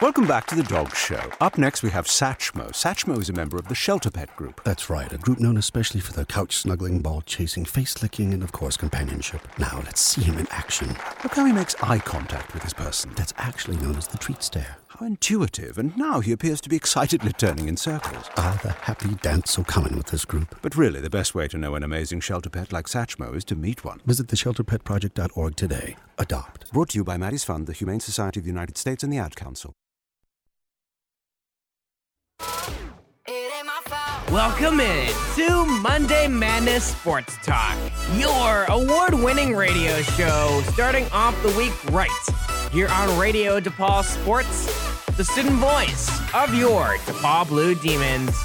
[0.00, 1.30] Welcome back to the Dog Show.
[1.40, 2.70] Up next, we have Satchmo.
[2.72, 4.60] Satchmo is a member of the Shelter Pet Group.
[4.64, 8.42] That's right, a group known especially for their couch snuggling, ball chasing, face licking, and
[8.42, 9.46] of course, companionship.
[9.56, 10.88] Now, let's see him in action.
[11.22, 13.12] Look how he makes eye contact with his person.
[13.14, 14.78] That's actually known as the treat stare.
[14.98, 18.30] How intuitive, and now he appears to be excitedly turning in circles.
[18.36, 20.56] Ah, the happy dance so common with this group.
[20.62, 23.56] But really, the best way to know an amazing shelter pet like Satchmo is to
[23.56, 24.00] meet one.
[24.06, 25.96] Visit theshelterpetproject.org today.
[26.16, 26.72] Adopt.
[26.72, 29.18] Brought to you by Maddie's Fund, the Humane Society of the United States, and the
[29.18, 29.72] Ad Council.
[34.30, 37.76] Welcome in to Monday Madness Sports Talk,
[38.16, 44.66] your award winning radio show starting off the week right here on Radio DePaul Sports,
[45.16, 48.36] the student voice of your DePaul Blue Demons.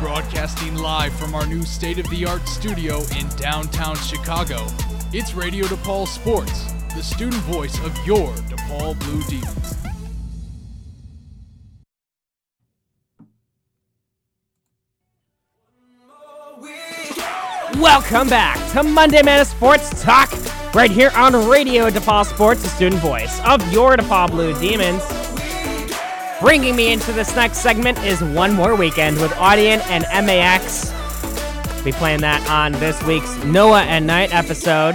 [0.00, 4.66] Broadcasting live from our new state of the art studio in downtown Chicago,
[5.12, 9.83] it's Radio DePaul Sports, the student voice of your DePaul Blue Demons.
[17.78, 20.30] Welcome back to Monday Madness Sports Talk,
[20.74, 25.02] right here on Radio DePaul Sports, the student voice of your DePaul Blue Demons.
[26.40, 30.92] Bringing me into this next segment is One More Weekend with Audien and MAX.
[31.82, 34.94] Be playing that on this week's Noah and Night episode.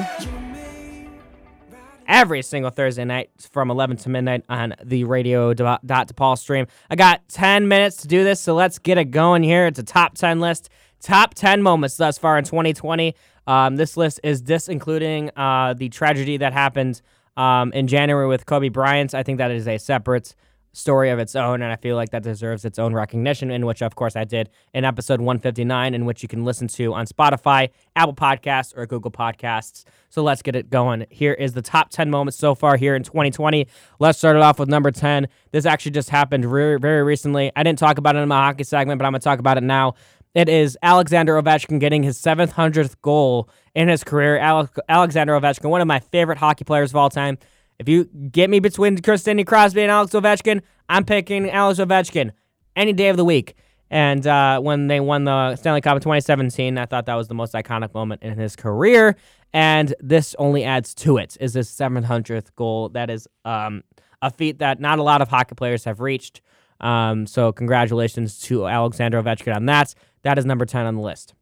[2.07, 6.65] Every single Thursday night from 11 to midnight on the Radio DePaul stream.
[6.89, 9.67] I got 10 minutes to do this, so let's get it going here.
[9.67, 10.69] It's a top 10 list.
[11.01, 13.15] Top 10 moments thus far in 2020.
[13.47, 17.01] Um, this list is this including uh, the tragedy that happened
[17.37, 19.15] um, in January with Kobe Bryant.
[19.15, 20.35] I think that is a separate
[20.71, 23.81] story of its own, and I feel like that deserves its own recognition, in which,
[23.81, 27.69] of course, I did in episode 159, in which you can listen to on Spotify,
[27.95, 29.83] Apple Podcasts, or Google Podcasts.
[30.09, 31.05] So let's get it going.
[31.09, 33.67] Here is the top 10 moments so far here in 2020.
[33.99, 35.27] Let's start it off with number 10.
[35.51, 37.51] This actually just happened very, very recently.
[37.55, 39.57] I didn't talk about it in my hockey segment, but I'm going to talk about
[39.57, 39.95] it now.
[40.35, 44.37] It is Alexander Ovechkin getting his 700th goal in his career.
[44.37, 47.37] Ale- Alexander Ovechkin, one of my favorite hockey players of all time.
[47.79, 52.31] If you get me between Sidney Crosby and Alex Ovechkin, I'm picking Alex Ovechkin
[52.75, 53.55] any day of the week.
[53.89, 57.33] And uh, when they won the Stanley Cup in 2017, I thought that was the
[57.33, 59.15] most iconic moment in his career.
[59.51, 61.37] And this only adds to it.
[61.39, 62.89] Is his 700th goal?
[62.89, 63.83] That is um,
[64.21, 66.41] a feat that not a lot of hockey players have reached.
[66.81, 69.93] Um, so congratulations to Alexander Ovechkin on that.
[70.23, 71.33] That is number 10 on the list.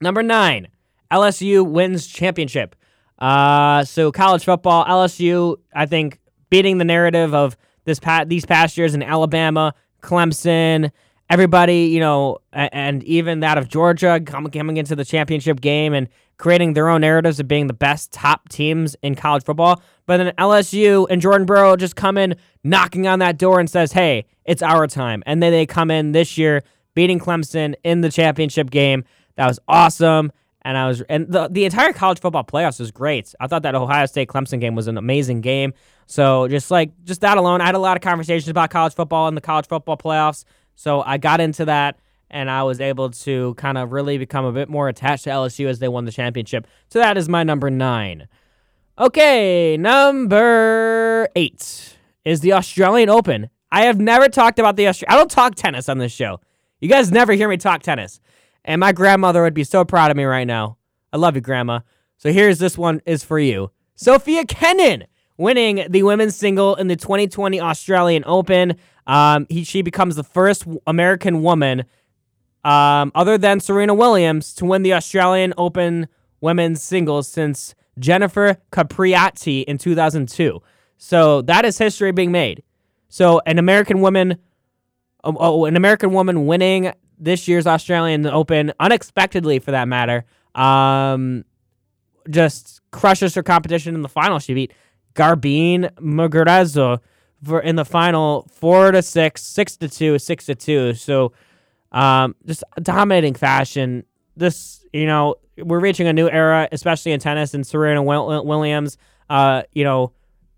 [0.00, 0.68] Number nine,
[1.10, 2.74] LSU wins championship.
[3.18, 6.18] Uh, so college football, LSU, I think
[6.48, 10.90] beating the narrative of this pat these past years in Alabama, Clemson,
[11.28, 16.08] everybody, you know, and even that of Georgia coming into the championship game and
[16.38, 19.82] creating their own narratives of being the best top teams in college football.
[20.06, 22.34] But then LSU and Jordan Burrow just come in
[22.64, 26.12] knocking on that door and says, "Hey, it's our time." And then they come in
[26.12, 26.62] this year
[27.00, 29.04] beating Clemson in the championship game.
[29.36, 30.32] That was awesome.
[30.60, 33.34] And I was and the the entire college football playoffs was great.
[33.40, 35.72] I thought that Ohio State Clemson game was an amazing game.
[36.04, 39.28] So just like just that alone, I had a lot of conversations about college football
[39.28, 40.44] and the college football playoffs.
[40.74, 41.98] So I got into that
[42.28, 45.68] and I was able to kind of really become a bit more attached to LSU
[45.68, 46.66] as they won the championship.
[46.90, 48.28] So that is my number nine.
[48.98, 51.96] Okay, number eight
[52.26, 53.48] is the Australian Open.
[53.72, 55.14] I have never talked about the Australian.
[55.14, 56.40] I don't talk tennis on this show.
[56.80, 58.20] You guys never hear me talk tennis.
[58.64, 60.78] And my grandmother would be so proud of me right now.
[61.12, 61.80] I love you, Grandma.
[62.16, 63.70] So here's this one is for you.
[63.94, 68.76] Sofia Kenin winning the women's single in the 2020 Australian Open.
[69.06, 71.84] Um, he, she becomes the first American woman,
[72.62, 76.08] um, other than Serena Williams, to win the Australian Open
[76.40, 80.60] women's singles since Jennifer Capriati in 2002.
[80.98, 82.62] So that is history being made.
[83.08, 84.36] So an American woman,
[85.24, 90.24] oh, oh an American woman winning this year's Australian Open unexpectedly, for that matter.
[90.54, 91.44] Um,
[92.28, 94.38] just crushes her competition in the final.
[94.38, 94.72] She beat
[95.14, 97.00] Garbine Muguruza
[97.44, 100.94] for in the final four to six, six to two, six to two.
[100.94, 101.32] So,
[101.92, 104.04] um, just dominating fashion.
[104.36, 107.54] This, you know, we're reaching a new era, especially in tennis.
[107.54, 108.96] And Serena Williams,
[109.28, 110.12] uh, you know,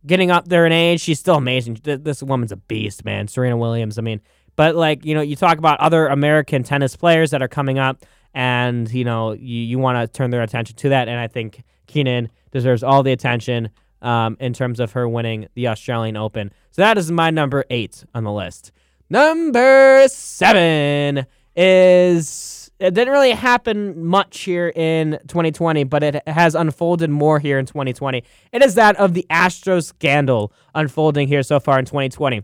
[0.06, 1.80] getting up there in age, she's still amazing.
[1.82, 3.28] This woman's a beast, man.
[3.28, 3.98] Serena Williams.
[3.98, 4.20] I mean,
[4.56, 8.04] but like you know, you talk about other American tennis players that are coming up,
[8.34, 11.08] and you know, you you want to turn their attention to that.
[11.08, 13.70] And I think Kenin deserves all the attention
[14.02, 16.52] um, in terms of her winning the Australian Open.
[16.70, 18.72] So that is my number eight on the list.
[19.08, 27.10] Number seven is it didn't really happen much here in 2020, but it has unfolded
[27.10, 28.24] more here in 2020.
[28.52, 32.42] It is that of the Astros scandal unfolding here so far in 2020.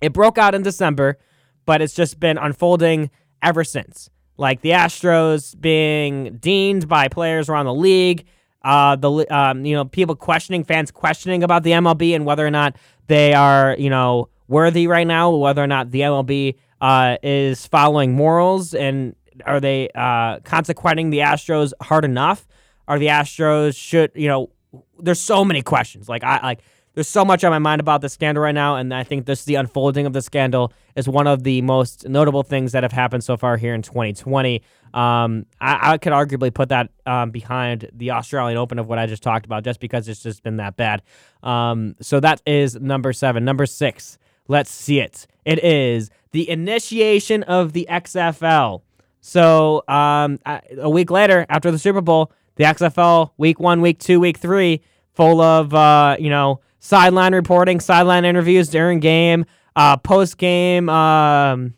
[0.00, 1.18] It broke out in December,
[1.64, 3.10] but it's just been unfolding
[3.42, 4.10] ever since.
[4.38, 8.26] Like the Astros being deemed by players around the league,
[8.62, 12.50] uh, the um, you know people questioning fans questioning about the MLB and whether or
[12.50, 17.66] not they are you know worthy right now, whether or not the MLB uh, is
[17.66, 19.14] following morals and
[19.44, 22.46] are they uh, consequenting the Astros hard enough?
[22.88, 24.50] Are the Astros should you know?
[24.98, 26.08] There's so many questions.
[26.08, 26.60] Like I like
[26.96, 29.44] there's so much on my mind about this scandal right now, and I think this
[29.44, 33.22] the unfolding of the scandal is one of the most notable things that have happened
[33.22, 34.62] so far here in 2020.
[34.94, 39.04] Um, I, I, could arguably put that um, behind the Australian Open of what I
[39.04, 41.02] just talked about, just because it's just been that bad.
[41.42, 43.44] Um, so that is number seven.
[43.44, 44.16] Number six,
[44.48, 45.26] let's see it.
[45.44, 48.80] It is the initiation of the XFL.
[49.20, 50.38] So um,
[50.78, 54.80] a week later, after the Super Bowl, the XFL week one, week two, week three,
[55.12, 59.44] full of uh, you know sideline reporting, sideline interviews during game,
[59.74, 61.74] uh, post game, um,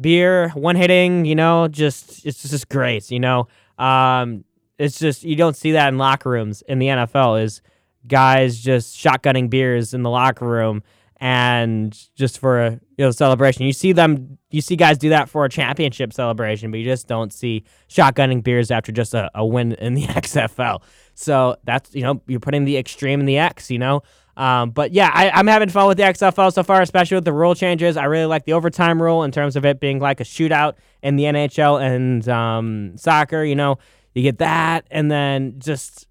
[0.00, 3.48] beer, one hitting, you know, just it's just great, you know.
[3.76, 4.44] Um,
[4.78, 7.60] it's just you don't see that in locker rooms in the NFL is
[8.06, 10.82] guys just shotgunning beers in the locker room
[11.16, 13.66] and just for a you know celebration.
[13.66, 17.08] You see them you see guys do that for a championship celebration, but you just
[17.08, 20.82] don't see shotgunning beers after just a, a win in the XFL.
[21.14, 24.02] So that's you know, you're putting the extreme in the X, you know.
[24.36, 27.32] Um, but yeah, I, am having fun with the XFL so far, especially with the
[27.32, 27.96] rule changes.
[27.96, 31.16] I really like the overtime rule in terms of it being like a shootout in
[31.16, 33.44] the NHL and um, soccer.
[33.44, 33.78] You know,
[34.14, 36.06] you get that, and then just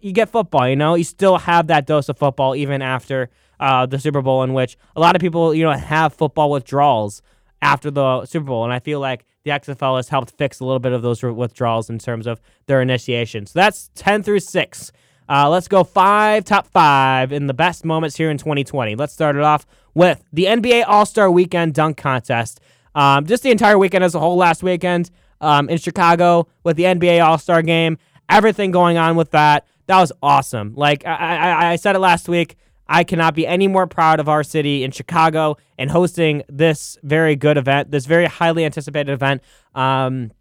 [0.00, 0.68] you get football.
[0.68, 3.30] You know, you still have that dose of football even after
[3.60, 7.22] uh, the Super Bowl, in which a lot of people you know have football withdrawals
[7.62, 10.80] after the Super Bowl, and I feel like the XFL has helped fix a little
[10.80, 13.46] bit of those withdrawals in terms of their initiation.
[13.46, 14.90] So that's ten through six.
[15.28, 18.96] Uh, let's go five, top five in the best moments here in 2020.
[18.96, 22.60] Let's start it off with the NBA All Star Weekend Dunk Contest.
[22.94, 26.84] Um, just the entire weekend as a whole last weekend um, in Chicago with the
[26.84, 29.66] NBA All Star game, everything going on with that.
[29.86, 30.74] That was awesome.
[30.74, 32.56] Like I, I, I said it last week,
[32.88, 37.36] I cannot be any more proud of our city in Chicago and hosting this very
[37.36, 39.42] good event, this very highly anticipated event.
[39.74, 40.32] Um,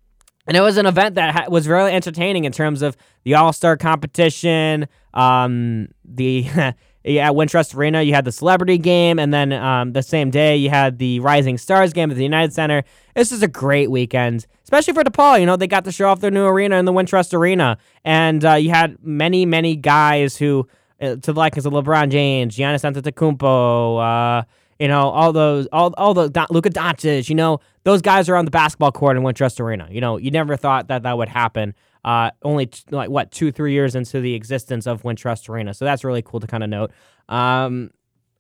[0.47, 3.53] and it was an event that ha- was really entertaining in terms of the All
[3.53, 4.87] Star competition.
[5.13, 6.45] Um, the
[7.05, 10.69] at Wintrust Arena, you had the celebrity game, and then um, the same day you
[10.69, 12.83] had the Rising Stars game at the United Center.
[13.15, 15.39] This is a great weekend, especially for DePaul.
[15.39, 18.43] You know they got to show off their new arena in the Wintrust Arena, and
[18.45, 20.67] uh, you had many, many guys who,
[21.01, 24.43] uh, to the likeness of LeBron James, Giannis Antetokounmpo, uh,
[24.79, 27.29] You know, all those, all, all the Luka Doncic.
[27.29, 29.87] You know, those guys are on the basketball court in Wintrust Arena.
[29.89, 31.73] You know, you never thought that that would happen.
[32.03, 35.73] Uh, only t- like what two, three years into the existence of Wintrust Arena.
[35.73, 36.91] So that's really cool to kind of note.
[37.29, 37.91] Um,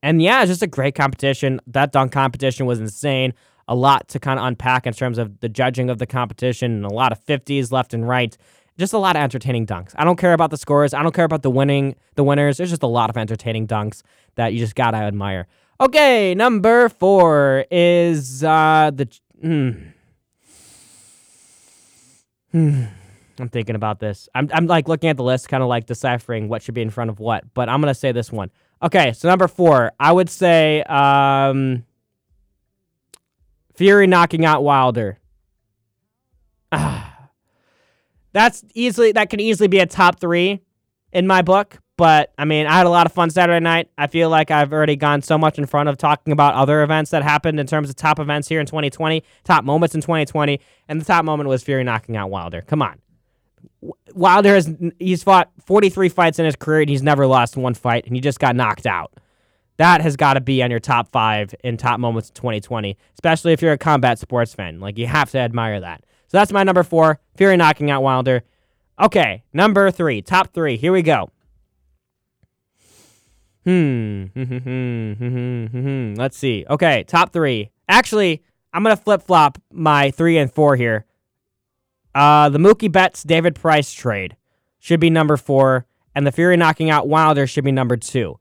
[0.03, 1.59] and yeah, it's just a great competition.
[1.67, 3.33] That dunk competition was insane.
[3.67, 6.85] A lot to kind of unpack in terms of the judging of the competition, and
[6.85, 8.35] a lot of 50s left and right.
[8.77, 9.93] Just a lot of entertaining dunks.
[9.95, 10.93] I don't care about the scores.
[10.93, 12.57] I don't care about the winning, the winners.
[12.57, 14.01] There's just a lot of entertaining dunks
[14.35, 15.47] that you just gotta admire.
[15.79, 19.07] Okay, number four is uh the.
[19.41, 19.71] Hmm.
[22.51, 22.83] Hmm.
[23.39, 24.29] I'm thinking about this.
[24.35, 26.89] I'm, I'm like looking at the list, kind of like deciphering what should be in
[26.89, 27.43] front of what.
[27.53, 28.51] But I'm gonna say this one.
[28.83, 31.85] Okay, so number four, I would say um,
[33.73, 35.17] Fury knocking out Wilder.
[38.33, 40.61] That's easily that could easily be a top three
[41.11, 41.79] in my book.
[42.01, 43.87] But I mean, I had a lot of fun Saturday night.
[43.95, 47.11] I feel like I've already gone so much in front of talking about other events
[47.11, 50.99] that happened in terms of top events here in 2020, top moments in 2020, and
[50.99, 52.61] the top moment was Fury knocking out Wilder.
[52.61, 52.99] Come on.
[54.15, 58.07] Wilder has he's fought 43 fights in his career and he's never lost one fight
[58.07, 59.13] and he just got knocked out.
[59.77, 63.53] That has got to be on your top five in top moments in 2020, especially
[63.53, 64.79] if you're a combat sports fan.
[64.79, 66.03] Like you have to admire that.
[66.29, 68.41] So that's my number four, Fury knocking out Wilder.
[68.99, 70.77] Okay, number three, top three.
[70.77, 71.29] Here we go.
[73.63, 74.25] Hmm.
[76.15, 76.65] Let's see.
[76.69, 77.69] Okay, top three.
[77.87, 78.43] Actually,
[78.73, 81.05] I'm gonna flip flop my three and four here.
[82.15, 84.35] Uh, the Mookie Betts David Price trade
[84.79, 85.85] should be number four,
[86.15, 88.39] and the Fury knocking out Wilder should be number two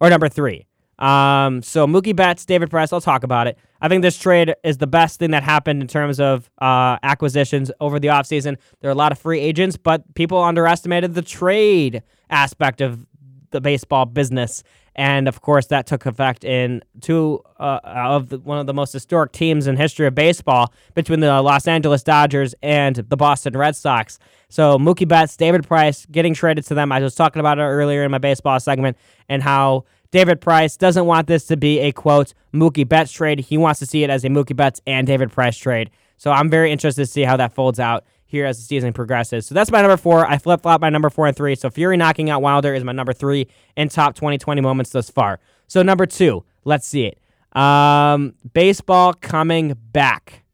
[0.00, 0.66] or number three.
[0.98, 3.58] Um, so Mookie Betts, David Price, I'll talk about it.
[3.80, 7.72] I think this trade is the best thing that happened in terms of uh, acquisitions
[7.80, 8.56] over the offseason.
[8.80, 13.04] There are a lot of free agents, but people underestimated the trade aspect of
[13.52, 14.62] the baseball business.
[14.94, 18.92] And of course, that took effect in two uh, of the, one of the most
[18.92, 23.74] historic teams in history of baseball between the Los Angeles Dodgers and the Boston Red
[23.74, 24.18] Sox.
[24.50, 26.92] So Mookie Betts, David Price getting traded to them.
[26.92, 28.98] I was talking about it earlier in my baseball segment
[29.28, 33.40] and how David Price doesn't want this to be a quote Mookie Betts trade.
[33.40, 35.90] He wants to see it as a Mookie Betts and David Price trade.
[36.18, 39.46] So I'm very interested to see how that folds out here as the season progresses.
[39.46, 40.26] So that's my number four.
[40.26, 41.54] I flip flop my number four and three.
[41.54, 43.46] So Fury knocking out Wilder is my number three
[43.76, 45.38] in top 2020 moments thus far.
[45.68, 47.18] So number two, let's see it.
[47.56, 50.44] Um, baseball coming back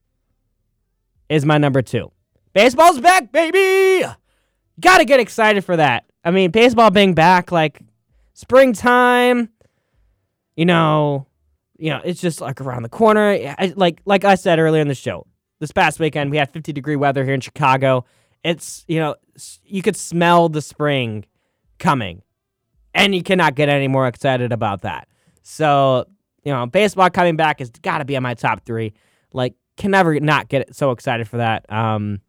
[1.28, 2.10] is my number two.
[2.52, 4.05] Baseball's back, baby.
[4.80, 6.05] Got to get excited for that.
[6.24, 7.80] I mean, baseball being back, like
[8.34, 9.50] springtime.
[10.56, 11.28] You know,
[11.78, 13.30] you know, it's just like around the corner.
[13.30, 15.28] I, like like I said earlier in the show,
[15.60, 18.05] this past weekend we had 50 degree weather here in Chicago.
[18.44, 19.16] It's you know
[19.64, 21.24] you could smell the spring
[21.78, 22.22] coming,
[22.94, 25.09] and you cannot get any more excited about that.
[25.43, 26.06] So
[26.44, 28.94] you know, baseball coming back has got to be on my top three.
[29.35, 31.70] Like, can never not get so excited for that.
[31.70, 32.20] Um,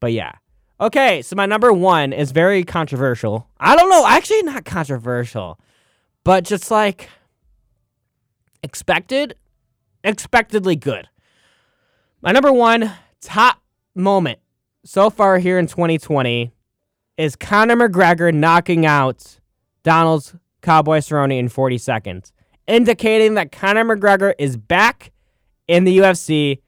[0.00, 0.32] but yeah.
[0.80, 3.46] Okay, so my number one is very controversial.
[3.58, 5.60] I don't know, actually not controversial,
[6.24, 7.10] but just like
[8.62, 9.34] expected,
[10.02, 11.06] expectedly good.
[12.22, 12.92] My number one
[13.22, 13.62] top
[13.94, 14.40] moment
[14.84, 16.52] so far here in 2020
[17.16, 19.40] is Conor McGregor knocking out
[19.84, 22.34] Donald's Cowboy Cerrone in 40 seconds,
[22.66, 25.12] indicating that Conor McGregor is back
[25.66, 26.60] in the UFC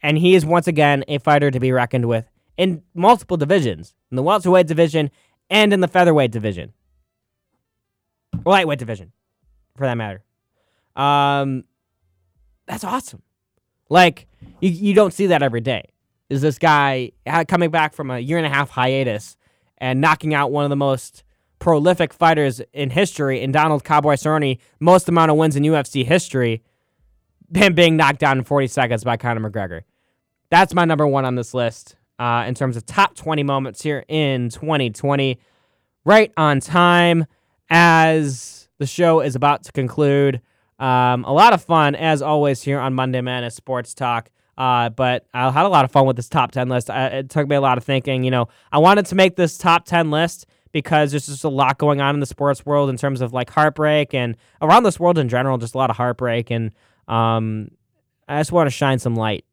[0.00, 4.16] and he is once again a fighter to be reckoned with in multiple divisions in
[4.16, 5.10] the welterweight division
[5.50, 6.72] and in the featherweight division,
[8.44, 9.10] lightweight division,
[9.76, 10.22] for that matter.
[10.94, 11.64] Um,
[12.66, 13.23] that's awesome.
[13.94, 14.26] Like
[14.58, 15.84] you, you don't see that every day.
[16.28, 17.12] Is this guy
[17.46, 19.36] coming back from a year and a half hiatus
[19.78, 21.22] and knocking out one of the most
[21.60, 26.60] prolific fighters in history in Donald Cowboy Cerrone, most amount of wins in UFC history,
[27.54, 29.82] him being knocked down in 40 seconds by Conor McGregor.
[30.50, 34.04] That's my number one on this list uh, in terms of top 20 moments here
[34.08, 35.38] in 2020.
[36.04, 37.26] Right on time
[37.70, 40.40] as the show is about to conclude.
[40.78, 44.30] Um, a lot of fun, as always, here on Monday Madness Sports Talk.
[44.56, 46.90] Uh, but I had a lot of fun with this top 10 list.
[46.90, 48.24] I, it took me a lot of thinking.
[48.24, 51.78] You know, I wanted to make this top 10 list because there's just a lot
[51.78, 55.18] going on in the sports world in terms of like heartbreak and around this world
[55.18, 56.50] in general, just a lot of heartbreak.
[56.50, 56.72] And
[57.08, 57.70] um,
[58.28, 59.44] I just want to shine some light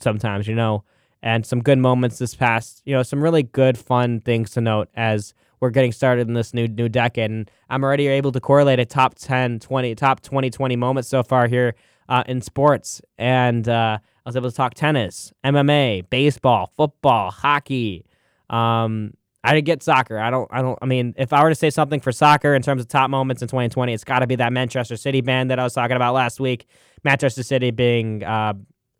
[0.00, 0.84] sometimes, you know,
[1.22, 4.88] and some good moments this past, you know, some really good, fun things to note
[4.94, 7.30] as we're getting started in this new new decade.
[7.30, 11.22] And I'm already able to correlate a top 10, 20, top 20, 20 moments so
[11.22, 11.76] far here
[12.08, 13.00] uh, in sports.
[13.16, 18.04] And uh, I was able to talk tennis, MMA, baseball, football, hockey,
[18.50, 19.14] um,
[19.44, 20.18] I get soccer.
[20.18, 20.48] I don't.
[20.52, 20.78] I don't.
[20.80, 23.42] I mean, if I were to say something for soccer in terms of top moments
[23.42, 26.14] in 2020, it's got to be that Manchester City band that I was talking about
[26.14, 26.66] last week.
[27.02, 28.54] Manchester City being uh,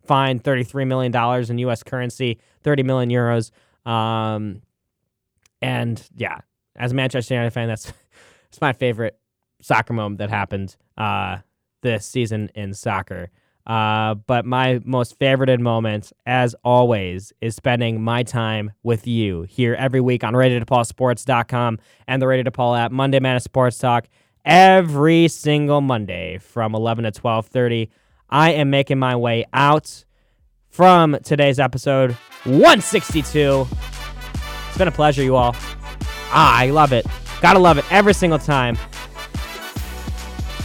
[0.05, 1.84] fined 33 million dollars in U.S.
[1.84, 3.52] currency, 30 million euros.
[3.89, 4.62] Um,
[5.60, 6.40] and yeah,
[6.76, 7.92] as a Manchester United fan, that's
[8.48, 9.18] it's my favorite
[9.60, 11.38] soccer moment that happened uh,
[11.82, 13.30] this season in soccer.
[13.64, 19.74] Uh, but my most favorited moment, as always, is spending my time with you here
[19.74, 21.78] every week on RadioDePaulSports.com
[22.08, 22.90] and the Radio DePaul app.
[22.90, 24.08] Monday Madness Sports Talk
[24.44, 27.88] every single Monday from 11 to 12:30.
[28.28, 30.04] I am making my way out
[30.68, 32.12] from today's episode
[32.44, 33.68] 162.
[34.68, 35.54] It's been a pleasure, you all.
[36.32, 37.06] Ah, I love it.
[37.40, 38.78] Gotta love it every single time.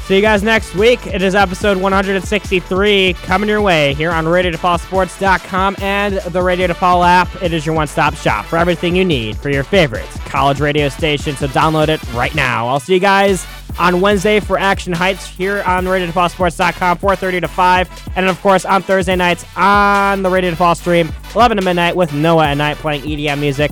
[0.08, 1.06] See you guys next week.
[1.06, 7.44] It is episode 163 coming your way here on RadioDePaulSports.com and the Radio DePaul app.
[7.44, 11.36] It is your one-stop shop for everything you need for your favorite college radio station.
[11.36, 12.70] So download it right now.
[12.70, 13.46] I'll see you guys
[13.80, 18.84] on Wednesday for Action Heights here on RadioDePaulSports.com, 4:30 to 5, and of course on
[18.84, 23.04] Thursday nights on the Radio DePaul stream, 11 to midnight with Noah at night playing
[23.04, 23.72] EDM music.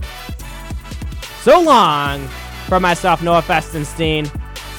[1.45, 2.27] So long
[2.65, 4.25] from myself, Noah Festenstein.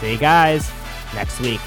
[0.00, 0.68] See you guys
[1.14, 1.60] next week.